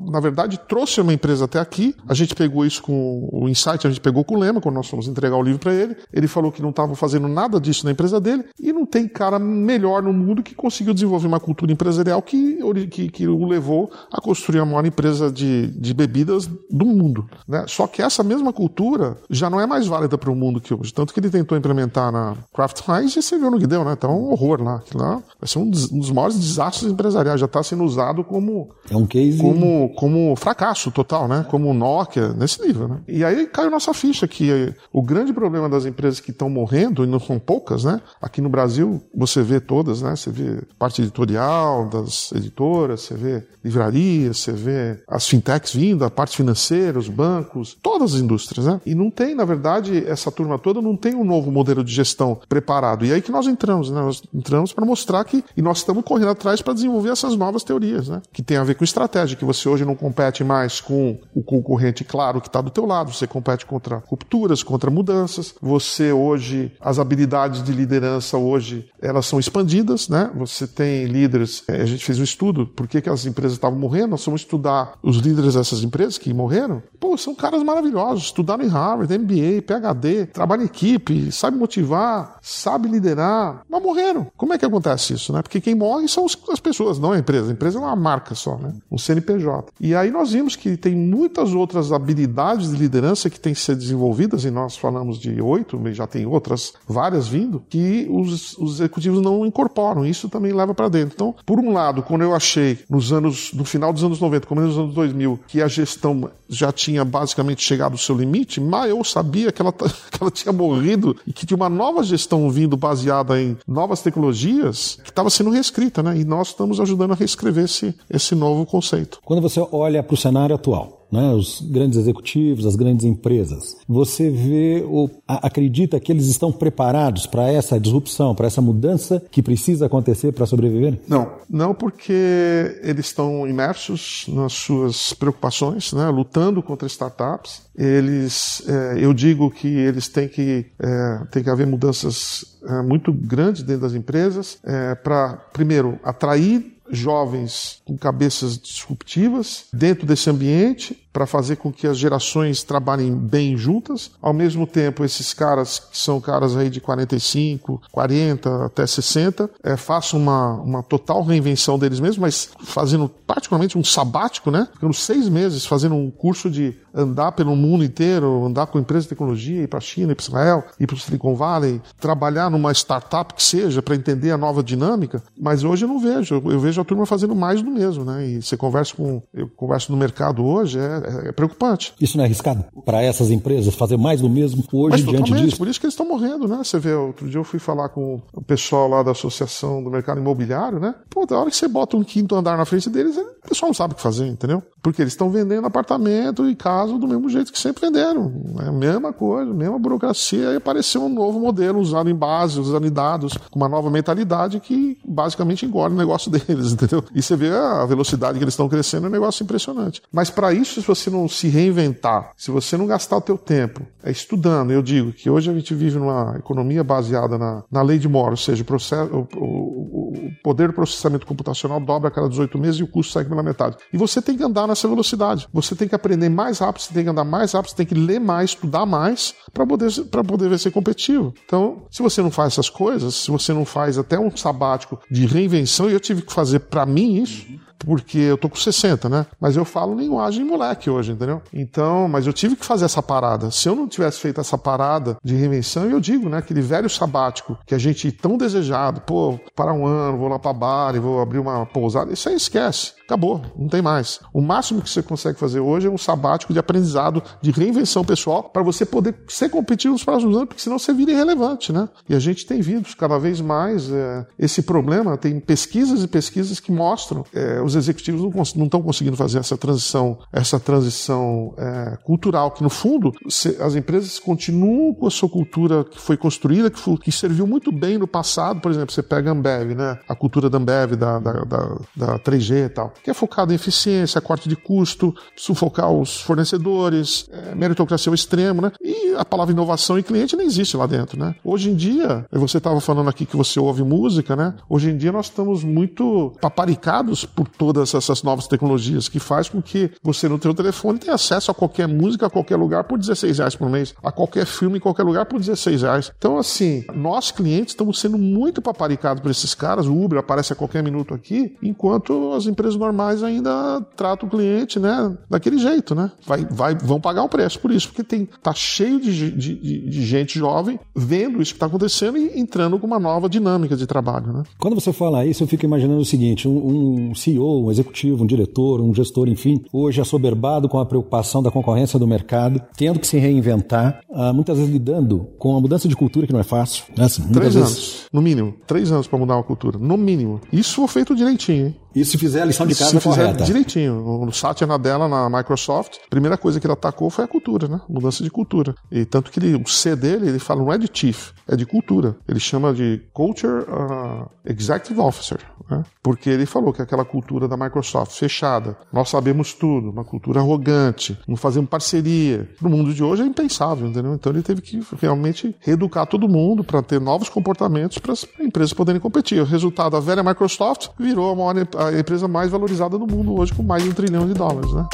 na 0.10 0.20
verdade, 0.20 0.60
trouxe 0.68 1.02
uma 1.02 1.14
empresa 1.14 1.46
até 1.46 1.60
aqui. 1.60 1.96
A 2.08 2.14
gente 2.14 2.36
pegou 2.36 2.66
isso 2.66 2.82
com 2.82 3.30
o 3.32 3.50
Insight, 3.50 3.86
a 3.86 3.90
gente 3.90 4.02
pegou 4.02 4.24
com 4.24 4.36
o 4.36 4.40
Lema, 4.40 4.62
quando 4.62 4.76
nós 4.76 4.88
fomos 4.88 5.08
entregar 5.08 5.36
o 5.38 5.44
livro 5.44 5.60
para 5.60 5.74
ele. 5.74 5.96
Ele 6.12 6.28
falou 6.28 6.52
que 6.52 6.62
não 6.62 6.70
estava 6.70 6.96
fazendo 6.96 7.28
nada 7.28 7.60
disso 7.60 7.86
na 7.86 7.92
empresa 7.92 8.20
dele 8.20 8.46
e 8.60 8.72
não 8.72 8.86
tem 8.86 9.08
cara 9.08 9.38
melhor 9.38 10.02
no 10.02 10.14
mundo 10.14 10.42
que 10.42 10.56
conseguiu 10.56 10.94
desenvolver 10.94 11.28
uma 11.28 11.40
cultura 11.40 11.72
empresarial 11.72 12.22
que, 12.22 12.60
que, 12.90 13.10
que 13.10 13.28
o 13.28 13.46
levou 13.46 13.92
a 14.12 14.22
construir 14.22 14.60
a 14.60 14.66
maior 14.66 14.86
empresa 14.86 15.32
de, 15.32 15.68
de 15.68 15.94
bebidas 15.94 16.48
do 16.70 16.86
mundo. 16.86 17.28
Né? 17.48 17.66
Só 17.68 17.88
que 17.88 18.02
essa 18.02 18.24
mesma 18.24 18.54
cultura 18.54 19.18
já 19.30 19.50
não 19.50 19.60
é 19.60 19.66
mais 19.66 19.88
válida 19.88 20.18
para 20.18 20.32
o 20.32 20.36
mundo 20.36 20.62
que 20.62 20.74
hoje. 20.74 20.94
Tanto 20.94 21.14
que 21.14 21.20
ele 21.20 21.30
tentou 21.30 21.58
implementar 21.58 22.12
na 22.12 22.36
Kraft 22.54 22.82
Heinz 22.88 23.16
e 23.16 23.22
você 23.22 23.38
viu 23.38 23.52
no 23.52 23.60
que 23.60 23.68
deu, 23.68 23.84
né? 23.84 23.94
Então, 23.94 24.13
um 24.14 24.32
horror 24.32 24.62
lá. 24.62 24.82
lá 24.94 25.22
vai 25.40 25.48
ser 25.48 25.60
um 25.60 25.70
dos, 25.70 25.92
um 25.92 26.00
dos 26.00 26.12
maiores 26.12 26.40
desastres 26.40 26.92
empresariais. 26.92 27.40
Já 27.40 27.46
está 27.46 27.62
sendo 27.64 27.84
usado 27.84 28.24
como, 28.24 28.70
é 28.90 28.96
um 28.96 29.06
case... 29.06 29.38
como, 29.38 29.90
como 29.96 30.36
fracasso 30.36 30.92
total, 30.92 31.28
né? 31.28 31.46
Como 31.50 31.74
Nokia, 31.74 32.34
nesse 32.34 32.66
nível, 32.66 32.88
né? 32.88 33.00
E 33.08 33.24
aí 33.24 33.48
caiu 33.48 33.70
nossa 33.70 33.94
ficha 33.94 34.28
que 34.28 34.74
o 34.92 35.02
grande 35.02 35.34
problema 35.34 35.70
das 35.70 35.86
empresas 35.86 36.20
que 36.20 36.32
estão 36.32 36.50
morrendo, 36.50 37.04
e 37.04 37.08
não 37.08 37.20
são 37.20 37.40
poucas, 37.40 37.84
né? 37.84 38.02
Aqui 38.22 38.42
no 38.42 38.50
Brasil, 38.50 39.02
você 39.16 39.42
vê 39.42 39.60
todas, 39.60 40.02
né? 40.02 40.16
Você 40.16 40.30
vê 40.30 40.62
parte 40.78 41.02
editorial 41.02 41.90
das 41.90 42.32
editoras, 42.32 43.02
você 43.02 43.16
vê 43.16 43.44
livrarias, 43.64 44.40
você 44.40 44.52
vê 44.52 45.00
as 45.08 45.28
fintechs 45.28 45.74
vindo, 45.74 46.04
a 46.04 46.10
parte 46.10 46.36
financeira, 46.36 47.00
os 47.00 47.10
bancos, 47.10 47.78
todas 47.82 48.14
as 48.14 48.22
indústrias, 48.22 48.66
né? 48.66 48.82
E 48.86 48.94
não 48.94 49.10
tem, 49.10 49.36
na 49.36 49.46
verdade, 49.46 50.04
essa 50.06 50.32
turma 50.32 50.60
toda 50.60 50.82
não 50.82 50.96
tem 50.96 51.16
um 51.16 51.24
novo 51.24 51.52
modelo 51.52 51.84
de 51.84 51.94
gestão 51.94 52.40
preparado. 52.48 53.06
E 53.06 53.14
aí 53.14 53.22
que 53.22 53.32
nós 53.32 53.48
entramos, 53.48 53.90
né? 53.90 54.02
Nós 54.06 54.24
entramos 54.34 54.74
para 54.74 54.86
mostrar 54.86 55.24
que 55.24 55.44
e 55.56 55.62
nós 55.62 55.80
estamos 55.80 56.04
correndo 56.04 56.30
atrás 56.30 56.62
para 56.62 56.74
desenvolver 56.74 57.10
essas 57.10 57.36
novas 57.36 57.64
teorias, 57.64 58.08
né? 58.08 58.22
Que 58.32 58.42
tem 58.42 58.58
a 58.58 58.64
ver 58.64 58.76
com 58.76 58.84
estratégia, 58.84 59.38
que 59.38 59.46
você 59.46 59.68
hoje 59.68 59.86
não 59.86 59.96
compete 59.96 60.44
mais 60.44 60.82
com 60.82 61.20
o 61.34 61.44
concorrente 61.44 62.04
claro 62.04 62.42
que 62.42 62.48
está 62.48 62.62
do 62.62 62.70
teu 62.70 62.86
lado, 62.86 63.14
você 63.14 63.28
compete 63.28 63.66
contra 63.66 64.04
rupturas, 64.08 64.64
contra 64.64 64.90
mudanças. 64.90 65.56
Você 65.62 66.12
hoje 66.12 66.72
as 66.80 67.00
habilidades 67.00 67.64
de 67.64 67.72
liderança 67.72 68.38
hoje 68.38 68.90
elas 69.02 69.26
são 69.26 69.40
expandidas, 69.40 70.08
né? 70.10 70.32
Você 70.36 70.68
tem 70.68 71.06
líderes. 71.06 71.64
É, 71.68 71.82
a 71.82 71.86
gente 71.86 72.04
fez 72.04 72.20
um 72.20 72.24
estudo 72.24 72.68
por 72.68 72.88
que, 72.88 73.02
que 73.02 73.10
as 73.10 73.26
empresas 73.26 73.54
estavam 73.54 73.78
morrendo. 73.78 74.10
Nós 74.10 74.24
fomos 74.24 74.42
estudar 74.42 74.94
os 75.02 75.18
líderes 75.18 75.56
dessas 75.56 75.84
empresas 75.84 76.18
que 76.18 76.34
morreram. 76.34 76.82
Pô, 77.00 77.18
são 77.18 77.36
caras 77.36 77.64
maravilhosos. 77.64 78.26
Estudaram 78.26 78.64
em 78.64 78.68
Harvard, 78.68 79.18
MBA, 79.18 79.62
PhD, 79.66 80.26
trabalham 80.28 80.64
em 80.64 80.68
equipe, 80.68 81.32
sabe 81.32 81.58
motivar, 81.58 82.38
sabe 82.42 82.88
liderar, 82.88 83.62
mas 83.70 83.82
morreram. 83.94 84.28
Como 84.36 84.54
é 84.54 84.58
que 84.58 84.66
acontece 84.66 85.14
isso, 85.14 85.32
né? 85.32 85.42
Porque 85.42 85.62
quem 85.62 85.76
morre 85.76 86.08
são 86.08 86.26
as 86.26 86.60
pessoas, 86.60 86.98
não 87.00 87.12
a 87.12 87.20
empresa. 87.20 87.50
A 87.50 87.54
empresa 87.54 87.78
é 87.78 87.82
uma 87.82 87.96
marca 87.96 88.34
só, 88.34 88.58
né? 88.58 88.74
Um 88.92 88.98
CNPJ. 88.98 89.72
E 89.80 89.96
aí 89.96 90.10
nós 90.10 90.32
vimos 90.32 90.56
que 90.56 90.76
tem 90.76 90.96
muitas 90.96 91.54
outras 91.54 91.92
habilidades 91.92 92.72
de 92.72 92.78
liderança 92.78 93.30
que 93.30 93.40
têm 93.40 93.54
que 93.54 93.60
ser 93.60 93.76
desenvolvidas, 93.76 94.44
e 94.44 94.52
nós 94.52 94.76
falamos 94.76 95.20
de 95.20 95.42
oito, 95.42 95.80
mas 95.80 95.96
já 95.96 96.08
tem 96.08 96.26
outras, 96.26 96.74
várias 96.88 97.28
vindo, 97.28 97.64
que 97.70 98.08
os, 98.10 98.58
os 98.58 98.80
executivos 98.80 99.22
não 99.22 99.46
incorporam. 99.46 100.06
Isso 100.06 100.28
também 100.28 100.52
leva 100.52 100.74
para 100.74 100.90
dentro. 100.90 101.14
Então, 101.14 101.36
por 101.46 101.60
um 101.60 101.72
lado, 101.72 102.02
quando 102.02 102.24
eu 102.24 102.36
achei 102.36 102.80
nos 102.90 103.14
anos, 103.14 103.54
no 103.54 103.64
final 103.64 103.94
dos 103.94 104.04
anos 104.04 104.20
90, 104.20 104.48
começo 104.48 104.68
dos 104.70 104.78
anos 104.78 104.96
2000, 104.96 105.40
que 105.48 105.62
a 105.62 105.68
gestão 105.68 106.30
já 106.50 106.72
tinha 106.72 107.04
basicamente 107.04 107.62
chegado 107.62 107.94
ao 107.94 107.98
seu 107.98 108.16
limite, 108.16 108.60
mas 108.60 108.90
eu 108.90 109.04
sabia 109.04 109.52
que 109.52 109.62
ela, 109.62 109.72
que 109.74 110.18
ela 110.22 110.32
tinha 110.32 110.54
morrido 110.54 111.16
e 111.26 111.34
que 111.34 111.46
tinha 111.46 111.56
uma 111.58 111.70
nova 111.70 112.04
gestão 112.04 112.50
vindo 112.50 112.78
baseada 112.78 113.42
em 113.42 113.58
novas 113.74 114.02
tecnologias 114.02 115.00
que 115.04 115.10
estava 115.10 115.30
sendo 115.30 115.50
reescrita, 115.50 116.02
né? 116.02 116.18
E 116.18 116.24
nós 116.24 116.50
estamos 116.50 116.80
ajudando 116.80 117.12
a 117.12 117.16
reescrever 117.16 117.66
esse, 117.66 117.96
esse 118.10 118.36
novo 118.36 118.66
conceito. 118.66 119.20
Quando 119.26 119.42
você 119.42 119.66
olha 119.72 120.02
para 120.02 120.14
o 120.14 120.18
cenário 120.18 120.56
atual, 120.56 121.03
né, 121.14 121.32
os 121.32 121.62
grandes 121.62 122.00
executivos, 122.00 122.66
as 122.66 122.76
grandes 122.76 123.06
empresas. 123.06 123.78
Você 123.88 124.30
vê 124.32 124.84
ou 124.86 125.10
acredita 125.28 126.00
que 126.00 126.12
eles 126.12 126.26
estão 126.26 126.52
preparados 126.52 127.28
para 127.28 127.52
essa 127.52 127.80
disrupção, 127.80 128.34
para 128.34 128.48
essa 128.48 128.62
mudança 128.62 129.24
que 129.32 129.42
precisa 129.42 129.86
acontecer 129.86 130.32
para 130.32 130.48
sobreviver? 130.48 131.00
Não, 131.08 131.32
não 131.48 131.76
porque 131.76 132.80
eles 132.82 133.06
estão 133.06 133.48
imersos 133.48 134.26
nas 134.28 134.54
suas 134.54 135.14
preocupações, 135.14 135.94
né, 135.94 136.10
lutando 136.10 136.64
contra 136.64 136.88
startups. 136.88 137.62
Eles, 137.76 138.64
é, 138.68 138.98
eu 139.00 139.14
digo 139.14 139.52
que 139.52 139.68
eles 139.68 140.08
têm 140.08 140.28
que, 140.28 140.66
é, 140.80 141.20
tem 141.32 141.44
que 141.44 141.50
haver 141.50 141.68
mudanças 141.68 142.58
é, 142.68 142.82
muito 142.82 143.14
grandes 143.14 143.62
dentro 143.62 143.82
das 143.82 143.94
empresas 143.94 144.58
é, 144.64 144.96
para, 144.96 145.36
primeiro, 145.54 146.00
atrair 146.04 146.74
jovens 146.90 147.82
com 147.86 147.98
cabeças 147.98 148.58
disruptivas 148.58 149.66
dentro 149.74 150.06
desse 150.06 150.30
ambiente 150.30 151.03
para 151.14 151.28
fazer 151.28 151.58
com 151.58 151.72
que 151.72 151.86
as 151.86 151.98
gerações 151.98 152.64
trabalhem 152.64 153.16
bem 153.16 153.56
juntas. 153.56 154.12
Ao 154.20 154.34
mesmo 154.34 154.66
tempo, 154.66 155.06
esses 155.06 155.32
caras, 155.34 155.80
que 155.80 155.98
são 155.98 156.20
caras 156.20 156.58
aí 156.58 156.70
de 156.70 156.82
45, 156.82 157.82
40 157.92 158.66
até 158.66 158.86
60, 158.86 159.50
é, 159.64 159.78
façam 159.78 160.20
uma, 160.20 160.54
uma 160.54 160.84
total 160.84 161.24
reinvenção 161.24 161.78
deles 161.78 162.00
mesmos, 162.00 162.18
mas 162.18 162.50
fazendo 162.64 163.08
particularmente 163.08 163.78
um 163.78 163.84
sabático, 163.84 164.50
né? 164.50 164.68
Ficando 164.74 164.94
seis 164.94 165.30
meses 165.30 165.66
fazendo 165.66 165.96
um 165.96 166.10
curso 166.10 166.50
de 166.50 166.76
andar 166.94 167.32
pelo 167.32 167.56
mundo 167.56 167.84
inteiro, 167.84 168.46
andar 168.46 168.68
com 168.68 168.80
empresas 168.80 169.04
de 169.04 169.10
tecnologia, 169.10 169.64
ir 169.64 169.68
para 169.68 169.80
a 169.80 169.82
China, 169.82 170.12
ir 170.12 170.16
para 170.16 170.24
Israel, 170.24 170.64
ir 170.80 170.88
para 170.88 170.96
o 170.96 171.00
Silicon 171.00 171.36
Valley, 171.36 171.82
trabalhar 172.00 172.50
numa 172.50 172.72
startup 172.72 173.34
que 173.34 173.44
seja 173.44 173.82
para 173.82 173.96
entender 173.96 174.32
a 174.32 174.38
nova 174.38 174.64
dinâmica. 174.64 175.24
Mas 175.40 175.64
hoje 175.64 175.86
eu 175.86 175.90
não 175.90 176.00
vejo, 176.00 176.36
eu 176.46 176.60
vejo 176.60 176.80
a 176.82 176.86
turma 176.86 177.06
fazendo 177.06 177.36
mais 177.36 177.62
do 177.62 177.72
mesmo, 177.72 178.06
né? 178.06 178.28
E 178.28 178.42
você 178.42 178.56
conversa 178.56 178.96
com, 178.96 179.22
eu 179.34 179.48
converso 179.50 179.92
no 179.92 179.98
mercado 179.98 180.46
hoje, 180.46 180.80
é, 180.80 181.03
é, 181.04 181.30
é 181.30 181.32
preocupante. 181.32 181.94
Isso 182.00 182.18
não 182.18 182.24
é 182.24 182.28
arriscado 182.28 182.66
para 182.86 183.02
essas 183.02 183.32
empresas 183.32 183.76
fazer 183.76 183.98
mais 183.98 184.22
do 184.22 184.30
mesmo 184.30 184.64
hoje 184.72 185.04
Mas, 185.04 185.06
diante 185.06 185.32
disso? 185.34 185.58
Por 185.58 185.68
isso 185.68 185.80
que 185.80 185.86
eles 185.86 185.94
estão 185.94 186.08
morrendo, 186.08 186.48
né? 186.48 186.58
Você 186.64 186.80
vê, 186.80 186.94
outro 186.94 187.28
dia 187.30 187.40
eu 187.40 187.44
fui 187.44 187.60
falar 187.60 187.90
com 187.90 188.22
o 188.34 188.42
pessoal 188.42 188.88
lá 188.88 189.04
da 189.04 189.12
Associação 189.12 189.84
do 189.84 189.90
Mercado 189.90 190.20
Imobiliário, 190.20 190.80
né? 190.80 190.96
Pô, 191.10 191.26
da 191.26 191.38
hora 191.38 191.50
que 191.50 191.56
você 191.56 191.68
bota 191.68 191.98
um 191.98 192.04
quinto 192.04 192.36
andar 192.36 192.58
na 192.58 192.66
frente 192.66 192.90
deles, 192.90 193.18
o 193.18 193.48
pessoal 193.48 193.70
não 193.70 193.74
sabe 193.74 193.94
o 193.94 193.96
que 193.96 194.02
fazer, 194.02 194.28
entendeu? 194.28 194.64
Porque 194.82 195.02
eles 195.02 195.14
estão 195.14 195.30
vendendo 195.30 195.66
apartamento 195.66 196.50
e 196.50 196.56
casa 196.56 196.98
do 196.98 197.08
mesmo 197.08 197.30
jeito 197.30 197.52
que 197.52 197.60
sempre 197.60 197.86
venderam. 197.88 198.32
É 198.60 198.68
a 198.68 198.72
mesma 198.72 199.14
coisa, 199.14 199.54
mesma 199.54 199.80
burocracia. 199.80 200.50
Aí 200.50 200.56
apareceu 200.56 201.04
um 201.04 201.10
novo 201.10 201.40
modelo 201.40 201.80
usado 201.80 202.10
em 202.10 202.16
base, 202.16 202.60
usando 202.60 202.86
em 202.86 202.92
dados, 202.92 203.38
com 203.50 203.60
uma 203.60 203.70
nova 203.70 203.90
mentalidade 203.90 204.60
que 204.60 204.98
basicamente 205.06 205.66
engole 205.66 205.94
o 205.94 205.98
negócio 205.98 206.30
deles, 206.32 206.74
entendeu? 206.74 207.04
E 207.14 207.22
você 207.22 207.36
vê 207.36 207.50
a 207.50 207.86
velocidade 207.86 208.38
que 208.38 208.44
eles 208.44 208.54
estão 208.54 208.68
crescendo, 208.68 209.06
é 209.06 209.10
um 209.10 209.12
negócio 209.12 209.44
impressionante. 209.44 210.02
Mas 210.12 210.30
para 210.30 210.54
isso, 210.54 210.82
se 210.82 210.88
você 210.94 211.10
não 211.10 211.28
se 211.28 211.48
reinventar, 211.48 212.32
se 212.38 212.52
você 212.52 212.78
não 212.78 212.88
gastar 212.88 213.18
o 213.18 213.22
teu 213.22 213.38
tempo 213.38 213.82
é 214.04 214.12
estudando, 214.12 214.72
eu 214.72 214.82
digo 214.82 215.12
que 215.14 215.30
hoje 215.30 215.50
a 215.50 215.54
gente 215.54 215.74
vive 215.74 215.98
numa 215.98 216.36
economia 216.38 216.84
baseada 216.84 217.38
na, 217.38 217.64
na 217.72 217.82
lei 217.82 217.98
de 217.98 218.08
Moore, 218.08 218.32
ou 218.32 218.38
seja, 218.38 218.62
o, 218.62 218.66
processo, 218.66 219.10
o, 219.14 219.28
o, 219.38 220.14
o 220.14 220.32
poder 220.44 220.68
do 220.68 220.74
processamento 220.74 221.26
computacional 221.26 221.80
dobra 221.80 222.10
a 222.10 222.12
cada 222.12 222.28
18 222.28 222.58
meses 222.58 222.80
e 222.80 222.84
o 222.84 222.88
custo 222.88 223.14
sai 223.14 223.26
pela 223.26 223.42
metade. 223.42 223.78
E 223.92 223.98
você 223.98 224.22
tem 224.22 224.38
que 224.38 224.44
andar 224.44 224.68
nessa 224.68 224.88
velocidade. 224.88 225.48
Você 225.54 225.76
tem 225.76 225.88
que 225.88 225.96
aprender 225.96 226.30
mais 226.30 226.60
rápido, 226.60 226.82
você 226.82 226.94
tem 226.94 227.04
que 227.04 227.10
andar 227.10 227.24
mais 227.24 227.54
rápido, 227.54 227.72
você 227.72 227.78
tem 227.78 227.86
que 227.86 227.96
ler 227.96 228.20
mais, 228.20 228.52
estudar 228.52 228.86
mais 228.86 229.34
para 229.54 229.66
poder, 229.66 229.90
poder 230.28 230.60
ser 230.60 230.72
competitivo. 230.72 231.34
Então, 231.46 231.86
se 231.90 232.02
você 232.02 232.22
não 232.22 232.32
faz 232.32 232.54
essas 232.54 232.70
coisas, 232.70 233.16
se 233.16 233.32
você 233.32 233.54
não 233.54 233.66
faz 233.66 233.98
até 233.98 234.20
um 234.20 234.36
sabático 234.36 235.00
de 235.10 235.26
reinvenção, 235.26 235.90
e 235.90 235.94
eu 235.94 236.00
tive 236.00 236.22
que 236.22 236.34
fazer 236.34 236.60
para 236.60 236.86
mim 236.86 237.22
isso, 237.22 237.46
porque 237.86 238.18
eu 238.18 238.38
tô 238.38 238.50
com 238.50 238.56
60, 238.56 239.10
né? 239.10 239.26
Mas 239.40 239.56
eu 239.56 239.66
falo 239.66 239.96
linguagem 239.96 240.46
moleque 240.46 240.90
hoje, 240.90 241.12
entendeu? 241.12 241.42
Então, 241.54 242.08
mas 242.08 242.26
eu 242.26 242.34
tive 242.34 242.56
que 242.56 242.66
fazer 242.66 242.86
essa 242.86 243.02
parada. 243.02 243.52
Se 243.52 243.68
eu 243.68 243.76
não 243.76 243.88
tivesse 243.88 244.20
feito 244.20 244.42
essa 244.42 244.58
parada 244.58 245.18
de 245.24 245.36
reinvenção, 245.36 245.90
eu 245.90 246.00
digo, 246.00 246.30
né? 246.30 246.38
Aquele 246.38 246.62
velho 246.62 246.90
sabático 246.90 247.58
que 247.66 247.76
a 247.76 247.78
gente 247.78 248.12
tão 248.12 248.38
desejado, 248.38 249.02
pô, 249.02 249.40
para 249.56 249.74
um 249.74 249.86
ano, 249.86 250.18
vou 250.18 250.28
lá 250.28 250.40
para 250.40 250.54
e 250.96 251.00
vou 251.00 251.22
abrir 251.22 251.40
uma 251.40 251.66
pousada, 251.66 252.14
isso 252.14 252.30
aí 252.30 252.36
esquece. 252.36 252.94
Acabou, 253.14 253.44
não 253.56 253.68
tem 253.68 253.80
mais. 253.80 254.20
O 254.34 254.42
máximo 254.42 254.82
que 254.82 254.90
você 254.90 255.04
consegue 255.04 255.38
fazer 255.38 255.60
hoje 255.60 255.86
é 255.86 255.90
um 255.90 256.00
sabático 256.00 256.52
de 256.52 256.58
aprendizado, 256.58 257.22
de 257.44 257.52
reinvenção 257.52 258.04
pessoal, 258.04 258.46
para 258.46 258.64
você 258.64 258.88
poder 258.88 259.14
ser 259.28 259.50
competitivo 259.50 259.94
nos 259.94 260.04
próximos 260.04 260.36
anos, 260.36 260.48
porque 260.48 260.64
senão 260.64 260.80
você 260.80 260.92
vira 260.92 261.12
irrelevante, 261.12 261.72
né? 261.72 261.88
E 262.10 262.16
a 262.16 262.20
gente 262.20 262.44
tem 262.44 262.60
visto 262.60 262.98
cada 262.98 263.20
vez 263.20 263.40
mais 263.40 263.92
é, 263.92 264.26
esse 264.40 264.64
problema. 264.64 265.16
Tem 265.16 265.40
pesquisas 265.40 266.02
e 266.02 266.08
pesquisas 266.08 266.60
que 266.60 266.72
mostram 266.72 267.24
é, 267.32 267.62
os 267.62 267.76
executivos 267.76 268.20
não 268.56 268.66
estão 268.66 268.82
conseguindo 268.82 269.16
fazer 269.16 269.38
essa 269.38 269.56
transição, 269.56 270.18
essa 270.32 270.60
transição 270.60 271.54
é, 271.56 271.98
cultural, 272.04 272.50
que 272.50 272.64
no 272.64 272.70
fundo 272.70 273.12
se, 273.30 273.56
as 273.62 273.76
empresas 273.76 274.18
continuam 274.18 274.92
com 274.92 275.06
a 275.06 275.12
sua 275.12 275.30
cultura 275.30 275.84
que 275.84 276.02
foi 276.02 276.18
construída, 276.18 276.72
que, 276.72 276.80
foi, 276.80 276.98
que, 276.98 277.12
serviu 277.12 277.46
muito 277.46 277.72
bem 277.72 278.00
no 278.00 278.08
passado. 278.08 278.60
Por 278.60 278.72
exemplo, 278.72 278.92
você 278.92 279.04
pega 279.04 279.30
a 279.30 279.34
Ambev, 279.34 279.76
né? 279.76 280.00
A 280.10 280.16
cultura 280.16 280.50
da 280.50 280.58
Ambev, 280.58 280.96
da, 280.96 281.20
da, 281.20 281.32
da, 281.44 281.78
da 281.96 282.20
3G 282.20 282.66
e 282.66 282.70
tal 282.70 282.92
que 283.04 283.10
é 283.10 283.14
focado 283.14 283.52
em 283.52 283.56
eficiência, 283.56 284.22
corte 284.22 284.48
de 284.48 284.56
custo, 284.56 285.14
sufocar 285.36 285.92
os 285.92 286.22
fornecedores, 286.22 287.30
é, 287.32 287.54
meritocracia 287.54 288.10
ao 288.10 288.16
extremo, 288.16 288.62
né? 288.62 288.72
E 288.82 289.14
a 289.18 289.26
palavra 289.26 289.54
inovação 289.54 290.00
e 290.00 290.04
cliente 290.04 290.36
não 290.36 290.44
existe 290.44 290.78
lá 290.78 290.88
dentro, 290.88 291.20
né? 291.20 291.36
Hoje 291.44 291.70
em 291.70 291.76
dia, 291.76 292.26
você 292.32 292.58
estava 292.58 292.80
falando 292.80 293.10
aqui 293.10 293.26
que 293.26 293.36
você 293.36 293.60
ouve 293.60 293.84
música, 293.84 294.36
né? 294.36 294.56
Hoje 294.70 294.90
em 294.90 294.98
dia 294.98 295.12
nós 295.12 295.26
estamos 295.26 295.64
muito 295.64 296.34
paparicados 296.42 297.26
por 297.26 297.48
todas 297.48 297.94
essas 297.94 298.24
novas 298.24 298.48
tecnologias 298.48 299.10
que 299.10 299.20
faz 299.20 299.50
com 299.50 299.62
que 299.62 299.92
você 300.02 300.30
no 300.30 300.42
seu 300.42 300.54
telefone 300.54 301.00
tenha 301.00 301.16
acesso 301.16 301.52
a 301.52 301.54
qualquer 301.54 301.88
música 301.88 302.28
a 302.28 302.30
qualquer 302.30 302.56
lugar 302.56 302.86
por 302.86 302.98
16 302.98 303.38
reais 303.40 303.56
por 303.56 303.70
mês, 303.70 303.94
a 304.02 304.12
qualquer 304.12 304.46
filme 304.46 304.78
em 304.78 304.82
qualquer 304.82 305.04
lugar 305.04 305.26
por 305.26 305.40
16 305.40 305.82
reais. 305.82 306.12
Então, 306.18 306.38
assim, 306.38 306.86
nós 306.94 307.32
clientes 307.32 307.74
estamos 307.74 308.00
sendo 308.00 308.18
muito 308.18 308.62
paparicados 308.62 309.22
por 309.22 309.32
esses 309.32 309.54
caras. 309.54 309.88
O 309.88 309.94
Uber 309.94 310.20
aparece 310.20 310.54
a 310.54 310.56
qualquer 310.56 310.84
minuto 310.84 311.14
aqui, 311.14 311.58
enquanto 311.62 312.34
as 312.34 312.46
empresas 312.46 312.76
normais 312.84 313.24
ainda 313.24 313.82
tratam 313.96 314.28
o 314.28 314.32
cliente, 314.32 314.80
né, 314.80 315.16
daquele 315.30 315.58
jeito, 315.58 315.96
né? 315.96 316.12
Vai, 316.26 316.46
vai, 316.46 316.76
vão 316.76 317.00
pagar 317.00 317.24
o 317.24 317.30
preço 317.30 317.60
por 317.60 317.72
isso, 317.72 317.88
porque 317.88 318.04
tem, 318.04 318.28
tá 318.42 318.54
cheio 318.54 319.00
de, 319.00 319.32
de, 319.32 319.90
de 319.90 320.06
gente 320.06 320.38
jovem 320.38 320.80
vendo 320.96 321.42
isso 321.42 321.54
que 321.54 321.58
está 321.58 321.66
acontecendo 321.66 322.18
e 322.18 322.40
entrando 322.40 322.78
com 322.78 322.86
uma 322.86 323.00
nova 323.00 323.30
dinâmica 323.30 323.76
de 323.76 323.88
trabalho, 323.88 324.34
né? 324.34 324.44
Quando 324.60 324.76
você 324.76 324.92
fala 324.92 325.26
isso, 325.26 325.44
eu 325.44 325.48
fico 325.48 325.66
imaginando 325.66 326.02
o 326.02 326.06
seguinte: 326.06 326.48
um, 326.48 327.10
um 327.10 327.16
CEO, 327.16 327.66
um 327.66 327.72
executivo, 327.72 328.24
um 328.24 328.28
diretor, 328.28 328.82
um 328.82 328.94
gestor, 328.94 329.28
enfim, 329.28 329.64
hoje 329.72 330.02
assoberbado 330.02 330.68
com 330.68 330.80
a 330.80 330.86
preocupação 330.86 331.42
da 331.42 331.52
concorrência 331.52 331.98
do 331.98 332.08
mercado, 332.08 332.62
tendo 332.76 333.00
que 333.00 333.08
se 333.08 333.18
reinventar, 333.18 334.02
uh, 334.10 334.34
muitas 334.34 334.58
vezes 334.58 334.72
lidando 334.72 335.28
com 335.38 335.56
a 335.56 335.62
mudança 335.62 335.88
de 335.88 335.96
cultura 335.96 336.28
que 336.28 336.34
não 336.34 336.40
é 336.40 336.44
fácil. 336.44 336.86
Né? 336.98 337.06
Assim, 337.06 337.24
Três 337.30 337.54
vezes... 337.54 337.70
anos, 337.70 338.06
no 338.12 338.22
mínimo. 338.22 338.54
Três 338.68 338.92
anos 338.92 339.08
para 339.08 339.20
mudar 339.20 339.36
uma 339.36 339.44
cultura, 339.44 339.78
no 339.78 339.98
mínimo. 339.98 340.42
Isso 340.52 340.76
foi 340.76 340.88
feito 340.88 341.16
direitinho, 341.16 341.68
hein? 341.68 341.76
E 341.96 342.04
se 342.04 342.18
fizer 342.18 342.42
a 342.42 342.46
lição 342.46 342.66
de 342.66 342.76
casa 342.76 343.00
se 343.00 343.04
correta. 343.04 343.44
direitinho. 343.44 344.24
O 344.24 344.32
Satya 344.32 344.66
Nadella 344.66 345.08
na 345.08 345.30
Microsoft, 345.30 345.98
a 346.06 346.10
primeira 346.10 346.38
coisa 346.38 346.60
que 346.60 346.66
ele 346.66 346.74
atacou 346.74 347.10
foi 347.10 347.26
a 347.26 347.28
cultura, 347.28 347.68
né? 347.68 347.82
Mudança 347.88 348.24
de 348.24 348.30
cultura. 348.30 348.76
E 348.92 349.06
tanto 349.06 349.32
que 349.32 349.40
ele, 349.40 349.56
o 349.56 349.68
C 349.68 349.96
dele, 349.96 350.28
ele 350.28 350.40
fala 350.40 350.62
não 350.62 350.74
é 350.74 350.78
de 350.78 350.90
chief, 350.92 351.32
é 351.48 351.56
de 351.56 351.66
cultura. 351.66 352.16
Ele 352.28 352.40
chama 352.40 352.74
de 352.74 353.02
Culture 353.14 353.64
uh, 353.64 354.30
Executive 354.46 355.00
Officer. 355.00 355.40
Né? 355.70 355.84
Porque 356.02 356.30
ele 356.30 356.46
falou 356.46 356.74
que 356.74 356.82
aquela 356.82 357.06
cultura 357.06 357.48
da 357.48 357.56
Microsoft 357.56 358.18
fechada, 358.18 358.78
nós 358.92 359.10
sabemos 359.10 359.54
tudo, 359.54 359.90
uma 359.90 360.04
cultura 360.04 360.40
arrogante, 360.40 361.18
não 361.28 361.36
fazemos 361.36 361.70
parceria. 361.70 362.50
No 362.62 362.70
mundo 362.70 362.94
de 362.94 363.04
hoje 363.04 363.24
é 363.24 363.26
impensável, 363.26 363.88
entendeu? 363.88 364.14
Então 364.14 364.32
ele 364.32 364.42
teve 364.42 364.62
que 364.62 364.82
realmente 365.00 365.56
reeducar 365.60 366.06
todo 366.06 366.28
mundo 366.28 366.64
para 366.64 366.82
ter 366.82 367.00
novos 367.00 367.30
comportamentos 367.30 367.98
para 367.98 368.14
as 368.14 368.28
empresas 368.40 368.74
poderem 368.74 369.00
competir. 369.00 369.42
O 369.42 369.46
resultado, 369.46 369.96
a 369.96 370.00
velha 370.00 370.24
Microsoft 370.24 370.90
virou 371.00 371.32
a, 371.32 371.36
maior, 371.36 371.68
a 371.88 372.00
empresa 372.00 372.28
mais 372.28 372.52
valorizada 372.52 372.98
do 372.98 373.08
mundo 373.08 373.40
hoje, 373.40 373.54
com 373.54 373.64
mais 373.64 373.84
de 373.84 373.90
um 373.90 373.94
trilhão 373.94 374.28
de 374.28 374.34
dólares, 374.34 374.72
né? 374.74 374.88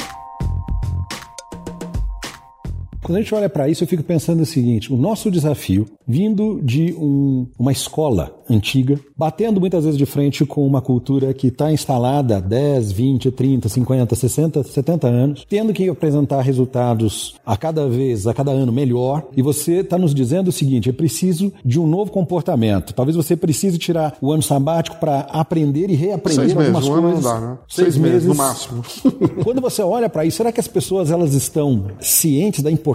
Quando 3.02 3.16
a 3.16 3.22
gente 3.22 3.34
olha 3.34 3.48
para 3.48 3.68
isso, 3.68 3.82
eu 3.82 3.88
fico 3.88 4.02
pensando 4.02 4.42
o 4.42 4.46
seguinte: 4.46 4.92
o 4.92 4.96
nosso 4.96 5.30
desafio, 5.30 5.86
vindo 6.06 6.60
de 6.62 6.92
um, 6.94 7.46
uma 7.58 7.72
escola 7.72 8.34
antiga, 8.48 8.98
batendo 9.16 9.60
muitas 9.60 9.84
vezes 9.84 9.96
de 9.98 10.04
frente 10.04 10.44
com 10.44 10.66
uma 10.66 10.82
cultura 10.82 11.32
que 11.32 11.46
está 11.48 11.72
instalada 11.72 12.36
há 12.36 12.40
10, 12.40 12.92
20, 12.92 13.30
30, 13.30 13.68
50, 13.68 14.14
60, 14.14 14.62
70 14.64 15.06
anos, 15.08 15.46
tendo 15.48 15.72
que 15.72 15.88
apresentar 15.88 16.42
resultados 16.42 17.34
a 17.46 17.56
cada 17.56 17.88
vez, 17.88 18.26
a 18.26 18.34
cada 18.34 18.50
ano 18.50 18.72
melhor, 18.72 19.26
e 19.36 19.40
você 19.40 19.80
está 19.80 19.96
nos 19.96 20.14
dizendo 20.14 20.48
o 20.48 20.52
seguinte: 20.52 20.90
é 20.90 20.92
preciso 20.92 21.52
de 21.64 21.80
um 21.80 21.86
novo 21.86 22.10
comportamento. 22.10 22.92
Talvez 22.92 23.16
você 23.16 23.34
precise 23.34 23.78
tirar 23.78 24.16
o 24.20 24.30
ano 24.30 24.42
sabático 24.42 24.96
para 24.96 25.20
aprender 25.20 25.88
e 25.88 25.94
reaprender 25.94 26.44
Seis 26.44 26.56
algumas 26.56 26.84
meses, 26.84 26.88
um 26.88 27.02
coisas. 27.02 27.26
ano 27.26 27.34
não 27.34 27.40
dá, 27.40 27.48
né? 27.48 27.58
Seis, 27.66 27.94
Seis 27.94 27.96
meses, 27.96 28.24
meses 28.24 28.28
no 28.28 28.34
máximo. 28.34 28.82
Quando 29.42 29.60
você 29.60 29.82
olha 29.82 30.08
para 30.08 30.26
isso, 30.26 30.36
será 30.36 30.52
que 30.52 30.60
as 30.60 30.68
pessoas 30.68 31.10
elas 31.10 31.32
estão 31.32 31.86
cientes 31.98 32.62
da 32.62 32.70
importância 32.70 32.89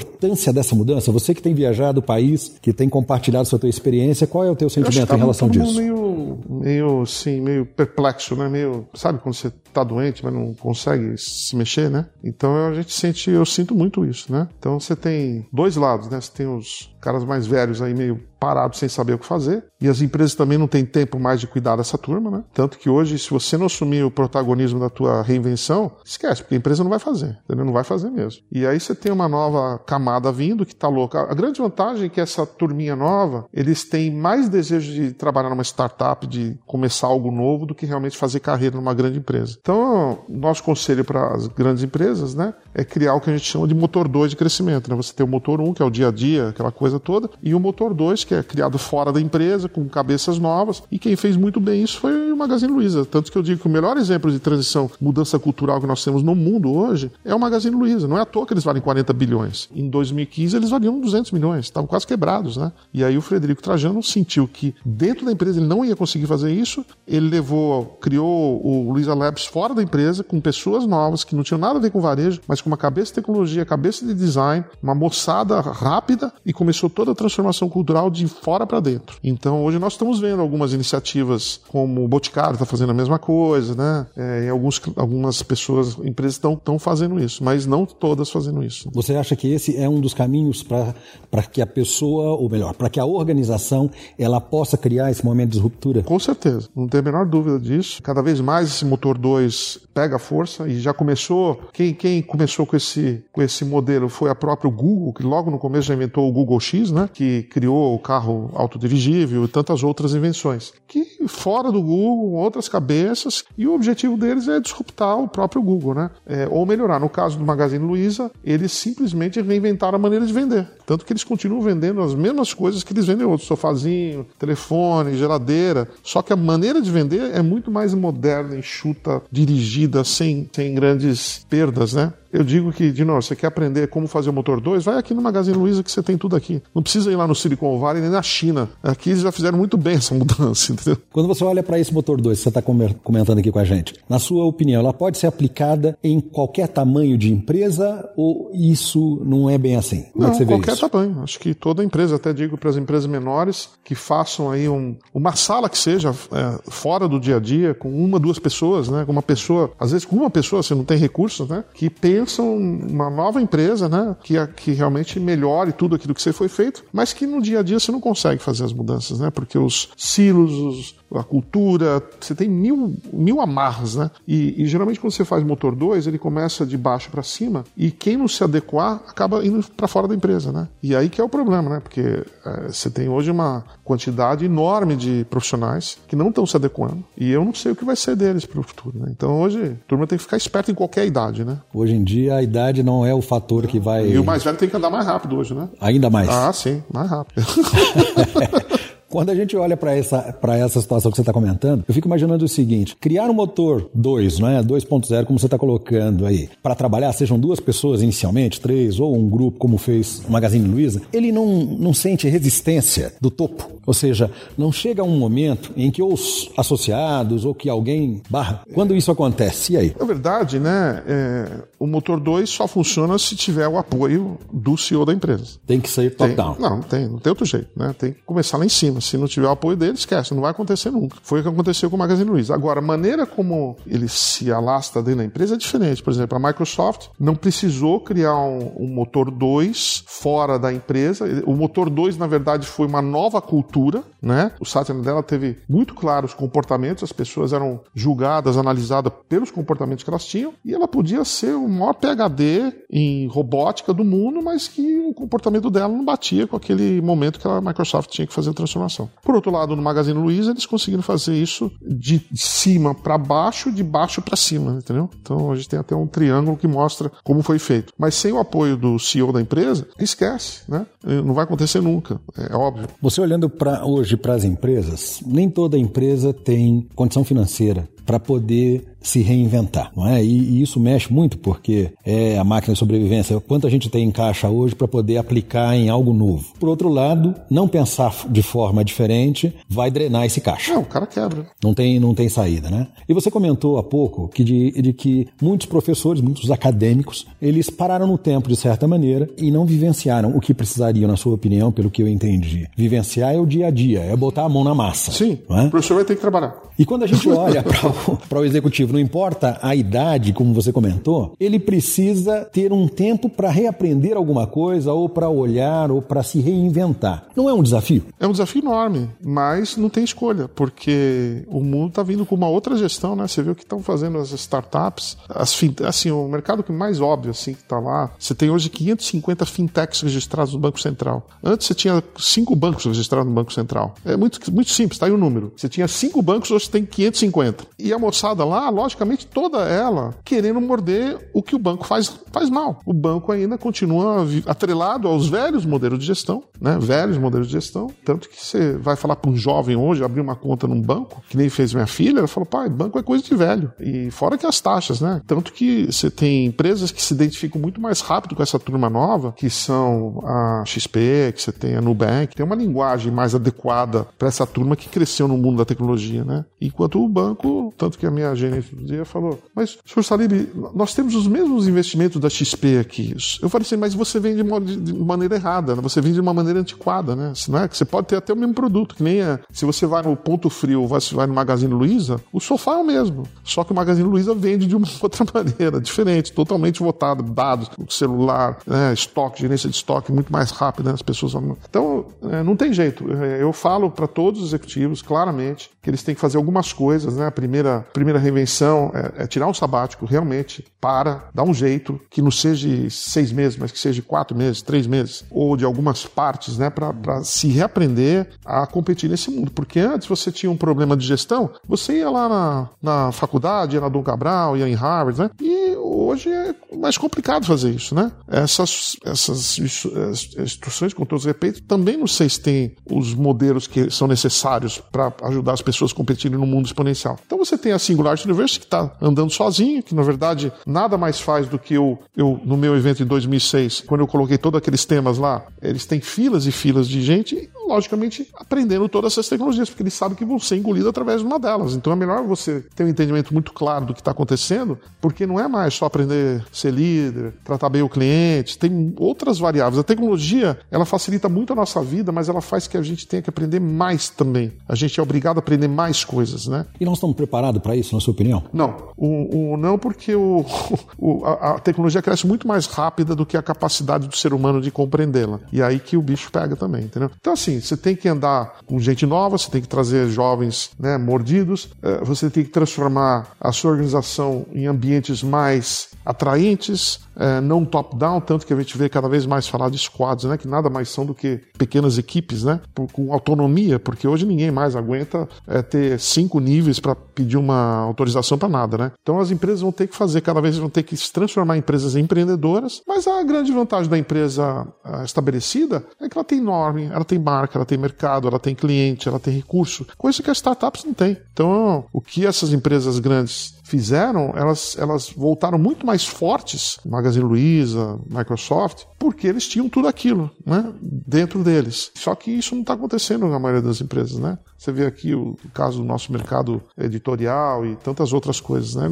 dessa 0.54 0.76
mudança? 0.76 1.12
Você 1.12 1.34
que 1.34 1.42
tem 1.42 1.54
viajado 1.54 2.00
o 2.00 2.04
país, 2.04 2.56
que 2.62 2.74
tem 2.74 2.90
compartilhado 2.90 3.48
sua 3.48 3.60
tua 3.60 3.70
experiência, 3.70 4.28
qual 4.28 4.44
é 4.44 4.52
o 4.52 4.56
teu 4.56 4.70
sentimento 4.70 5.08
tá 5.08 5.16
em 5.16 5.20
relação 5.20 5.50
disso? 5.50 5.76
meio, 5.76 6.40
meio, 6.50 7.02
assim, 7.02 7.42
meio 7.42 7.66
perplexo, 7.66 8.36
né? 8.36 8.50
Meio, 8.50 8.88
sabe 8.94 9.20
quando 9.20 9.36
você 9.36 9.52
tá 9.74 9.84
doente, 9.84 10.24
mas 10.24 10.34
não 10.34 10.54
consegue 10.54 11.16
se 11.18 11.56
mexer, 11.56 11.90
né? 11.90 12.08
Então 12.24 12.56
a 12.68 12.74
gente 12.74 12.94
sente, 12.94 13.30
eu 13.30 13.46
sinto 13.46 13.76
muito 13.76 14.06
isso, 14.06 14.32
né? 14.32 14.48
Então 14.58 14.80
você 14.80 14.96
tem 14.96 15.46
dois 15.52 15.76
lados, 15.76 16.10
né? 16.10 16.20
Você 16.20 16.32
tem 16.32 16.48
os 16.48 16.96
caras 17.02 17.24
mais 17.24 17.46
velhos 17.46 17.82
aí 17.82 17.94
meio 17.94 18.20
parados 18.40 18.80
sem 18.80 18.88
saber 18.88 19.14
o 19.14 19.20
que 19.20 19.26
fazer, 19.26 19.64
e 19.82 19.88
as 19.88 20.02
empresas 20.02 20.36
também 20.36 20.58
não 20.58 20.68
têm 20.68 20.86
tempo 20.86 21.20
mais 21.20 21.40
de 21.40 21.48
cuidar 21.48 21.76
dessa 21.76 21.98
turma, 21.98 22.30
né? 22.30 22.44
Tanto 22.54 22.78
que 22.78 22.90
hoje, 22.90 23.18
se 23.18 23.32
você 23.32 23.58
não 23.58 23.66
assumir 23.66 24.04
o 24.04 24.12
protagonismo 24.12 24.80
da 24.80 24.90
tua 24.90 25.22
reinvenção, 25.24 25.92
esquece, 26.06 26.42
porque 26.42 26.54
a 26.54 26.58
empresa 26.58 26.84
não 26.84 26.90
vai 26.90 27.00
fazer, 27.00 27.38
entendeu? 27.44 27.66
Não 27.66 27.74
vai 27.74 27.84
fazer 27.84 28.10
mesmo. 28.10 28.42
E 28.52 28.66
aí 28.66 28.80
você 28.80 28.94
tem 28.94 29.12
uma 29.12 29.28
nova 29.28 29.80
camada 29.86 30.32
vindo 30.32 30.66
que 30.66 30.76
tá 30.76 30.88
louca. 30.88 31.22
A 31.22 31.34
grande 31.34 31.62
vantagem 31.62 32.06
é 32.06 32.10
que 32.10 32.20
essa 32.20 32.46
turminha 32.46 32.96
nova, 32.96 33.46
eles 33.54 33.84
têm 33.84 34.12
mais 34.12 34.50
desejo 34.50 34.92
de 34.92 35.12
trabalhar 35.12 35.50
numa 35.50 35.64
startup, 35.64 36.26
de 36.28 36.58
começar 36.66 37.08
algo 37.08 37.32
novo, 37.32 37.66
do 37.66 37.76
que 37.76 37.86
realmente 37.86 38.18
fazer 38.18 38.40
carreira 38.40 38.76
numa 38.76 38.94
grande 38.94 39.20
empresa. 39.20 39.58
Então, 39.60 40.20
nosso 40.28 40.64
conselho 40.64 41.04
para 41.04 41.34
as 41.34 41.48
grandes 41.48 41.84
empresas, 41.84 42.36
né, 42.36 42.54
é 42.74 42.84
criar 42.84 43.14
o 43.16 43.22
que 43.22 43.30
a 43.30 43.34
gente 43.34 43.46
chama 43.46 43.68
de 43.68 43.76
motor 43.76 44.08
2 44.08 44.32
de 44.32 44.36
crescimento, 44.36 44.90
né? 44.90 44.96
Você 44.96 45.14
tem 45.14 45.26
o 45.26 45.30
motor 45.30 45.62
1, 45.62 45.74
que 45.74 45.82
é 45.82 45.86
o 45.86 45.90
dia 45.90 46.10
a 46.10 46.12
dia, 46.12 46.50
aquela 46.50 46.72
coisa 46.72 47.00
toda, 47.00 47.30
e 47.42 47.54
o 47.54 47.60
motor 47.60 47.94
2, 47.94 48.24
que 48.24 48.34
é 48.34 48.44
criado 48.44 48.78
fora 48.78 49.12
da 49.12 49.22
empresa, 49.22 49.70
com 49.70 49.88
cabeças 49.88 50.40
novas, 50.40 50.84
e 50.92 50.98
quem 50.98 51.16
fez 51.16 51.38
muito 51.38 51.60
bem 51.60 51.84
isso 51.84 52.00
foi 52.00 52.32
o 52.32 52.38
Magazine 52.38 52.72
Luiza. 52.72 53.06
Tanto 53.06 53.32
que 53.32 53.38
eu 53.38 53.42
digo 53.42 53.62
que 53.62 53.68
o 53.68 53.72
melhor 53.72 53.98
exemplo 53.98 54.32
de 54.32 54.40
transição, 54.40 54.90
mudança 55.00 55.38
cultural 55.40 55.80
que 55.80 55.88
nós 55.88 56.04
temos 56.04 56.24
no 56.24 56.36
mundo 56.36 56.74
hoje 56.74 57.12
é 57.24 57.34
o 57.34 57.40
Magazine 57.40 57.76
Luiza. 57.76 58.08
Não 58.08 58.18
é 58.18 58.22
à 58.22 58.26
toa 58.26 58.46
que 58.46 58.54
eles 58.54 58.64
valem 58.64 58.82
40 58.82 59.14
bilhões. 59.14 59.70
Em 59.76 59.90
2015 59.90 60.56
eles 60.56 60.70
valiam 60.70 61.00
200 61.00 61.32
milhões, 61.32 61.66
estavam 61.66 61.88
quase 61.88 62.08
quebrados, 62.08 62.58
né? 62.58 62.72
E 62.94 63.04
aí 63.04 63.18
o 63.18 63.22
Frederico 63.22 63.62
Trajano 63.62 64.02
sentiu 64.02 64.48
que 64.48 64.74
dentro 64.86 65.26
da 65.26 65.32
empresa 65.32 65.60
ele 65.60 65.68
não 65.68 65.84
ia 65.84 65.96
conseguir 65.96 66.26
fazer 66.26 66.54
isso, 66.54 66.86
ele 67.08 67.30
levou, 67.30 67.98
criou 68.02 68.66
o 68.66 68.92
Luiza 68.92 69.14
Labs 69.14 69.46
fora 69.46 69.74
da 69.74 69.84
empresa, 69.84 70.24
com 70.24 70.40
pessoas 70.40 70.86
novas 70.86 71.24
que 71.24 71.36
não 71.36 71.44
tinham 71.44 71.60
nada 71.60 71.78
a 71.78 71.82
ver 71.82 71.92
com 71.92 72.00
varejo, 72.00 72.42
mas 72.48 72.62
com 72.62 72.70
uma 72.70 72.78
cabeça 72.78 73.08
de 73.08 73.16
tecnologia, 73.16 73.66
cabeça 73.66 74.06
de 74.06 74.14
design, 74.14 74.64
uma 74.82 74.96
moçada 74.96 75.60
rápida 75.60 76.32
e 76.46 76.54
começou 76.54 76.90
toda 76.90 77.12
a 77.12 77.16
transformação 77.16 77.70
cultural 77.70 78.10
de 78.10 78.28
fora 78.28 78.66
para 78.66 78.80
dentro. 78.80 79.18
Então 79.24 79.64
hoje 79.64 79.80
nós 79.80 79.94
estamos 79.94 80.20
vendo 80.20 80.42
algumas 80.42 80.74
iniciativas 80.74 81.60
como 81.68 82.04
o 82.04 82.08
Boticário 82.08 82.54
está 82.54 82.66
fazendo 82.66 82.92
a 82.92 82.94
mesma 82.94 83.20
coisa, 83.20 83.76
né? 83.76 84.08
É, 84.16 84.50
alguns, 84.50 84.82
algumas 84.96 85.42
pessoas, 85.44 85.98
empresas 86.04 86.36
estão 86.36 86.80
fazendo 86.80 87.20
isso, 87.20 87.44
mas 87.44 87.66
não 87.66 87.86
todas 87.86 88.30
fazendo 88.30 88.64
isso. 88.64 88.90
Você 88.94 89.16
acha 89.16 89.36
que 89.36 89.52
esse 89.52 89.65
é 89.76 89.88
um 89.88 90.00
dos 90.00 90.14
caminhos 90.14 90.64
para 90.64 91.44
que 91.44 91.62
a 91.62 91.68
pessoa, 91.68 92.36
ou 92.40 92.50
melhor, 92.50 92.74
para 92.76 92.90
que 92.90 93.00
a 93.00 93.06
organização 93.06 93.90
ela 94.18 94.42
possa 94.42 94.78
criar 94.78 95.12
esse 95.12 95.24
momento 95.24 95.52
de 95.52 95.60
ruptura? 95.60 96.04
Com 96.04 96.20
certeza, 96.20 96.68
não 96.76 96.88
tem 96.88 97.00
a 97.00 97.04
menor 97.04 97.26
dúvida 97.26 97.60
disso. 97.60 98.02
Cada 98.02 98.22
vez 98.22 98.42
mais 98.42 98.70
esse 98.70 98.86
motor 98.86 99.18
2 99.18 99.85
pega 99.96 100.20
força 100.20 100.68
e 100.68 100.78
já 100.78 100.94
começou. 100.94 101.62
Quem, 101.72 101.94
quem 101.94 102.22
começou 102.22 102.66
com 102.66 102.76
esse, 102.76 103.24
com 103.32 103.42
esse 103.42 103.64
modelo 103.64 104.10
foi 104.10 104.30
a 104.30 104.36
própria 104.36 104.70
Google, 104.70 105.14
que 105.14 105.24
logo 105.24 105.50
no 105.50 105.58
começo 105.58 105.88
já 105.88 105.94
inventou 105.94 106.28
o 106.28 106.34
Google 106.34 106.60
X, 106.60 106.92
né? 106.92 107.10
Que 107.12 107.44
criou 107.44 107.96
o 107.96 108.00
carro 108.00 108.52
autodirigível 108.54 109.46
e 109.46 109.48
tantas 109.48 109.84
outras 109.84 110.14
invenções. 110.14 110.74
Que 110.86 111.26
fora 111.28 111.72
do 111.72 111.82
Google, 111.82 112.34
outras 112.34 112.68
cabeças, 112.68 113.44
e 113.58 113.66
o 113.66 113.74
objetivo 113.74 114.18
deles 114.18 114.50
é 114.50 114.60
disruptar 114.60 115.18
o 115.18 115.30
próprio 115.30 115.62
Google, 115.62 115.96
né? 115.96 116.12
É, 116.26 116.48
ou 116.52 116.66
melhorar. 116.66 117.00
No 117.00 117.10
caso 117.10 117.38
do 117.38 117.46
Magazine 117.46 117.86
Luiza, 117.86 118.30
eles 118.44 118.74
simplesmente 118.74 119.42
reinventaram 119.42 119.96
a 119.96 120.00
maneira 120.00 120.26
de 120.26 120.34
vender. 120.34 120.68
Tanto 120.86 121.06
que 121.06 121.14
eles 121.14 121.24
continuam 121.24 121.62
vendendo 121.62 122.02
as 122.02 122.14
mesmas 122.14 122.54
coisas 122.54 122.84
que 122.84 122.92
eles 122.92 123.06
vendem 123.06 123.26
outros: 123.26 123.48
sofazinho, 123.48 124.26
telefone, 124.38 125.18
geladeira. 125.18 125.88
Só 126.04 126.22
que 126.22 126.34
a 126.34 126.36
maneira 126.36 126.82
de 126.82 126.92
vender 126.92 127.32
é 127.34 127.42
muito 127.42 127.72
mais 127.72 127.94
moderna, 127.94 128.58
enxuta, 128.58 129.22
dirigida, 129.32 129.85
sem, 130.10 130.50
sem 130.52 130.74
grandes 130.74 131.46
perdas, 131.50 131.94
né? 131.94 132.14
Eu 132.36 132.44
digo 132.44 132.70
que, 132.74 132.92
de 132.92 133.06
novo, 133.06 133.22
você 133.22 133.34
quer 133.34 133.48
aprender 133.48 133.88
como 133.88 134.08
fazer 134.08 134.30
o 134.30 134.34
motor 134.34 134.60
2, 134.60 134.84
vai 134.84 134.98
aqui 134.98 135.14
no 135.14 135.22
Magazine 135.22 135.56
Luiza 135.56 135.82
que 135.82 135.90
você 135.90 136.04
tem 136.04 136.18
tudo 136.18 136.36
aqui. 136.36 136.62
Não 136.76 136.84
precisa 136.84 137.10
ir 137.10 137.16
lá 137.16 137.26
no 137.26 137.34
Silicon 137.34 137.80
Valley 137.80 138.02
nem 138.02 138.12
na 138.12 138.22
China. 138.22 138.68
Aqui 138.84 139.12
eles 139.12 139.22
já 139.22 139.32
fizeram 139.32 139.58
muito 139.58 139.78
bem 139.78 139.96
essa 139.96 140.14
mudança, 140.14 140.74
entendeu? 140.74 140.98
Quando 141.14 141.28
você 141.28 141.46
olha 141.46 141.64
para 141.64 141.80
esse 141.80 141.94
motor 141.94 142.20
2 142.20 142.38
que 142.38 142.44
você 142.44 142.50
está 142.50 142.62
comentando 142.62 143.40
aqui 143.40 143.50
com 143.50 143.60
a 143.60 143.64
gente, 143.64 143.94
na 144.10 144.20
sua 144.20 144.44
opinião, 144.44 144.82
ela 144.82 144.92
pode 144.92 145.18
ser 145.18 145.28
aplicada 145.28 145.98
em 146.04 146.20
qualquer 146.20 146.68
tamanho 146.68 147.18
de 147.18 147.32
empresa 147.32 148.10
ou 148.18 148.52
isso 148.54 149.22
não 149.26 149.50
é 149.50 149.58
bem 149.58 149.78
assim? 149.78 150.04
Como 150.12 150.26
não, 150.26 150.28
é 150.28 150.32
que 150.32 150.38
você 150.38 150.46
vê 150.46 150.54
qualquer 150.54 150.74
isso? 150.74 150.90
tamanho. 150.90 151.24
Acho 151.24 151.40
que 151.40 151.54
toda 151.54 151.86
empresa, 151.86 152.18
até 152.18 152.34
digo 152.34 152.58
para 152.58 152.70
as 152.70 152.76
empresas 152.76 153.06
menores, 153.06 153.70
que 153.82 153.96
façam 153.96 154.52
aí 154.52 154.68
um, 154.68 154.98
uma 155.14 155.38
sala 155.38 155.70
que 155.70 155.78
seja 155.78 156.10
é, 156.10 156.60
fora 156.70 157.08
do 157.08 157.18
dia 157.18 157.38
a 157.38 157.40
dia, 157.40 157.74
com 157.74 157.90
uma, 157.90 158.20
duas 158.20 158.40
pessoas, 158.40 158.90
né? 158.90 159.06
Com 159.06 159.14
uma 159.14 159.22
pessoa, 159.22 159.72
às 159.80 159.92
vezes 159.92 160.06
com 160.06 160.18
uma 160.18 160.30
pessoa, 160.30 160.62
você 160.62 160.76
não 160.76 160.84
tem 160.84 160.98
recursos, 160.98 161.48
né? 161.48 161.64
Que 161.74 161.90
pensam 162.26 162.58
uma 162.58 163.10
nova 163.10 163.40
empresa, 163.40 163.88
né? 163.88 164.16
Que, 164.24 164.36
que 164.48 164.72
realmente 164.72 165.20
melhore 165.20 165.72
tudo 165.72 165.96
aquilo 165.96 166.14
que 166.14 166.22
você 166.22 166.34
foi 166.34 166.48
feito, 166.48 166.84
mas 166.92 167.14
que 167.14 167.28
no 167.28 167.42
dia 167.42 167.60
a 167.60 167.64
dia 167.64 167.80
você 167.80 167.92
não 167.92 168.02
consegue 168.02 168.42
fazer 168.42 168.66
as 168.66 168.74
mudanças, 168.74 169.20
né? 169.20 169.30
Porque 169.30 169.58
os 169.58 169.90
silos, 169.96 170.52
os, 170.52 170.96
a 171.14 171.24
cultura, 171.24 172.02
você 172.20 172.34
tem 172.34 172.50
mil, 172.50 172.96
mil 173.14 173.40
amarras, 173.40 173.96
né? 173.96 174.10
E, 174.28 174.62
e 174.62 174.66
geralmente 174.66 175.00
quando 175.00 175.14
você 175.14 175.24
faz 175.24 175.44
motor 175.44 175.76
2, 175.76 176.08
ele 176.08 176.18
começa 176.18 176.66
de 176.66 176.78
baixo 176.78 177.12
para 177.12 177.22
cima 177.22 177.64
e 177.78 177.92
quem 177.92 178.18
não 178.18 178.28
se 178.28 178.44
adequar 178.44 179.02
acaba 179.08 179.46
indo 179.46 179.64
para 179.76 179.88
fora 179.88 180.08
da 180.08 180.16
empresa, 180.16 180.52
né? 180.52 180.68
E 180.82 180.96
aí 180.96 181.10
que 181.10 181.22
é 181.22 181.24
o 181.24 181.30
problema, 181.30 181.70
né? 181.70 181.80
Porque 181.80 182.24
é, 182.46 182.68
você 182.68 182.90
tem 182.90 183.08
hoje 183.08 183.30
uma 183.30 183.64
quantidade 183.86 184.44
enorme 184.44 184.96
de 184.96 185.26
profissionais 185.30 185.98
que 186.08 186.16
não 186.16 186.30
estão 186.30 186.46
se 186.46 186.58
adequando 186.58 187.04
e 187.16 187.32
eu 187.32 187.46
não 187.46 187.54
sei 187.54 187.72
o 187.72 187.76
que 187.76 187.86
vai 187.86 187.96
ser 187.96 188.16
deles 188.16 188.46
para 188.46 188.60
o 188.60 188.64
futuro, 188.64 189.00
né? 189.00 189.08
Então 189.12 189.40
hoje 189.40 189.78
a 189.86 189.88
turma 189.88 190.08
tem 190.08 190.18
que 190.18 190.24
ficar 190.24 190.38
esperta 190.38 190.72
em 190.72 190.76
qualquer 190.76 191.06
idade, 191.06 191.46
né? 191.46 191.60
Hoje 191.74 191.94
em 191.94 192.04
dia 192.04 192.36
a 192.36 192.44
idade 192.44 192.82
não 192.82 193.06
é 193.06 193.14
o 193.14 193.22
fator 193.22 193.68
que 193.68 193.80
vai. 193.80 194.08
E 194.10 194.18
o 194.18 194.26
mais 194.26 194.44
velho 194.44 194.58
tem 194.58 194.68
que 194.68 194.76
andar 194.76 194.90
mais 194.90 195.06
rápido 195.06 195.38
hoje, 195.38 195.54
né? 195.54 195.70
Ainda 195.80 196.10
mais. 196.10 196.28
Ah, 196.28 196.52
sim, 196.52 196.84
mais 196.92 197.10
rápido. 197.10 197.46
Quando 199.16 199.30
a 199.30 199.36
gente 199.36 199.56
olha 199.56 199.78
para 199.78 199.96
essa, 199.96 200.38
essa 200.44 200.82
situação 200.82 201.10
que 201.10 201.16
você 201.16 201.22
está 201.22 201.32
comentando, 201.32 201.86
eu 201.88 201.94
fico 201.94 202.06
imaginando 202.06 202.44
o 202.44 202.50
seguinte: 202.50 202.98
criar 203.00 203.30
um 203.30 203.34
motor 203.34 203.90
2, 203.94 204.40
não 204.40 204.50
é? 204.50 204.62
2.0, 204.62 205.24
como 205.24 205.40
você 205.40 205.46
está 205.46 205.58
colocando 205.58 206.26
aí, 206.26 206.50
para 206.62 206.76
trabalhar, 206.76 207.14
sejam 207.14 207.40
duas 207.40 207.62
pessoas 207.62 208.02
inicialmente, 208.02 208.60
três, 208.60 209.00
ou 209.00 209.16
um 209.16 209.30
grupo, 209.30 209.58
como 209.58 209.78
fez 209.78 210.22
o 210.28 210.32
Magazine 210.32 210.68
Luiza, 210.68 211.02
ele 211.14 211.32
não, 211.32 211.46
não 211.46 211.94
sente 211.94 212.28
resistência 212.28 213.14
do 213.22 213.32
topo. 213.32 213.75
Ou 213.86 213.94
seja, 213.94 214.32
não 214.58 214.72
chega 214.72 215.04
um 215.04 215.18
momento 215.18 215.72
em 215.76 215.92
que 215.92 216.02
os 216.02 216.50
associados 216.58 217.46
ou 217.46 217.54
que 217.54 217.70
alguém 217.70 218.22
barra. 218.30 218.62
Quando 218.74 218.96
isso 218.96 219.12
acontece, 219.12 219.74
e 219.74 219.78
aí? 219.78 219.96
Na 220.00 220.06
verdade, 220.06 220.60
né, 220.60 221.04
é, 221.08 221.64
o 221.80 221.86
motor 221.86 222.20
2 222.20 222.50
só 222.50 222.68
funciona 222.68 223.18
se 223.20 223.36
tiver 223.36 223.68
o 223.68 223.78
apoio 223.78 224.38
do 224.52 224.78
CEO 224.78 225.06
da 225.06 225.14
empresa. 225.14 225.58
Tem 225.66 225.80
que 225.80 225.90
sair 225.90 226.10
top-down. 226.10 226.58
Não, 226.60 226.70
não 226.78 226.82
tem, 226.82 227.08
não 227.08 227.20
tem 227.20 227.30
outro 227.30 227.46
jeito, 227.46 227.70
né? 227.76 227.94
Tem 227.98 228.14
que 228.14 228.22
começar 228.26 228.58
lá 228.58 228.66
em 228.66 228.70
cima. 228.70 229.00
Se 229.02 229.18
não 229.18 229.28
tiver 229.28 229.48
o 229.48 229.52
apoio 229.52 229.78
dele, 229.78 229.94
esquece, 229.94 230.34
não 230.34 230.42
vai 230.42 230.52
acontecer 230.52 230.90
nunca. 230.90 231.18
Foi 231.22 231.40
o 231.40 231.44
que 231.44 231.50
aconteceu 231.50 231.90
com 231.90 231.96
o 231.96 232.00
Magazine 232.00 232.30
Luiza. 232.30 232.54
Agora, 232.54 232.80
a 232.80 232.84
maneira 232.84 233.26
como 233.26 233.76
ele 233.86 234.08
se 234.08 234.52
alasta 234.52 235.02
dentro 235.02 235.20
da 235.20 235.26
empresa 235.26 235.56
é 235.56 235.58
diferente. 235.58 236.02
Por 236.02 236.12
exemplo, 236.12 236.38
a 236.38 236.48
Microsoft 236.48 237.08
não 237.20 237.36
precisou 237.36 238.00
criar 238.00 238.38
um, 238.38 238.72
um 238.78 238.88
motor 238.88 239.30
2 239.30 240.04
fora 240.08 240.58
da 240.58 240.74
empresa. 240.74 241.26
O 241.46 241.54
motor 241.54 241.90
2, 241.90 242.18
na 242.18 242.28
verdade, 242.28 242.66
foi 242.66 242.88
uma 242.88 243.02
nova 243.02 243.42
cultura 243.42 243.75
cultura, 243.76 244.04
né? 244.22 244.52
O 244.60 244.66
Satya 244.66 244.96
Nadella 244.96 245.22
teve 245.22 245.58
muito 245.68 245.94
claros 245.94 246.34
comportamentos, 246.34 247.04
as 247.04 247.12
pessoas 247.12 247.52
eram 247.52 247.82
julgadas, 247.94 248.58
analisadas 248.58 249.12
pelos 249.28 249.52
comportamentos 249.52 250.04
que 250.04 250.10
elas 250.10 250.26
tinham, 250.26 250.54
e 250.64 250.74
ela 250.74 250.88
podia 250.88 251.26
ser 251.26 251.56
o 251.56 251.68
maior 251.68 251.94
PhD 251.94 252.74
em 252.90 253.28
robótica 253.28 253.94
do 253.94 254.06
mundo, 254.06 254.42
mas 254.42 254.70
que 254.70 255.00
o 255.00 255.14
comportamento 255.14 255.70
dela 255.70 255.90
não 255.90 256.06
batia 256.06 256.48
com 256.48 256.56
aquele 256.56 257.02
momento 257.02 257.40
que 257.40 257.48
a 257.48 257.60
Microsoft 257.60 258.10
tinha 258.10 258.26
que 258.26 258.34
fazer 258.34 258.52
a 258.52 258.54
transformação. 258.54 259.10
Por 259.22 259.36
outro 259.36 259.52
lado, 259.52 259.76
no 259.76 259.82
Magazine 259.82 260.18
Luiza, 260.18 260.52
eles 260.52 260.66
conseguiram 260.66 261.04
fazer 261.04 261.36
isso 261.36 261.70
de 261.82 262.26
cima 262.34 262.96
para 262.96 263.18
baixo, 263.18 263.72
de 263.72 263.84
baixo 263.84 264.22
para 264.22 264.38
cima, 264.38 264.78
entendeu? 264.78 265.10
Então 265.22 265.52
a 265.52 265.56
gente 265.56 265.68
tem 265.68 265.80
até 265.80 265.96
um 265.96 266.08
triângulo 266.08 266.56
que 266.56 266.68
mostra 266.68 267.12
como 267.24 267.44
foi 267.44 267.60
feito. 267.60 267.94
Mas 267.98 268.16
sem 268.16 268.32
o 268.32 268.40
apoio 268.40 268.78
do 268.78 268.98
CEO 268.98 269.34
da 269.34 269.42
empresa, 269.42 269.88
esquece, 270.00 270.62
né? 270.70 270.86
Não 271.04 271.34
vai 271.34 271.44
acontecer 271.44 271.82
nunca, 271.82 272.20
é 272.38 272.56
óbvio. 272.56 272.88
Você 273.02 273.20
olhando 273.20 273.50
para 273.50 273.65
hoje 273.86 274.18
para 274.18 274.34
as 274.34 274.44
empresas, 274.44 275.22
nem 275.26 275.50
toda 275.50 275.78
empresa 275.78 276.34
tem 276.34 276.88
condição 276.96 277.24
financeira 277.24 277.88
para 278.06 278.20
poder 278.20 278.96
se 279.06 279.22
reinventar, 279.22 279.92
não 279.96 280.08
é? 280.08 280.24
E, 280.24 280.28
e, 280.28 280.62
isso 280.62 280.80
mexe 280.80 281.14
muito 281.14 281.38
porque 281.38 281.92
é 282.04 282.38
a 282.38 282.44
máquina 282.44 282.74
de 282.74 282.80
sobrevivência. 282.80 283.40
Quanto 283.40 283.68
a 283.68 283.70
gente 283.70 283.88
tem 283.88 284.04
em 284.04 284.12
caixa 284.12 284.50
hoje 284.50 284.74
para 284.74 284.88
poder 284.88 285.18
aplicar 285.18 285.76
em 285.76 285.90
algo 285.90 286.12
novo. 286.12 286.46
Por 286.60 286.68
outro 286.68 286.90
lado, 286.90 287.36
não 287.50 287.68
pensar 287.68 288.14
de 288.28 288.42
forma 288.42 288.84
diferente 288.84 289.54
vai 289.70 289.92
drenar 289.92 290.26
esse 290.26 290.42
caixa. 290.42 290.74
Não, 290.74 290.82
o 290.82 290.86
cara 290.86 291.06
quebra. 291.06 291.46
Não 291.64 291.74
tem, 291.74 292.00
não 292.00 292.16
tem 292.16 292.28
saída, 292.28 292.70
né? 292.70 292.88
E 293.08 293.14
você 293.14 293.30
comentou 293.30 293.78
há 293.78 293.84
pouco 293.84 294.28
que 294.28 294.44
de, 294.44 294.72
de 294.72 294.92
que 294.92 295.28
muitos 295.40 295.68
professores, 295.68 296.22
muitos 296.22 296.50
acadêmicos, 296.50 297.28
eles 297.40 297.70
pararam 297.70 298.08
no 298.08 298.18
tempo 298.18 298.50
de 298.50 298.56
certa 298.56 298.88
maneira 298.88 299.30
e 299.38 299.52
não 299.52 299.66
vivenciaram 299.66 300.36
o 300.36 300.42
que 300.42 300.54
precisariam, 300.54 301.08
na 301.08 301.16
sua 301.16 301.36
opinião, 301.36 301.72
pelo 301.72 301.92
que 301.92 302.02
eu 302.02 302.08
entendi. 302.08 302.68
Vivenciar 302.76 303.36
é 303.36 303.40
o 303.40 303.46
dia 303.46 303.68
a 303.68 303.72
dia, 303.72 304.00
é 304.00 304.16
botar 304.16 304.46
a 304.46 304.50
mão 304.50 304.64
na 304.64 304.74
massa. 304.74 305.12
Sim. 305.12 305.38
É? 305.48 305.66
O 305.66 305.70
professor 305.70 305.96
vai 305.96 306.06
ter 306.06 306.16
que 306.16 306.22
trabalhar. 306.22 306.56
E 306.78 306.86
quando 306.86 307.04
a 307.04 307.08
gente 307.08 307.30
olha 307.30 307.62
para 307.62 307.90
o 308.32 308.44
executivo 308.44 308.94
não 308.94 309.00
importa 309.00 309.58
a 309.62 309.76
idade, 309.76 310.34
como 310.34 310.54
você 310.54 310.72
comentou, 310.72 311.34
ele 311.40 311.60
precisa 311.60 312.46
ter 312.46 312.72
um 312.72 312.88
tempo 312.88 313.30
para 313.30 313.50
reaprender 313.50 314.18
alguma 314.18 314.46
coisa, 314.46 314.94
ou 314.94 315.08
para 315.10 315.30
olhar, 315.30 315.92
ou 315.92 316.02
para 316.02 316.24
se 316.24 316.40
reinventar. 316.40 317.26
Não 317.36 317.50
é 317.50 317.54
um 317.54 317.64
desafio? 317.64 318.04
É 318.20 318.28
um 318.28 318.32
desafio 318.32 318.62
enorme, 318.62 319.10
mas 319.24 319.78
não 319.78 319.90
tem 319.90 320.04
escolha, 320.04 320.48
porque 320.48 321.44
o 321.48 321.62
mundo 321.62 321.90
está 321.90 322.04
vindo 322.04 322.26
com 322.26 322.36
uma 322.36 322.50
outra 322.50 322.76
gestão, 322.76 323.16
né? 323.16 323.28
Você 323.28 323.42
viu 323.42 323.54
o 323.54 323.56
que 323.56 323.64
estão 323.64 323.82
fazendo 323.82 324.18
as 324.18 324.32
startups, 324.32 325.18
as 325.30 325.56
assim, 325.86 326.12
o 326.12 326.28
mercado 326.28 326.64
que 326.64 326.72
mais 326.72 327.00
óbvio 327.00 327.32
assim 327.32 327.54
que 327.54 327.62
está 327.62 327.80
lá. 327.80 328.12
Você 328.20 328.36
tem 328.36 328.50
hoje 328.50 328.70
550 328.70 329.46
fintechs 329.46 330.02
registrados 330.02 330.54
no 330.54 330.60
Banco 330.60 330.80
Central. 330.80 331.28
Antes 331.44 331.68
você 331.68 331.74
tinha 331.74 332.04
cinco 332.18 332.56
bancos 332.56 332.86
registrados 332.86 333.28
no 333.28 333.34
Banco 333.34 333.54
Central. 333.54 333.96
É 334.06 334.16
muito, 334.16 334.40
muito 334.52 334.72
simples, 334.72 334.96
está 334.96 335.06
aí 335.06 335.12
o 335.12 335.18
número. 335.18 335.54
Você 335.56 335.70
tinha 335.70 335.88
cinco 335.88 336.22
bancos, 336.22 336.52
hoje 336.52 336.66
você 336.66 336.72
tem 336.72 336.86
550. 336.86 337.66
E 337.86 337.94
a 337.94 338.00
moçada 338.00 338.44
lá, 338.44 338.68
logicamente, 338.72 339.28
toda 339.28 339.60
ela 339.60 340.16
querendo 340.26 340.60
morder 340.60 341.30
o 341.32 341.44
que 341.44 341.56
o 341.56 341.60
banco 341.60 341.86
faz, 341.86 342.20
faz 342.32 342.50
mal. 342.50 342.80
O 342.84 342.92
banco 342.92 343.32
ainda 343.32 343.60
continua 343.60 344.26
atrelado 344.48 345.08
aos 345.08 345.30
velhos 345.30 345.68
modelos 345.68 346.00
de 346.00 346.06
gestão, 346.08 346.42
né? 346.60 346.80
Velhos 346.82 347.20
modelos 347.20 347.46
de 347.46 347.54
gestão. 347.54 347.92
Tanto 348.04 348.28
que 348.28 348.44
você 348.44 348.76
vai 348.76 348.96
falar 348.96 349.16
para 349.18 349.30
um 349.30 349.38
jovem 349.38 349.76
hoje 349.76 350.04
abrir 350.04 350.20
uma 350.20 350.36
conta 350.36 350.66
num 350.66 350.82
banco, 350.82 351.22
que 351.30 351.38
nem 351.38 351.48
fez 351.48 351.76
minha 351.76 351.86
filha, 351.86 352.18
ela 352.18 352.28
falou: 352.28 352.48
pai, 352.48 352.68
banco 352.70 352.98
é 352.98 353.04
coisa 353.04 353.24
de 353.24 353.36
velho. 353.36 353.72
E 353.80 354.10
fora 354.10 354.36
que 354.36 354.48
as 354.48 354.60
taxas, 354.60 355.00
né? 355.00 355.22
Tanto 355.28 355.54
que 355.54 355.86
você 355.86 356.10
tem 356.10 356.48
empresas 356.48 356.90
que 356.90 357.04
se 357.04 357.14
identificam 357.14 357.62
muito 357.62 357.80
mais 357.80 358.02
rápido 358.02 358.36
com 358.36 358.42
essa 358.42 358.58
turma 358.58 358.90
nova, 358.90 359.32
que 359.32 359.48
são 359.48 360.24
a 360.26 360.64
XP, 360.66 361.34
que 361.36 361.42
você 361.44 361.52
tem 361.52 361.76
a 361.76 361.82
Nubank, 361.82 362.36
tem 362.36 362.44
uma 362.44 362.56
linguagem 362.56 363.12
mais 363.12 363.36
adequada 363.36 364.08
para 364.18 364.28
essa 364.28 364.48
turma 364.48 364.76
que 364.76 364.90
cresceu 364.90 365.28
no 365.28 365.38
mundo 365.38 365.58
da 365.58 365.66
tecnologia, 365.66 366.24
né? 366.24 366.46
Enquanto 366.60 367.00
o 367.00 367.08
banco, 367.08 367.72
tanto 367.78 367.98
que 367.98 368.06
a 368.06 368.12
minha 368.12 368.34
gerente 368.36 368.76
do 368.76 368.84
dia 368.86 369.06
falou: 369.06 369.40
Mas, 369.54 369.78
senhor 369.86 370.04
Salib, 370.04 370.50
nós 370.74 370.94
temos 370.94 371.16
os 371.16 371.28
mesmos 371.28 371.68
investimentos 371.68 372.20
da 372.20 372.30
XP 372.30 372.80
aqui. 372.80 373.16
Eu 373.42 373.50
falei 373.50 373.66
assim: 373.66 373.78
Mas 373.78 373.94
você 373.94 374.20
vende 374.20 374.44
de 374.44 374.94
maneira 374.94 375.36
errada, 375.36 375.76
né? 375.76 375.82
você 375.82 376.02
vende 376.02 376.16
de 376.16 376.22
uma 376.22 376.34
maneira 376.34 376.60
antiquada, 376.60 377.16
né? 377.16 377.34
Não 377.48 377.60
é? 377.60 377.68
Você 377.68 377.86
pode 377.86 378.08
ter 378.08 378.16
até 378.16 378.34
o 378.34 378.36
mesmo 378.36 378.54
produto, 378.54 378.96
que 378.96 379.04
nem 379.04 379.22
é, 379.22 379.40
se 379.52 379.66
você 379.66 379.86
vai 379.86 380.02
no 380.02 380.16
Ponto 380.16 380.50
Frio 380.50 380.88
você 380.88 381.16
vai 381.16 381.28
no 381.28 381.34
Magazine 381.34 381.74
Luiza, 381.74 382.20
o 382.32 382.40
sofá 382.40 382.74
é 382.74 382.78
o 382.78 382.84
mesmo. 382.84 383.24
Só 383.44 383.64
que 383.64 383.72
o 383.72 383.76
Magazine 383.76 384.08
Luiza 384.08 384.34
vende 384.34 384.66
de 384.66 384.76
uma 384.76 384.88
outra 385.02 385.26
maneira, 385.34 385.80
diferente, 385.80 386.32
totalmente 386.32 386.82
votado, 386.82 387.24
dados, 387.24 387.70
celular, 387.90 388.58
né, 388.66 388.94
estoque, 388.94 389.42
gerência 389.42 389.70
de 389.70 389.76
estoque 389.76 390.12
muito 390.12 390.32
mais 390.32 390.52
rápido, 390.52 390.88
né? 390.88 390.94
As 390.94 391.02
pessoas. 391.02 391.34
Então, 391.70 392.06
é, 392.24 392.44
não 392.44 392.56
tem 392.56 392.74
jeito. 392.74 393.06
É, 393.12 393.42
eu 393.42 393.52
falo 393.54 393.90
para 393.90 394.08
todos 394.08 394.42
os 394.42 394.48
executivos 394.50 395.02
claramente 395.02 395.70
que 395.82 395.90
eles 395.90 396.04
têm 396.04 396.16
que 396.16 396.22
fazer 396.22 396.38
algumas 396.38 396.74
coisas, 396.74 397.16
né? 397.16 397.28
A 397.28 397.32
primeira, 397.32 397.65
primeira 397.94 398.20
reinvenção 398.20 398.92
é, 398.94 399.24
é, 399.24 399.28
tirar 399.28 399.48
um 399.48 399.54
sabático 399.54 400.06
realmente 400.06 400.66
para 400.80 401.30
dar 401.34 401.44
um 401.44 401.54
jeito 401.54 402.00
que 402.10 402.22
não 402.22 402.32
seja 402.32 402.90
seis 402.90 403.32
meses, 403.32 403.58
mas 403.58 403.72
que 403.72 403.80
seja 403.80 404.02
quatro 404.02 404.38
meses, 404.38 404.62
três 404.62 404.86
meses, 404.88 405.24
ou 405.30 405.58
de 405.58 405.66
algumas 405.66 406.06
partes, 406.06 406.58
né? 406.58 406.70
Para 406.70 407.24
se 407.24 407.48
reaprender 407.48 408.28
a 408.46 408.68
competir 408.68 409.10
nesse 409.10 409.32
mundo. 409.32 409.52
Porque 409.52 409.80
antes 409.80 410.08
você 410.08 410.32
tinha 410.32 410.52
um 410.52 410.58
problema 410.58 410.96
de 410.96 411.06
gestão, 411.06 411.50
você 411.68 412.00
ia 412.00 412.10
lá 412.10 412.30
na, 412.30 412.70
na 412.82 413.12
faculdade, 413.12 413.76
ia 413.76 413.82
na 413.82 413.90
Dom 413.90 414.04
Cabral, 414.04 414.58
ia 414.58 414.68
em 414.68 414.74
Harvard, 414.74 415.20
né? 415.20 415.30
E 415.42 415.55
hoje 415.86 416.30
é 416.30 416.56
mais 416.76 416.98
complicado 416.98 417.46
fazer 417.46 417.72
isso, 417.72 417.94
né? 417.94 418.12
Essas, 418.28 418.98
essas 419.06 419.60
instruções, 419.60 420.94
com 420.94 421.06
todos 421.06 421.24
os 421.24 421.28
respeitos, 421.28 421.62
também 421.62 421.98
não 421.98 422.08
sei 422.08 422.28
se 422.28 422.40
tem 422.40 422.76
os 422.90 423.14
modelos 423.14 423.68
que 423.68 423.90
são 423.90 424.08
necessários 424.08 424.82
para 424.92 425.14
ajudar 425.24 425.54
as 425.54 425.62
pessoas 425.62 425.76
pessoas 425.76 425.94
competirem 425.94 426.38
no 426.38 426.46
mundo 426.46 426.66
exponencial. 426.66 427.20
Então 427.26 427.38
você 427.38 427.58
tem 427.58 427.72
a 427.72 427.80
Singularity 427.80 428.26
University 428.26 428.60
que 428.60 428.66
está 428.66 428.96
andando 429.02 429.32
sozinha, 429.32 429.82
que 429.82 429.94
na 429.94 430.02
verdade 430.02 430.52
nada 430.66 430.98
mais 430.98 431.20
faz 431.20 431.48
do 431.48 431.60
que 431.60 431.74
eu, 431.74 432.00
eu, 432.16 432.40
no 432.44 432.58
meu 432.58 432.76
evento 432.76 433.04
em 433.04 433.06
2006, 433.06 433.82
quando 433.82 434.02
eu 434.02 434.08
coloquei 434.08 434.38
todos 434.38 434.58
aqueles 434.58 434.86
temas 434.86 435.18
lá, 435.18 435.46
eles 435.62 435.86
têm 435.86 436.00
filas 436.00 436.46
e 436.46 436.52
filas 436.52 436.88
de 436.88 437.02
gente, 437.02 437.50
logicamente 437.68 438.28
aprendendo 438.36 438.88
todas 438.88 439.14
essas 439.14 439.28
tecnologias, 439.28 439.70
porque 439.70 439.84
eles 439.84 439.94
sabem 439.94 440.16
que 440.16 440.26
vão 440.26 440.40
ser 440.40 440.58
engolidos 440.58 440.90
através 440.90 441.22
de 441.22 441.28
uma 441.28 441.40
delas. 441.40 441.74
Então 441.74 441.94
é 441.94 441.96
melhor 441.96 442.24
você 442.24 442.64
ter 442.76 442.84
um 442.84 442.88
entendimento 442.88 443.34
muito 443.34 443.54
claro 443.54 443.86
do 443.86 443.94
que 443.94 444.02
está 444.02 444.12
acontecendo, 444.12 444.78
porque 445.02 445.26
não 445.26 445.40
é 445.40 445.48
mais 445.48 445.74
só 445.74 445.86
aprender 445.86 446.42
a 446.42 446.56
ser 446.56 446.72
líder, 446.72 447.34
tratar 447.44 447.70
bem 447.70 447.82
o 447.82 447.90
cliente, 447.90 448.58
tem 448.58 448.94
outras 448.98 449.40
variáveis. 449.40 449.80
A 449.80 449.84
tecnologia, 449.84 450.58
ela 450.72 450.86
facilita 450.86 451.30
muito 451.30 451.54
a 451.54 451.56
nossa 451.56 451.82
vida, 451.82 452.12
mas 452.12 452.30
ela 452.30 452.42
faz 452.42 452.68
que 452.68 452.78
a 452.78 452.82
gente 452.82 453.08
tenha 453.08 453.22
que 453.22 453.30
aprender 453.30 453.60
mais 453.60 454.10
também. 454.10 454.54
A 454.68 454.76
gente 454.76 455.00
é 455.00 455.04
obrigado 455.04 455.38
a 455.38 455.40
aprender 455.40 455.68
mais 455.68 456.04
coisas, 456.04 456.48
né? 456.48 456.66
E 456.80 456.86
nós 456.86 456.96
estamos 456.96 457.16
preparados 457.16 457.62
para 457.62 457.76
isso, 457.76 457.96
na 457.96 458.02
sua 458.02 458.14
opinião? 458.14 458.44
Não. 458.54 458.76
O, 458.98 459.54
o 459.54 459.58
não 459.58 459.78
porque 459.78 460.16
o, 460.16 460.46
o 460.98 461.26
a, 461.26 461.56
a, 461.56 461.60
tecnologia 461.60 462.02
cresce 462.02 462.28
muito 462.28 462.48
mais 462.48 462.66
rápida 462.66 463.16
do 463.16 463.26
que 463.26 463.38
a 463.38 463.42
capacidade 463.42 464.08
do 464.08 464.16
ser 464.16 464.34
humano 464.34 464.62
de 464.62 464.72
compreendê-la. 464.72 465.40
E 465.52 465.62
aí 465.62 465.80
que 465.80 465.98
o 465.98 466.02
bicho 466.02 466.32
pega 466.32 466.56
também, 466.56 466.84
entendeu? 466.84 467.10
Então, 467.20 467.34
assim, 467.34 467.55
você 467.62 467.78
tem 467.78 467.96
que 467.96 468.08
andar 468.08 468.60
com 468.66 468.80
gente 468.80 469.06
nova, 469.06 469.38
você 469.38 469.50
tem 469.50 469.62
que 469.62 469.68
trazer 469.68 470.08
jovens 470.10 470.72
né, 470.80 470.98
mordidos, 470.98 471.70
é, 471.82 472.04
você 472.04 472.30
tem 472.30 472.44
que 472.44 472.50
transformar 472.50 473.36
a 473.40 473.52
sua 473.52 473.72
organização 473.72 474.46
em 474.52 474.66
ambientes 474.66 475.24
mais 475.24 475.90
atraentes, 476.06 477.00
é, 477.16 477.42
não 477.42 477.66
top-down, 477.66 478.22
tanto 478.22 478.46
que 478.46 478.54
a 478.54 478.58
gente 478.58 478.78
vê 478.78 478.88
cada 478.90 479.10
vez 479.10 479.26
mais 479.26 479.48
falar 479.48 479.70
de 479.70 479.78
squads, 479.78 480.26
né, 480.26 480.38
que 480.38 480.48
nada 480.48 480.70
mais 480.70 480.90
são 480.90 481.06
do 481.06 481.14
que 481.14 481.42
pequenas 481.58 481.98
equipes, 481.98 482.44
né, 482.44 482.60
com 482.94 483.12
autonomia, 483.14 483.80
porque 483.80 484.08
hoje 484.08 484.26
ninguém 484.26 484.52
mais 484.52 484.76
aguenta 484.76 485.28
é, 485.48 485.62
ter 485.62 486.00
cinco 486.00 486.40
níveis 486.40 486.80
para 486.80 486.96
pedir 486.96 487.38
uma 487.38 487.80
autorização 487.80 488.38
para 488.38 488.50
nada, 488.50 488.78
né? 488.78 488.92
Então 489.02 489.20
as 489.20 489.32
empresas 489.32 489.62
vão 489.62 489.72
ter 489.72 489.88
que 489.88 489.96
fazer, 489.96 490.22
cada 490.22 490.42
vez 490.42 490.58
vão 490.58 490.70
ter 490.70 490.84
que 490.84 490.96
se 490.96 491.12
transformar 491.12 491.56
em 491.56 491.60
empresas 491.60 491.96
empreendedoras, 491.96 492.82
mas 492.88 493.08
a 493.08 493.24
grande 493.24 493.52
vantagem 493.52 493.90
da 493.90 493.98
empresa 493.98 494.68
estabelecida 495.04 495.86
é 496.00 496.10
que 496.10 496.18
ela 496.18 496.26
tem 496.26 496.42
norme, 496.42 496.86
ela 496.86 497.06
tem 497.06 497.18
marca, 497.18 497.58
ela 497.58 497.66
tem 497.66 497.78
mercado, 497.78 498.28
ela 498.28 498.40
tem 498.40 498.54
cliente, 498.54 499.08
ela 499.08 499.20
tem 499.20 499.34
recurso, 499.34 499.86
coisa 499.98 500.22
que 500.22 500.30
as 500.30 500.38
startups 500.38 500.84
não 500.84 500.94
têm. 500.94 501.18
Então, 501.34 501.86
o 501.92 502.02
que 502.02 502.26
essas 502.26 502.54
empresas 502.54 503.00
grandes 503.00 503.56
fizeram, 503.66 504.32
elas, 504.36 504.78
elas 504.80 505.10
voltaram 505.10 505.58
muito 505.58 505.86
mais 505.86 506.06
fortes, 506.06 506.80
Magazine 506.86 507.26
Luiza, 507.26 508.00
Microsoft, 508.08 508.84
porque 509.00 509.26
eles 509.28 509.48
tinham 509.48 509.68
tudo 509.68 509.88
aquilo 509.88 510.30
né, 510.46 510.72
dentro 510.82 511.44
deles. 511.44 511.92
Só 511.96 512.14
que 512.14 512.30
isso 512.30 512.54
não 512.54 512.62
está 512.62 512.76
acontecendo 512.76 513.28
na 513.28 513.40
maioria 513.40 513.64
das 513.64 513.82
empresas. 513.82 514.20
Né? 514.20 514.38
Você 514.56 514.72
vê 514.72 514.86
aqui 514.86 515.16
o, 515.16 515.36
caso 515.52 515.80
do 515.80 515.84
nosso 515.84 516.12
mercado 516.12 516.62
editorial 516.78 517.66
e 517.66 517.76
tantas 517.78 518.14
outras 518.14 518.40
coisas. 518.40 518.76
Né? 518.76 518.88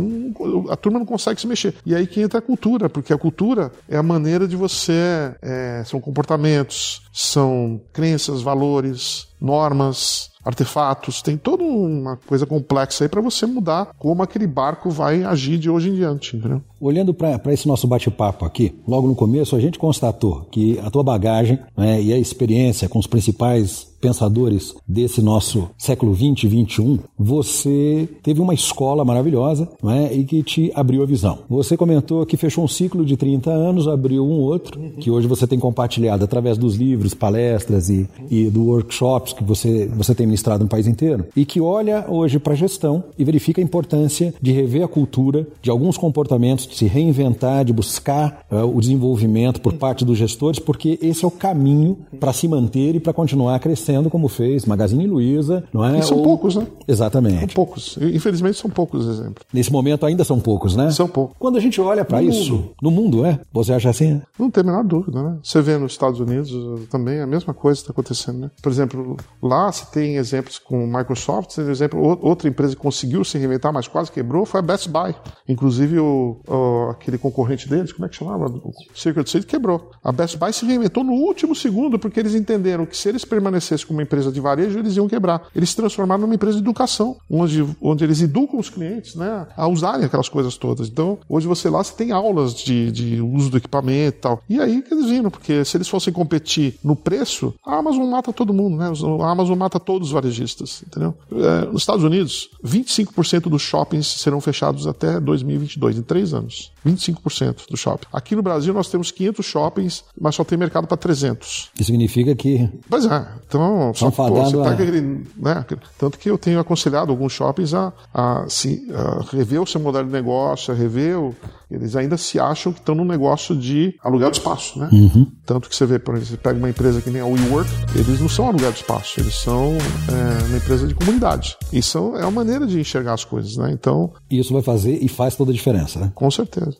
a 0.70 0.76
turma 0.76 0.98
não 0.98 1.06
consegue 1.06 1.40
se 1.40 1.48
mexer. 1.48 1.76
E 1.86 1.94
aí 1.94 2.08
que 2.08 2.22
entra 2.22 2.40
a 2.40 2.42
cultura, 2.42 2.90
porque 2.90 3.14
a 3.14 3.18
cultura 3.18 3.72
é 3.88 3.96
a 3.96 4.04
maneira 4.04 4.48
de 4.48 4.56
você. 4.56 5.36
É, 5.40 5.84
são 5.86 6.02
comportamentos, 6.02 7.04
são 7.14 7.80
crenças, 7.94 8.42
valores, 8.42 9.28
normas, 9.40 10.32
artefatos, 10.44 11.22
tem 11.22 11.38
toda 11.38 11.64
uma 11.64 12.18
coisa 12.28 12.46
complexa 12.46 13.06
aí 13.06 13.10
para 13.10 13.22
você 13.22 13.46
mudar 13.46 13.94
como 13.98 14.22
aquele 14.22 14.48
barco 14.48 14.90
vai 14.90 15.24
agir 15.24 15.58
de 15.58 15.70
hoje 15.70 15.90
em 15.90 15.96
diante. 15.96 16.36
Entendeu? 16.36 16.62
Olhando 16.80 17.14
para 17.14 17.54
esse 17.54 17.68
nosso 17.68 17.88
bate-papo 17.88 18.46
aqui, 18.46 18.76
logo 18.88 19.08
no 19.08 19.16
começo 19.16 19.56
a 19.56 19.60
gente 19.60 19.80
constatou 19.80 20.48
que 20.52 20.80
a 20.80 20.90
tua 20.90 21.04
bagagem 21.04 21.60
né, 21.78 22.02
e 22.02 22.14
a 22.14 22.18
experiência 22.18 22.90
com 22.90 23.00
os 23.00 23.08
principais 23.08 23.93
pensadores 24.04 24.76
desse 24.86 25.22
nosso 25.22 25.70
século 25.78 26.14
20 26.14 26.44
e 26.44 26.48
21, 26.50 27.00
você 27.18 28.10
teve 28.22 28.42
uma 28.42 28.54
escola 28.54 29.06
maravilhosa 29.06 29.70
não 29.82 29.90
é? 29.90 30.14
e 30.14 30.26
que 30.26 30.44
te 30.44 30.72
abriu 30.76 31.02
a 31.02 31.06
visão. 31.06 31.40
Você 31.50 31.78
comentou 31.78 32.26
que 32.26 32.36
fechou 32.36 32.66
um 32.66 32.68
ciclo 32.68 33.06
de 33.06 33.16
30 33.16 33.50
anos, 33.50 33.88
abriu 33.88 34.26
um 34.26 34.42
outro, 34.42 34.78
que 35.00 35.10
hoje 35.10 35.26
você 35.26 35.48
tem 35.48 35.58
compartilhado 35.58 36.26
através 36.26 36.58
dos 36.58 36.76
livros, 36.76 37.14
palestras 37.14 37.90
e, 37.90 38.10
e 38.30 38.50
do 38.50 38.66
workshops 38.66 39.32
que 39.32 39.44
você, 39.44 39.90
você 39.96 40.14
tem 40.14 40.28
ministrado 40.28 40.66
no 40.66 40.70
país 40.70 40.86
inteiro, 40.86 41.26
e 41.34 41.46
que 41.46 41.62
olha 41.62 42.06
hoje 42.10 42.40
para 42.40 42.54
a 42.54 42.58
gestão 42.58 43.06
e 43.18 43.24
verifica 43.24 43.62
a 43.62 43.64
importância 43.64 44.34
de 44.42 44.52
rever 44.52 44.84
a 44.84 44.88
cultura, 44.88 45.48
de 45.62 45.70
alguns 45.70 45.98
comportamentos, 45.98 46.68
de 46.68 46.76
se 46.76 46.88
reinventar, 46.88 47.64
de 47.64 47.72
buscar 47.72 48.46
uh, 48.52 48.66
o 48.66 48.82
desenvolvimento 48.82 49.62
por 49.62 49.74
parte 49.74 50.04
dos 50.04 50.18
gestores, 50.18 50.60
porque 50.60 51.00
esse 51.02 51.24
é 51.24 51.28
o 51.28 51.32
caminho 51.32 51.98
para 52.20 52.34
se 52.34 52.48
manter 52.48 52.96
e 52.96 53.00
para 53.00 53.14
continuar 53.14 53.58
crescendo, 53.60 53.93
como 54.10 54.28
fez 54.28 54.66
Magazine 54.66 55.08
Luiza, 55.08 55.64
não 55.74 55.86
é? 55.86 56.00
E 56.00 56.04
são 56.04 56.18
Ou... 56.18 56.24
poucos, 56.24 56.56
né? 56.56 56.68
Exatamente. 56.88 57.40
São 57.40 57.48
poucos. 57.48 57.98
Infelizmente 58.02 58.58
são 58.58 58.70
poucos 58.70 59.08
exemplos. 59.08 59.46
Nesse 59.54 59.72
momento 59.72 60.06
ainda 60.06 60.24
são 60.24 60.40
poucos, 60.40 60.76
né? 60.76 60.92
São 60.92 61.08
poucos. 61.08 61.36
Quando 61.40 61.58
a 61.58 61.60
gente 61.60 61.80
olha 61.80 62.06
para 62.06 62.22
isso, 62.22 62.54
mundo. 62.54 62.74
no 62.82 62.92
mundo, 62.92 63.26
é? 63.26 63.40
Você 63.52 63.74
acha 63.74 63.90
assim? 63.90 64.22
Não 64.38 64.50
tem 64.50 64.62
a 64.62 64.66
menor 64.66 64.84
dúvida, 64.84 65.22
né? 65.22 65.38
Você 65.44 65.62
vê 65.62 65.78
nos 65.78 65.92
Estados 65.92 66.20
Unidos 66.20 66.52
também 66.90 67.20
a 67.20 67.28
mesma 67.28 67.54
coisa 67.54 67.80
está 67.80 67.92
acontecendo, 67.92 68.40
né? 68.40 68.52
Por 68.62 68.72
exemplo, 68.72 69.18
lá 69.42 69.72
se 69.72 69.92
tem 69.92 70.16
exemplos 70.16 70.60
com 70.60 70.86
Microsoft, 70.86 71.56
por 71.56 71.70
exemplo, 71.70 72.20
outra 72.22 72.48
empresa 72.48 72.76
que 72.76 72.82
conseguiu 72.82 73.24
se 73.24 73.38
reinventar, 73.38 73.74
mas 73.74 73.88
quase 73.88 74.12
quebrou, 74.12 74.46
foi 74.46 74.60
a 74.60 74.64
Best 74.64 74.90
Buy. 74.90 75.16
Inclusive 75.48 76.00
o, 76.00 76.38
o 76.48 76.90
aquele 76.92 77.18
concorrente 77.18 77.68
deles, 77.68 77.92
como 77.92 78.06
é 78.06 78.10
que 78.10 78.16
chamava? 78.16 78.46
O 78.46 78.72
Circuit 78.96 79.30
City 79.30 79.46
quebrou. 79.46 79.92
A 80.04 80.12
Best 80.12 80.38
Buy 80.38 80.54
se 80.54 80.66
reinventou 80.66 81.04
no 81.04 81.14
último 81.14 81.56
segundo 81.56 82.00
porque 82.00 82.20
eles 82.20 82.36
entenderam 82.36 82.86
que 82.86 82.96
se 82.96 83.10
eles 83.10 83.26
permanecessem 83.26 83.83
como 83.84 84.00
uma 84.00 84.04
empresa 84.04 84.32
de 84.32 84.40
varejo, 84.40 84.80
eles 84.80 84.96
iam 84.96 85.08
quebrar. 85.08 85.48
Eles 85.56 85.70
se 85.70 85.76
transformaram 85.76 86.22
numa 86.22 86.36
empresa 86.36 86.56
de 86.58 86.64
educação, 86.64 87.18
onde, 87.30 87.66
onde 87.82 88.04
eles 88.04 88.22
educam 88.22 88.60
os 88.60 88.70
clientes 88.70 89.16
né, 89.16 89.48
a 89.56 89.68
usarem 89.68 90.06
aquelas 90.06 90.30
coisas 90.30 90.58
todas. 90.58 90.88
Então, 90.88 91.18
hoje 91.28 91.48
você 91.48 91.70
lá 91.70 91.84
você 91.84 91.94
tem 91.94 92.12
aulas 92.12 92.54
de, 92.54 92.92
de 92.92 93.22
uso 93.22 93.50
do 93.50 93.58
equipamento 93.58 94.18
e 94.18 94.22
tal. 94.22 94.42
E 94.50 94.60
aí 94.60 94.82
que 94.82 94.94
eles 94.94 95.10
viram, 95.10 95.30
porque 95.30 95.64
se 95.66 95.78
eles 95.78 95.88
fossem 95.88 96.14
competir 96.14 96.76
no 96.84 96.96
preço, 96.96 97.54
a 97.66 97.78
Amazon 97.78 98.10
mata 98.10 98.32
todo 98.32 98.54
mundo, 98.54 98.78
né? 98.78 98.92
A 99.22 99.32
Amazon 99.32 99.58
mata 99.58 99.80
todos 99.80 100.10
os 100.10 100.14
varejistas, 100.14 100.84
entendeu? 100.88 101.14
É, 101.32 101.66
nos 101.66 101.82
Estados 101.82 102.04
Unidos, 102.04 102.50
25% 102.64 103.50
dos 103.50 103.62
shoppings 103.62 104.08
serão 104.08 104.40
fechados 104.40 104.88
até 104.88 105.20
2022, 105.20 105.98
em 105.98 106.02
três 106.02 106.34
anos. 106.34 106.72
25% 106.86 107.70
do 107.70 107.78
shopping. 107.78 108.08
Aqui 108.12 108.36
no 108.36 108.42
Brasil 108.42 108.74
nós 108.74 108.90
temos 108.90 109.12
500 109.12 109.46
shoppings, 109.46 110.04
mas 110.20 110.36
só 110.36 110.44
tem 110.44 110.58
mercado 110.58 110.88
para 110.88 110.98
300. 110.98 111.72
Isso 111.76 111.86
significa 111.86 112.36
que. 112.36 112.70
Pois 112.90 113.06
é. 113.06 113.28
Então, 113.48 113.73
só, 113.94 114.12
pô, 114.12 114.30
você 114.30 114.58
tá 114.58 114.72
aquele, 114.72 115.02
né? 115.38 115.66
Tanto 115.98 116.18
que 116.18 116.30
eu 116.30 116.38
tenho 116.38 116.60
aconselhado 116.60 117.12
alguns 117.12 117.34
shoppings 117.34 117.74
a, 117.74 117.94
a, 118.14 118.46
se, 118.48 118.88
a 118.94 119.24
rever 119.36 119.62
o 119.62 119.66
seu 119.66 119.80
modelo 119.80 120.06
de 120.06 120.12
negócio, 120.12 120.74
a 120.74 120.78
rever 120.78 121.18
o, 121.20 121.36
eles 121.74 121.96
ainda 121.96 122.18
se 122.18 122.40
acham 122.40 122.72
que 122.72 122.80
estão 122.80 122.94
no 122.94 123.04
negócio 123.04 123.56
de 123.56 123.96
aluguel 124.04 124.30
de 124.30 124.38
espaço, 124.38 124.78
né? 124.78 124.90
Uhum. 124.92 125.32
Tanto 125.46 125.68
que 125.68 125.76
você 125.76 125.86
vê, 125.86 125.98
por 125.98 126.14
exemplo, 126.14 126.32
você 126.32 126.38
pega 126.38 126.58
uma 126.58 126.70
empresa 126.70 127.02
que 127.02 127.10
nem 127.10 127.22
a 127.22 127.26
WeWork, 127.26 127.70
eles 127.96 128.20
não 128.20 128.30
são 128.30 128.48
aluguel 128.48 128.72
de 128.72 128.78
espaço, 128.78 129.20
eles 129.20 129.34
são 129.36 129.74
é, 129.74 130.46
uma 130.46 130.58
empresa 130.58 130.86
de 130.86 130.94
comunidade. 130.94 131.58
Isso 131.72 131.98
é 132.16 132.22
uma 132.22 132.32
maneira 132.32 132.68
de 132.68 132.80
enxergar 132.80 133.14
as 133.14 133.26
coisas, 133.26 133.58
né? 133.58 133.72
Então. 133.72 134.14
Isso 134.30 134.54
vai 134.54 134.62
fazer 134.62 135.00
e 135.02 135.08
faz 135.08 135.36
toda 135.36 135.52
a 135.52 135.54
diferença, 135.54 136.00
né? 136.00 136.12
Com 136.14 136.30
certeza. 136.30 136.78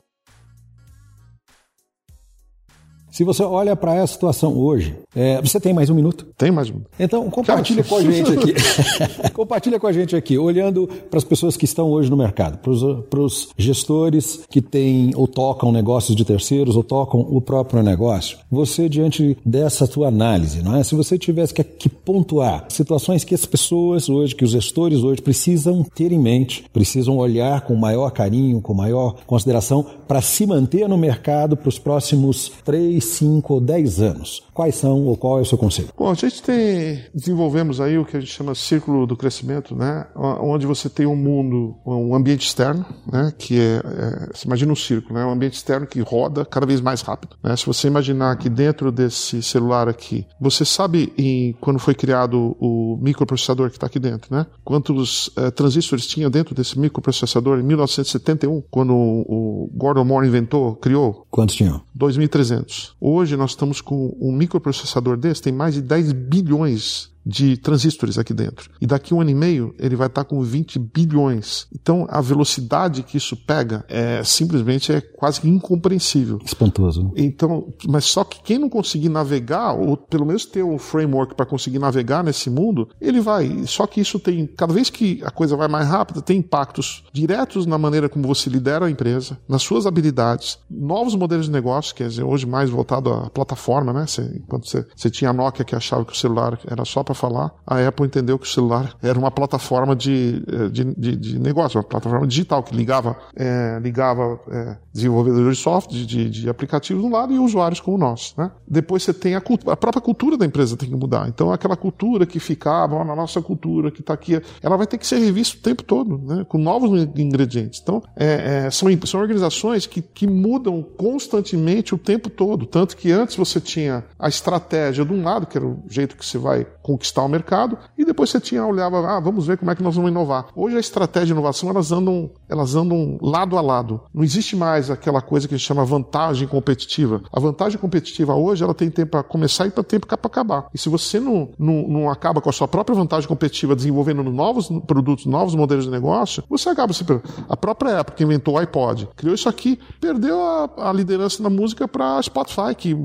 Se 3.14 3.24
você 3.24 3.44
olha 3.44 3.76
para 3.76 3.94
essa 3.94 4.12
situação 4.12 4.58
hoje, 4.58 4.96
é, 5.16 5.40
você 5.40 5.60
tem 5.60 5.72
mais 5.72 5.88
um 5.88 5.94
minuto? 5.94 6.26
Tem 6.36 6.50
mais 6.50 6.72
um. 6.72 6.82
Então 7.00 7.30
compartilha 7.30 7.84
com 7.84 7.98
a 7.98 8.02
gente 8.02 8.32
aqui. 8.32 8.54
compartilha 9.32 9.80
com 9.80 9.86
a 9.86 9.94
gente 9.94 10.16
aqui, 10.16 10.36
olhando 10.36 10.90
para 11.12 11.20
as 11.20 11.24
pessoas 11.24 11.56
que 11.56 11.64
estão 11.64 11.92
hoje 11.92 12.10
no 12.10 12.18
mercado, 12.18 12.58
para 12.58 13.20
os 13.22 13.50
gestores 13.56 14.40
que 14.50 14.60
têm 14.64 15.12
ou 15.16 15.28
tocam 15.28 15.72
negócios 15.72 16.16
de 16.16 16.26
terceiros 16.26 16.76
ou 16.76 16.84
tocam 16.84 17.20
o 17.20 17.40
próprio 17.40 17.84
negócio. 17.84 18.40
Você 18.50 18.90
diante 18.90 19.38
dessa 19.46 19.88
tua 19.88 20.08
análise, 20.08 20.64
não 20.64 20.76
é? 20.76 20.84
Se 20.84 20.96
você 20.96 21.16
tivesse 21.16 21.54
que, 21.54 21.64
que 21.64 21.90
pontuar 21.90 22.66
situações 22.70 23.24
que 23.24 23.36
as 23.36 23.46
pessoas 23.46 24.10
hoje, 24.10 24.34
que 24.34 24.44
os 24.44 24.50
gestores 24.50 25.04
hoje 25.04 25.22
precisam 25.22 25.84
ter 25.84 26.12
em 26.12 26.20
mente, 26.20 26.66
precisam 26.74 27.18
olhar 27.18 27.62
com 27.62 27.76
maior 27.76 28.10
carinho, 28.10 28.60
com 28.60 28.74
maior 28.74 29.18
consideração 29.28 29.86
para 30.08 30.20
se 30.20 30.48
manter 30.48 30.90
no 30.90 30.98
mercado 30.98 31.56
para 31.56 31.70
os 31.70 31.78
próximos 31.78 32.52
três 32.66 33.03
5 33.06 33.54
ou 33.54 33.62
10 33.62 34.02
anos. 34.02 34.44
Quais 34.54 34.76
são 34.76 35.06
ou 35.06 35.18
qual 35.18 35.40
é 35.40 35.42
o 35.42 35.46
seu 35.46 35.58
conselho? 35.58 35.90
Bom, 35.98 36.10
a 36.10 36.14
gente 36.14 36.42
tem, 36.42 37.04
desenvolvemos 37.14 37.82
aí 37.82 37.98
o 37.98 38.06
que 38.06 38.18
a 38.18 38.20
gente 38.20 38.32
chama 38.32 38.54
círculo 38.54 39.06
do 39.06 39.16
crescimento, 39.16 39.76
né? 39.76 40.06
Onde 40.16 40.66
você 40.66 40.90
tem 40.90 41.06
um 41.06 41.16
mundo, 41.16 41.76
um 41.86 42.16
ambiente 42.16 42.46
externo, 42.46 42.86
né? 43.12 43.34
Que 43.38 43.60
é, 43.60 43.76
é 43.76 44.30
você 44.34 44.46
imagina 44.46 44.72
um 44.72 44.76
círculo, 44.76 45.16
né? 45.16 45.26
Um 45.26 45.32
ambiente 45.32 45.56
externo 45.56 45.88
que 45.88 46.00
roda 46.02 46.46
cada 46.46 46.66
vez 46.66 46.82
mais 46.82 47.02
rápido. 47.02 47.36
Né? 47.44 47.56
Se 47.56 47.66
você 47.66 47.88
imaginar 47.88 48.38
que 48.38 48.50
dentro 48.50 48.92
desse 48.92 49.42
celular 49.42 49.88
aqui, 49.88 50.26
você 50.40 50.64
sabe 50.64 51.12
em, 51.18 51.54
quando 51.60 51.80
foi 51.80 51.96
criado 51.96 52.56
o 52.60 52.98
microprocessador 53.02 53.70
que 53.70 53.78
está 53.78 53.88
aqui 53.88 54.00
dentro, 54.00 54.36
né? 54.36 54.46
Quantos 54.64 55.32
é, 55.36 55.52
transistores 55.52 56.06
tinha 56.06 56.30
dentro 56.30 56.54
desse 56.54 56.78
microprocessador 56.78 57.60
em 57.60 57.64
1971, 57.64 58.64
quando 58.70 58.94
o, 58.94 59.70
Gordon 59.74 60.04
Moore 60.04 60.28
inventou, 60.28 60.76
criou? 60.76 61.26
Quantos 61.30 61.56
tinham? 61.56 61.82
2.300. 61.98 62.93
Hoje 63.06 63.36
nós 63.36 63.52
estamos 63.52 63.82
com 63.82 64.16
um 64.18 64.32
microprocessador 64.32 65.18
desse, 65.18 65.42
tem 65.42 65.52
mais 65.52 65.74
de 65.74 65.82
10 65.82 66.14
bilhões 66.14 67.12
de 67.26 67.58
transistores 67.58 68.18
aqui 68.18 68.34
dentro. 68.34 68.70
E 68.82 68.86
daqui 68.86 69.14
a 69.14 69.18
um 69.18 69.22
ano 69.22 69.30
e 69.30 69.36
meio 69.36 69.74
ele 69.80 69.96
vai 69.96 70.08
estar 70.08 70.24
com 70.24 70.42
20 70.42 70.80
bilhões. 70.80 71.68
Então 71.74 72.06
a 72.10 72.22
velocidade 72.22 73.04
que 73.04 73.18
isso 73.18 73.36
pega 73.36 73.86
é 73.88 74.24
simplesmente 74.24 74.92
é 74.92 75.02
quase 75.02 75.48
incompreensível. 75.48 76.40
Espantoso. 76.44 77.04
Né? 77.04 77.12
Então, 77.18 77.74
mas 77.88 78.06
só 78.06 78.24
que 78.24 78.42
quem 78.42 78.58
não 78.58 78.70
conseguir 78.70 79.10
navegar 79.10 79.74
ou 79.74 79.96
pelo 79.96 80.26
menos 80.26 80.46
ter 80.46 80.64
um 80.64 80.78
framework 80.78 81.36
para 81.36 81.46
conseguir 81.46 81.80
navegar 81.80 82.24
nesse 82.24 82.50
mundo, 82.50 82.90
ele 83.00 83.22
vai. 83.22 83.64
Só 83.66 83.88
que 83.88 84.02
isso 84.02 84.20
tem 84.20 84.46
cada 84.46 84.74
vez 84.74 84.90
que 84.90 85.22
a 85.24 85.32
coisa 85.32 85.56
vai 85.56 85.68
mais 85.68 85.88
rápida, 85.88 86.22
tem 86.22 86.40
impactos 86.40 87.04
diretos 87.12 87.66
na 87.66 87.78
maneira 87.78 88.10
como 88.10 88.28
você 88.28 88.50
lidera 88.50 88.86
a 88.86 88.92
empresa, 88.92 89.38
nas 89.48 89.62
suas 89.62 89.86
habilidades, 89.86 90.60
novos 90.70 91.16
modelos 91.16 91.46
de 91.46 91.52
negócio, 91.52 91.96
quer 91.96 92.08
dizer, 92.08 92.24
hoje 92.24 92.46
mais 92.46 92.70
voltado 92.70 93.12
à 93.12 93.30
plataforma, 93.30 93.94
né? 93.94 94.06
Você, 94.06 94.22
enquanto 94.36 94.68
você, 94.68 94.86
você 94.96 95.10
tinha 95.10 95.30
a 95.30 95.34
Nokia 95.34 95.66
que 95.66 95.76
achava 95.76 96.06
que 96.06 96.14
o 96.14 96.16
celular 96.16 96.60
era 96.68 96.84
só 96.86 97.04
para 97.04 97.13
para 97.14 97.30
falar, 97.30 97.52
a 97.66 97.88
Apple 97.88 98.06
entendeu 98.06 98.38
que 98.38 98.46
o 98.46 98.50
celular 98.50 98.96
era 99.02 99.18
uma 99.18 99.32
plataforma 99.32 99.96
de, 99.96 100.44
eh, 100.48 100.70
de, 100.70 100.84
de, 100.96 101.16
de 101.16 101.40
negócio, 101.40 101.80
uma 101.80 101.84
plataforma 101.84 102.28
digital 102.28 102.64
que 102.64 102.76
ligava, 102.76 103.16
é, 103.36 103.80
ligava 103.82 104.40
é, 104.50 104.78
desenvolvedores 104.94 105.58
de 105.58 105.64
software, 105.64 106.06
de, 106.06 106.30
de, 106.30 106.50
aplicativos 106.50 107.02
de 107.02 107.10
um 107.10 107.12
lado 107.12 107.34
e 107.34 107.40
usuários 107.40 107.80
como 107.80 107.98
nós. 107.98 108.34
Né? 108.38 108.52
Depois 108.68 109.04
você 109.04 109.14
tem 109.14 109.36
a, 109.36 109.42
a 109.68 109.78
própria 109.78 110.02
cultura 110.02 110.38
da 110.38 110.46
empresa 110.46 110.78
tem 110.78 110.90
que 110.90 110.96
mudar. 110.96 111.28
Então 111.28 111.52
aquela 111.52 111.76
cultura 111.76 112.26
que 112.26 112.40
ficava 112.40 113.04
na 113.04 113.16
nossa 113.16 113.42
cultura, 113.42 113.90
que 113.90 114.02
está 114.02 114.14
aqui, 114.14 114.42
ela 114.62 114.78
vai 114.78 114.86
ter 114.86 114.98
que 114.98 115.08
ser 115.08 115.18
revista 115.18 115.58
o 115.58 115.62
tempo 115.62 115.84
todo, 115.84 116.18
né? 116.20 116.46
com 116.48 116.58
novos 116.58 117.08
ingredientes. 117.16 117.80
Então 117.82 118.04
é, 118.16 118.66
é, 118.66 118.72
são, 118.72 118.88
são 119.06 119.20
organizações 119.20 119.88
que, 119.88 120.02
que 120.02 120.28
mudam 120.28 120.84
constantemente 120.84 121.96
o 121.96 121.98
tempo 121.98 122.30
todo. 122.30 122.66
Tanto 122.66 122.96
que 122.96 123.12
antes 123.12 123.36
você 123.36 123.60
tinha 123.60 124.04
a 124.20 124.28
estratégia 124.28 125.06
de 125.06 125.14
um 125.14 125.24
lado, 125.24 125.48
que 125.48 125.58
era 125.58 125.66
o 125.66 125.84
jeito 125.90 126.16
que 126.16 126.26
você 126.26 126.38
vai 126.38 126.66
conquistar 126.82 127.24
o 127.24 127.28
mercado, 127.28 127.78
e 127.98 128.06
depois 128.06 128.30
você 128.30 128.40
tinha 128.40 128.66
olhava, 128.66 129.00
ah, 129.08 129.20
vamos 129.20 129.48
ver 129.48 129.58
como 129.58 129.72
é 129.72 129.76
que 129.76 129.84
nós 129.84 129.96
vamos 129.96 130.12
inovar. 130.12 130.48
Hoje 130.56 130.78
a 130.78 130.80
estratégia 130.80 131.28
de 131.28 131.32
inovação, 131.34 131.70
elas 131.70 131.92
andam, 131.92 132.30
elas 132.48 132.76
andam 132.76 133.18
lado 133.22 133.58
a 133.58 133.62
lado. 133.62 134.02
Não 134.14 134.24
existe 134.24 134.56
mais 134.56 134.83
aquela 134.90 135.22
coisa 135.22 135.48
que 135.48 135.54
a 135.54 135.58
gente 135.58 135.68
chama 135.68 135.86
vantagem 135.86 136.48
competitiva. 136.48 137.22
A 137.32 137.40
vantagem 137.40 137.78
competitiva 137.78 138.34
hoje, 138.36 138.64
ela 138.64 138.74
tem 138.74 138.90
tempo 138.90 139.12
para 139.12 139.24
começar 139.24 139.68
e 139.68 139.72
tem 139.72 139.84
tempo 139.84 140.08
para 140.08 140.18
acabar. 140.24 140.68
E 140.74 140.78
se 140.78 140.90
você 140.90 141.20
não, 141.20 141.52
não, 141.60 141.88
não 141.88 142.10
acaba 142.10 142.42
com 142.42 142.50
a 142.50 142.54
sua 142.54 142.68
própria 142.68 142.96
vantagem 142.96 143.28
competitiva 143.28 143.76
desenvolvendo 143.76 144.24
novos 144.24 144.70
produtos, 144.88 145.26
novos 145.26 145.56
modelos 145.56 145.86
de 145.86 145.92
negócio, 145.92 146.44
você 146.50 146.70
acaba 146.70 146.94
se 146.94 147.04
A 147.50 147.58
própria 147.58 148.00
Apple 148.00 148.16
que 148.16 148.24
inventou 148.24 148.56
o 148.56 148.58
iPod, 148.58 149.10
criou 149.16 149.36
isso 149.36 149.50
aqui, 149.50 149.78
perdeu 150.00 150.42
a, 150.42 150.90
a 150.90 150.94
liderança 150.94 151.44
na 151.44 151.50
música 151.50 151.88
para 151.88 152.22
Spotify, 152.22 152.74
que 152.78 152.96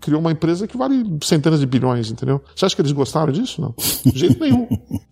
criou 0.00 0.20
uma 0.20 0.30
empresa 0.30 0.66
que 0.66 0.76
vale 0.76 1.18
centenas 1.22 1.60
de 1.60 1.66
bilhões, 1.66 2.10
entendeu? 2.10 2.40
Você 2.54 2.64
acha 2.64 2.76
que 2.76 2.82
eles 2.82 2.92
gostaram 2.92 3.32
disso? 3.32 3.48
isso, 3.48 3.60
não. 3.60 3.74
De 4.12 4.18
jeito 4.18 4.40
nenhum. 4.40 4.68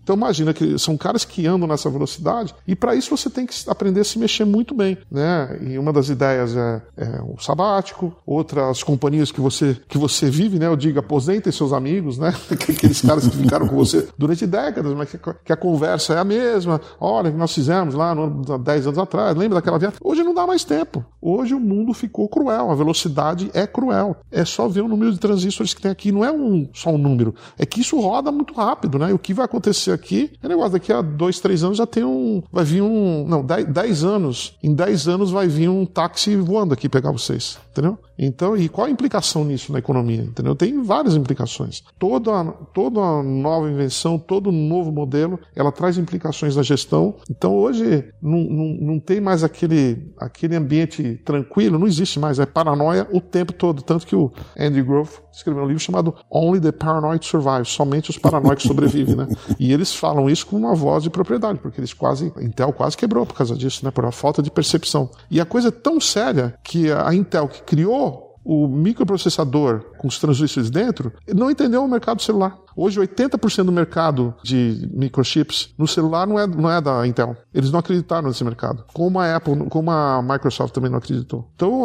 Então 0.07 0.15
imagina 0.15 0.55
que 0.55 0.79
são 0.79 0.97
caras 0.97 1.25
que 1.25 1.49
andam 1.49 1.67
nessa 1.67 1.91
velocidade 1.91 2.55
e 2.65 2.77
para 2.77 2.95
isso 2.95 3.11
você 3.11 3.29
tem 3.29 3.45
que 3.45 3.53
aprender 3.67 4.03
a 4.03 4.05
se 4.05 4.21
mexer 4.21 4.45
muito 4.45 4.73
bem, 4.73 4.97
né? 5.11 5.59
E 5.61 5.77
uma 5.77 5.93
das 5.93 6.09
ideias 6.09 6.55
é, 6.57 6.81
é 6.97 7.21
o 7.23 7.37
sabático, 7.43 8.15
outras 8.25 8.85
companhias 8.85 9.33
que 9.33 9.41
você 9.41 9.77
que 9.89 9.99
você 9.99 10.31
vive, 10.31 10.61
né? 10.61 10.69
Eu 10.69 10.77
digo, 10.77 11.01
aposentem 11.01 11.53
seus 11.53 11.73
amigos, 11.73 12.19
né? 12.19 12.33
Aqueles 12.49 13.01
caras 13.01 13.27
que 13.27 13.37
ficaram 13.37 13.67
com 13.67 13.75
você 13.75 14.07
durante 14.17 14.47
décadas, 14.47 14.95
mas 14.95 15.11
que, 15.11 15.19
que 15.45 15.53
a 15.53 15.57
conversa 15.57 16.15
é 16.15 16.19
a 16.19 16.25
mesma. 16.25 16.81
Olha, 17.01 17.33
que 17.33 17.37
nós 17.37 17.53
fizemos 17.53 17.93
lá 17.93 18.15
no, 18.15 18.59
10 18.59 18.87
anos 18.87 18.99
atrás, 19.01 19.37
lembra 19.37 19.57
daquela 19.57 19.77
viagem? 19.77 19.99
Hoje 20.01 20.23
não 20.23 20.33
dá 20.33 20.47
mais 20.47 20.63
tempo. 20.63 21.05
Hoje 21.21 21.53
o 21.53 21.59
mundo 21.59 21.93
ficou 21.93 22.29
cruel, 22.29 22.71
a 22.71 22.77
velocidade 22.77 23.51
é 23.53 23.67
cruel. 23.67 24.19
É 24.31 24.45
só 24.45 24.69
ver 24.69 24.83
o 24.83 24.89
número 24.89 25.11
de 25.11 25.19
transistores 25.19 25.75
que 25.75 25.83
tem 25.83 25.91
aqui, 25.91 26.13
não 26.13 26.25
é 26.25 26.31
um, 26.31 26.69
só 26.73 26.91
um 26.91 26.99
número, 26.99 27.35
é 27.59 27.67
que 27.67 27.81
isso 27.81 27.99
roda 28.01 28.31
muito 28.31 28.55
rápido, 28.55 29.01
né? 29.01 29.11
E 29.11 29.13
o 29.13 29.19
que 29.19 29.35
vai 29.35 29.45
acontecer 29.45 29.96
aqui 29.97 30.31
é 30.43 30.49
negócio, 30.49 30.73
daqui 30.73 30.93
a 30.93 31.03
dois, 31.03 31.41
três 31.41 31.65
anos 31.65 31.79
já 31.79 31.87
tem 31.87 32.05
um. 32.05 32.43
Vai 32.53 32.65
vir 32.65 32.83
um. 32.83 33.27
Não, 33.27 33.45
dez, 33.45 33.67
dez 33.67 34.05
anos. 34.05 34.57
Em 34.63 34.75
dez 34.75 35.09
anos 35.09 35.31
vai 35.31 35.49
vir 35.49 35.69
um 35.69 35.85
táxi 35.85 36.37
voando 36.37 36.73
aqui 36.73 36.89
pegar 36.89 37.11
vocês. 37.11 37.59
Entendeu? 37.73 37.99
Então, 38.19 38.57
e 38.57 38.69
qual 38.69 38.87
a 38.87 38.91
implicação 38.91 39.45
nisso 39.45 39.73
na 39.73 39.79
economia? 39.79 40.23
Entendeu? 40.23 40.55
Tem 40.55 40.83
várias 40.83 41.15
implicações. 41.15 41.83
Toda, 41.99 42.45
toda 42.73 43.01
nova 43.23 43.71
invenção, 43.71 44.19
todo 44.19 44.51
novo 44.51 44.91
modelo, 44.91 45.39
ela 45.55 45.71
traz 45.71 45.99
implicações 45.99 46.57
na 46.57 46.63
gestão. 46.63 47.15
Então, 47.31 47.55
hoje, 47.55 48.09
não, 48.23 48.39
não, 48.39 48.67
não 48.81 49.01
tem 49.01 49.21
mais 49.21 49.45
aquele, 49.45 50.13
aquele 50.19 50.57
ambiente 50.57 51.21
tranquilo, 51.25 51.79
não 51.79 51.87
existe 51.87 52.19
mais. 52.19 52.39
É 52.39 52.47
paranoia 52.47 53.07
o 53.13 53.21
tempo 53.21 53.53
todo. 53.53 53.83
Tanto 53.83 54.07
que 54.07 54.17
o 54.17 54.33
Andy 54.59 54.83
Grove 54.83 55.11
escreveu 55.33 55.65
um 55.65 55.67
livro 55.67 55.83
chamado 55.83 56.15
Only 56.31 56.61
the 56.61 56.73
Paranoid 56.73 57.25
Survive 57.25 57.67
somente 57.67 58.11
os 58.11 58.19
paranoicos 58.19 58.65
sobrevivem, 58.67 59.15
né? 59.15 59.29
E 59.59 59.73
eles 59.73 59.95
falam 59.95 60.31
isso 60.31 60.47
com 60.47 60.57
uma 60.57 60.75
voz 60.75 61.03
de 61.03 61.11
propriedade, 61.11 61.59
porque 61.59 61.81
eles 61.81 61.93
quase, 61.93 62.33
a 62.37 62.43
Intel 62.43 62.73
quase 62.73 62.97
quebrou 62.97 63.27
por 63.27 63.35
causa 63.35 63.55
disso, 63.55 63.85
né? 63.85 63.91
Por 63.91 64.05
a 64.05 64.13
falta 64.13 64.43
de 64.43 64.51
percepção. 64.51 65.11
E 65.31 65.41
a 65.41 65.45
coisa 65.45 65.69
é 65.69 65.71
tão 65.71 66.01
séria 66.01 66.55
que 66.63 66.91
a 66.91 67.15
Intel, 67.15 67.49
que 67.49 67.63
criou 67.63 68.06
o 68.47 68.69
microprocessador 68.69 69.85
com 70.07 70.09
os 70.09 70.19
transistores 70.19 70.71
dentro, 70.71 71.13
não 71.35 71.51
entendeu 71.51 71.85
o 71.85 71.89
mercado 71.89 72.23
celular. 72.23 72.57
Hoje, 72.77 73.01
80% 73.01 73.65
do 73.65 73.73
mercado 73.73 74.35
de 74.45 74.87
microchips 74.93 75.71
no 75.79 75.89
celular 75.89 76.27
não 76.27 76.39
é, 76.39 76.47
não 76.47 76.71
é 76.71 76.79
da 76.79 77.07
Intel. 77.07 77.35
Eles 77.55 77.73
não 77.73 77.81
acreditaram 77.81 78.29
nesse 78.29 78.45
mercado. 78.45 78.85
Como 78.93 79.19
a 79.19 79.35
Apple, 79.35 79.67
como 79.71 79.91
a 79.91 80.23
Microsoft 80.23 80.75
também 80.75 80.91
não 80.91 80.99
acreditou. 80.99 81.49
Então, 81.57 81.85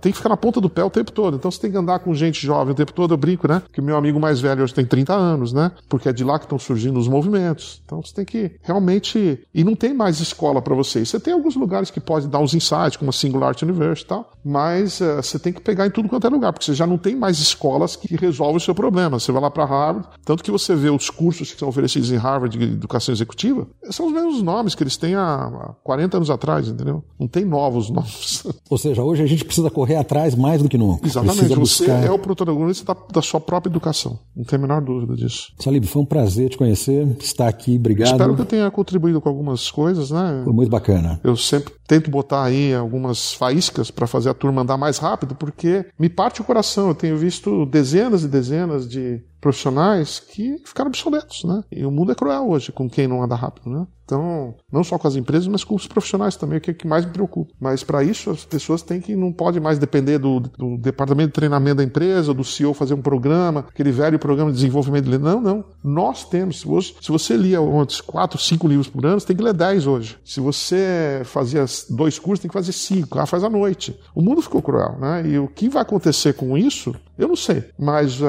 tem 0.00 0.12
que 0.12 0.18
ficar 0.18 0.28
na 0.28 0.36
ponta 0.36 0.60
do 0.60 0.70
pé 0.70 0.84
o 0.84 0.90
tempo 0.90 1.10
todo. 1.10 1.36
Então, 1.36 1.50
você 1.50 1.60
tem 1.60 1.72
que 1.72 1.76
andar 1.76 1.98
com 1.98 2.14
gente 2.14 2.46
jovem 2.46 2.72
o 2.72 2.76
tempo 2.76 2.92
todo. 2.92 3.14
Eu 3.14 3.18
brinco, 3.18 3.48
né? 3.48 3.62
Que 3.72 3.80
meu 3.80 3.96
amigo 3.96 4.20
mais 4.20 4.40
velho 4.40 4.62
hoje 4.62 4.72
tem 4.72 4.86
30 4.86 5.12
anos, 5.12 5.52
né? 5.52 5.72
Porque 5.88 6.08
é 6.08 6.12
de 6.12 6.22
lá 6.22 6.38
que 6.38 6.44
estão 6.44 6.58
surgindo 6.58 7.00
os 7.00 7.08
movimentos. 7.08 7.82
Então, 7.84 8.00
você 8.00 8.14
tem 8.14 8.24
que 8.24 8.52
realmente. 8.62 9.42
E 9.52 9.64
não 9.64 9.74
tem 9.74 9.92
mais 9.92 10.20
escola 10.20 10.62
para 10.62 10.74
vocês. 10.74 11.08
Você 11.08 11.18
tem 11.18 11.34
alguns 11.34 11.56
lugares 11.56 11.90
que 11.90 11.98
pode 11.98 12.28
dar 12.28 12.38
uns 12.38 12.54
insights, 12.54 12.96
como 12.96 13.10
a 13.10 13.12
Singularity 13.12 13.64
University 13.64 14.04
e 14.04 14.08
tal. 14.08 14.30
Mas 14.44 15.00
uh, 15.00 15.16
você 15.16 15.36
tem 15.36 15.52
que 15.52 15.60
pegar 15.60 15.84
em 15.84 15.90
tudo 15.90 16.08
quanto 16.08 16.28
é 16.28 16.30
lugar, 16.30 16.52
porque 16.52 16.64
você 16.64 16.74
já 16.74 16.86
não 16.86 16.96
tem 16.96 17.16
mais 17.16 17.40
escolas 17.58 17.96
que 17.96 18.16
resolvem 18.16 18.56
o 18.56 18.60
seu 18.60 18.74
problema. 18.74 19.18
Você 19.18 19.32
vai 19.32 19.42
lá 19.42 19.50
para 19.50 19.64
Harvard, 19.64 20.08
tanto 20.24 20.44
que 20.44 20.50
você 20.50 20.74
vê 20.74 20.88
os 20.88 21.10
cursos 21.10 21.52
que 21.52 21.58
são 21.58 21.68
oferecidos 21.68 22.12
em 22.12 22.16
Harvard 22.16 22.56
de 22.56 22.64
educação 22.64 23.12
executiva, 23.12 23.66
são 23.90 24.06
os 24.06 24.12
mesmos 24.12 24.40
nomes 24.40 24.74
que 24.74 24.82
eles 24.82 24.96
têm 24.96 25.14
há 25.14 25.74
40 25.82 26.16
anos 26.16 26.30
atrás, 26.30 26.68
entendeu? 26.68 27.02
Não 27.18 27.26
tem 27.26 27.44
novos 27.44 27.90
nomes. 27.90 28.44
Ou 28.70 28.78
seja, 28.78 29.02
hoje 29.02 29.22
a 29.22 29.26
gente 29.26 29.44
precisa 29.44 29.70
correr 29.70 29.96
atrás 29.96 30.34
mais 30.34 30.62
do 30.62 30.68
que 30.68 30.78
nunca. 30.78 31.06
Exatamente. 31.06 31.54
Você 31.54 31.90
é 31.90 32.10
o 32.10 32.18
protagonista 32.18 32.94
da, 32.94 33.00
da, 33.14 33.22
sua 33.22 33.40
própria 33.40 33.70
educação. 33.70 34.18
Não 34.36 34.44
tem 34.44 34.58
a 34.58 34.62
menor 34.62 34.80
dúvida 34.80 35.16
disso. 35.16 35.52
Salib, 35.58 35.84
foi 35.84 36.02
um 36.02 36.06
prazer 36.06 36.50
te 36.50 36.56
conhecer, 36.56 37.16
estar 37.20 37.48
aqui. 37.48 37.76
Obrigado. 37.76 38.12
Espero 38.12 38.34
que 38.34 38.42
eu 38.42 38.46
tenha 38.46 38.70
contribuído 38.70 39.20
com 39.20 39.28
algumas 39.28 39.70
coisas, 39.70 40.10
né? 40.10 40.42
Foi 40.44 40.52
muito 40.52 40.70
bacana. 40.70 41.20
Eu 41.24 41.36
sempre 41.36 41.72
tento 41.88 42.10
botar 42.10 42.44
aí 42.44 42.74
algumas 42.74 43.32
faíscas 43.32 43.90
para 43.90 44.06
fazer 44.06 44.28
a 44.28 44.34
turma 44.34 44.60
andar 44.60 44.76
mais 44.76 44.98
rápido, 44.98 45.34
porque 45.34 45.86
me 45.98 46.10
parte 46.10 46.42
o 46.42 46.44
coração. 46.44 46.88
Eu 46.88 46.94
tenho 46.94 47.16
visto 47.16 47.64
dezenas 47.64 48.22
e 48.22 48.28
dezenas 48.28 48.86
de 48.86 49.22
profissionais 49.48 50.20
que 50.20 50.60
ficaram 50.62 50.88
obsoletos, 50.88 51.42
né? 51.44 51.64
E 51.72 51.86
o 51.86 51.90
mundo 51.90 52.12
é 52.12 52.14
cruel 52.14 52.50
hoje 52.50 52.70
com 52.70 52.88
quem 52.88 53.08
não 53.08 53.22
anda 53.22 53.34
rápido, 53.34 53.70
né? 53.70 53.86
Então, 54.04 54.54
não 54.72 54.82
só 54.82 54.98
com 54.98 55.06
as 55.06 55.16
empresas, 55.16 55.46
mas 55.46 55.62
com 55.62 55.74
os 55.74 55.86
profissionais 55.86 56.34
também, 56.34 56.58
que 56.58 56.70
é 56.70 56.72
o 56.72 56.76
que 56.76 56.86
mais 56.86 57.04
me 57.04 57.12
preocupa. 57.12 57.52
Mas 57.60 57.84
para 57.84 58.02
isso, 58.02 58.30
as 58.30 58.42
pessoas 58.42 58.80
têm 58.80 59.02
que, 59.02 59.14
não 59.14 59.30
pode 59.30 59.60
mais 59.60 59.78
depender 59.78 60.16
do, 60.16 60.40
do, 60.40 60.78
departamento 60.78 61.28
de 61.28 61.34
treinamento 61.34 61.76
da 61.76 61.84
empresa, 61.84 62.32
do 62.32 62.42
CEO 62.42 62.72
fazer 62.72 62.94
um 62.94 63.02
programa, 63.02 63.66
aquele 63.68 63.92
velho 63.92 64.18
programa 64.18 64.50
de 64.50 64.56
desenvolvimento. 64.56 65.10
Não, 65.18 65.42
não. 65.42 65.64
Nós 65.84 66.24
temos. 66.24 66.64
Se 67.02 67.12
você 67.12 67.36
lia 67.36 67.60
antes 67.60 68.00
quatro, 68.00 68.38
cinco 68.38 68.66
livros 68.66 68.88
por 68.88 69.04
ano, 69.04 69.20
você 69.20 69.26
tem 69.26 69.36
que 69.36 69.42
ler 69.42 69.52
dez 69.52 69.86
hoje. 69.86 70.16
Se 70.24 70.40
você 70.40 71.20
fazia 71.26 71.66
dois 71.90 72.18
cursos, 72.18 72.40
tem 72.40 72.48
que 72.48 72.56
fazer 72.56 72.72
cinco. 72.72 73.18
Ah, 73.18 73.26
faz 73.26 73.44
à 73.44 73.50
noite. 73.50 73.98
O 74.14 74.22
mundo 74.22 74.40
ficou 74.40 74.62
cruel, 74.62 74.96
né? 74.98 75.28
E 75.28 75.38
o 75.38 75.48
que 75.48 75.68
vai 75.68 75.82
acontecer 75.82 76.32
com 76.32 76.56
isso, 76.56 76.94
eu 77.18 77.28
não 77.28 77.36
sei. 77.36 77.64
Mas 77.78 78.20
uh, 78.20 78.26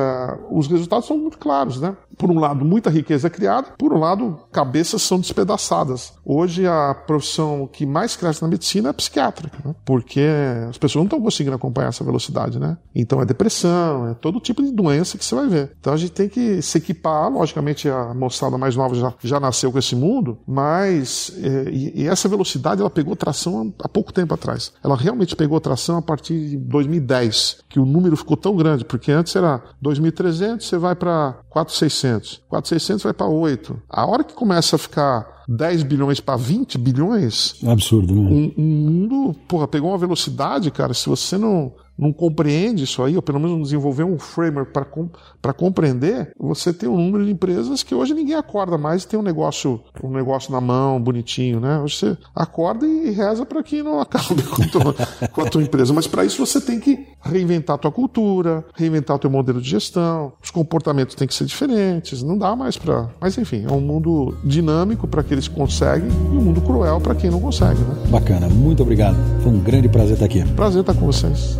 os 0.51 0.67
resultados 0.67 1.07
são 1.07 1.17
muito 1.17 1.37
claros, 1.37 1.79
né? 1.79 1.95
Por 2.17 2.29
um 2.29 2.39
lado, 2.39 2.65
muita 2.65 2.89
riqueza 2.89 3.27
é 3.27 3.29
criada, 3.29 3.69
por 3.77 3.93
um 3.93 3.99
lado, 3.99 4.39
cabeças 4.51 5.01
são 5.01 5.19
despedaçadas. 5.19 6.13
Hoje, 6.25 6.67
a 6.67 6.93
profissão 6.93 7.69
que 7.71 7.85
mais 7.85 8.15
cresce 8.15 8.41
na 8.41 8.47
medicina 8.49 8.89
é 8.89 8.93
psiquiátrica, 8.93 9.57
né? 9.63 9.73
porque 9.85 10.25
as 10.69 10.77
pessoas 10.77 11.01
não 11.01 11.05
estão 11.05 11.21
conseguindo 11.21 11.55
acompanhar 11.55 11.89
essa 11.89 12.03
velocidade, 12.03 12.59
né? 12.59 12.77
Então, 12.93 13.21
é 13.21 13.25
depressão, 13.25 14.09
é 14.09 14.13
todo 14.15 14.39
tipo 14.41 14.61
de 14.61 14.71
doença 14.71 15.17
que 15.17 15.23
você 15.23 15.33
vai 15.33 15.47
ver. 15.47 15.71
Então, 15.79 15.93
a 15.93 15.97
gente 15.97 16.11
tem 16.11 16.27
que 16.27 16.61
se 16.61 16.77
equipar. 16.77 17.29
Logicamente, 17.31 17.87
a 17.87 18.13
moçada 18.13 18.57
mais 18.57 18.75
nova 18.75 18.95
já, 18.95 19.13
já 19.23 19.39
nasceu 19.39 19.71
com 19.71 19.79
esse 19.79 19.95
mundo, 19.95 20.37
mas 20.45 21.31
é, 21.41 21.69
e, 21.69 22.01
e 22.03 22.07
essa 22.07 22.27
velocidade 22.27 22.81
ela 22.81 22.89
pegou 22.89 23.15
tração 23.15 23.73
há 23.81 23.87
pouco 23.87 24.11
tempo 24.11 24.33
atrás. 24.33 24.73
Ela 24.83 24.95
realmente 24.95 25.35
pegou 25.35 25.59
tração 25.59 25.97
a 25.97 26.01
partir 26.01 26.49
de 26.49 26.57
2010, 26.57 27.63
que 27.69 27.79
o 27.79 27.85
número 27.85 28.17
ficou 28.17 28.35
tão 28.35 28.55
grande, 28.55 28.78
porque 28.85 29.11
antes 29.11 29.35
era 29.35 29.61
2.300, 29.83 30.61
você 30.61 30.77
vai 30.77 30.95
para 30.95 31.37
4,600. 31.49 32.41
4,600 32.49 33.03
vai 33.03 33.13
para 33.13 33.27
8. 33.27 33.81
A 33.89 34.05
hora 34.05 34.23
que 34.23 34.33
começa 34.33 34.75
a 34.75 34.79
ficar 34.79 35.43
10 35.47 35.83
bilhões 35.83 36.19
para 36.19 36.35
20 36.35 36.77
bilhões. 36.77 37.55
É 37.63 37.71
absurdo, 37.71 38.13
né? 38.13 38.21
Um, 38.21 38.53
um 38.57 38.63
mundo, 38.63 39.35
porra, 39.47 39.67
pegou 39.67 39.89
uma 39.89 39.97
velocidade, 39.97 40.69
cara. 40.69 40.93
Se 40.93 41.09
você 41.09 41.37
não 41.37 41.73
não 41.99 42.13
compreende 42.13 42.85
isso 42.85 43.03
aí, 43.03 43.15
ou 43.15 43.21
pelo 43.21 43.39
menos 43.39 43.57
não 43.57 43.61
desenvolver 43.61 44.03
um 44.03 44.17
framework 44.17 44.71
para 44.71 44.85
com, 44.85 45.09
compreender, 45.57 46.31
você 46.39 46.71
tem 46.71 46.87
um 46.87 46.95
número 46.95 47.25
de 47.25 47.31
empresas 47.31 47.83
que 47.83 47.93
hoje 47.93 48.13
ninguém 48.13 48.35
acorda 48.35 48.77
mais 48.77 49.03
e 49.03 49.07
tem 49.07 49.19
um 49.19 49.23
negócio, 49.23 49.81
um 50.01 50.09
negócio 50.09 50.51
na 50.51 50.61
mão, 50.61 51.01
bonitinho, 51.01 51.59
né? 51.59 51.79
Hoje 51.79 51.97
você 51.97 52.17
acorda 52.33 52.85
e 52.85 53.11
reza 53.11 53.45
para 53.45 53.61
que 53.61 53.83
não 53.83 53.99
acabe 54.01 54.41
com, 54.43 54.67
tua, 54.67 54.95
com 55.31 55.41
a 55.41 55.45
tua 55.49 55.61
empresa. 55.61 55.93
Mas 55.93 56.07
para 56.07 56.23
isso 56.23 56.45
você 56.45 56.61
tem 56.61 56.79
que 56.79 57.05
reinventar 57.21 57.75
a 57.75 57.79
tua 57.79 57.91
cultura, 57.91 58.63
reinventar 58.75 59.17
o 59.17 59.19
teu 59.19 59.29
modelo 59.29 59.61
de 59.61 59.69
gestão, 59.69 60.31
os 60.41 60.51
comportamentos 60.51 61.15
têm 61.15 61.27
que 61.27 61.33
ser 61.33 61.45
diferentes, 61.45 62.23
não 62.23 62.37
dá 62.37 62.55
mais 62.55 62.77
para. 62.77 63.09
Mas 63.19 63.37
enfim, 63.37 63.65
é 63.67 63.71
um 63.71 63.81
mundo 63.81 64.37
dinâmico 64.43 65.07
para 65.07 65.19
aqueles 65.19 65.47
que 65.47 65.55
conseguem 65.55 66.09
e 66.09 66.37
um 66.37 66.41
mundo 66.41 66.61
cruel 66.61 67.01
para 67.01 67.13
quem 67.15 67.29
não 67.29 67.41
consegue, 67.41 67.81
né? 67.81 67.95
Bacana, 68.09 68.47
muito 68.47 68.83
obrigado. 68.83 69.17
Foi 69.43 69.51
um 69.51 69.59
grande 69.59 69.89
prazer 69.89 70.13
estar 70.13 70.25
aqui. 70.25 70.43
Prazer 70.53 70.81
estar 70.81 70.93
com 70.93 71.05
vocês. 71.05 71.59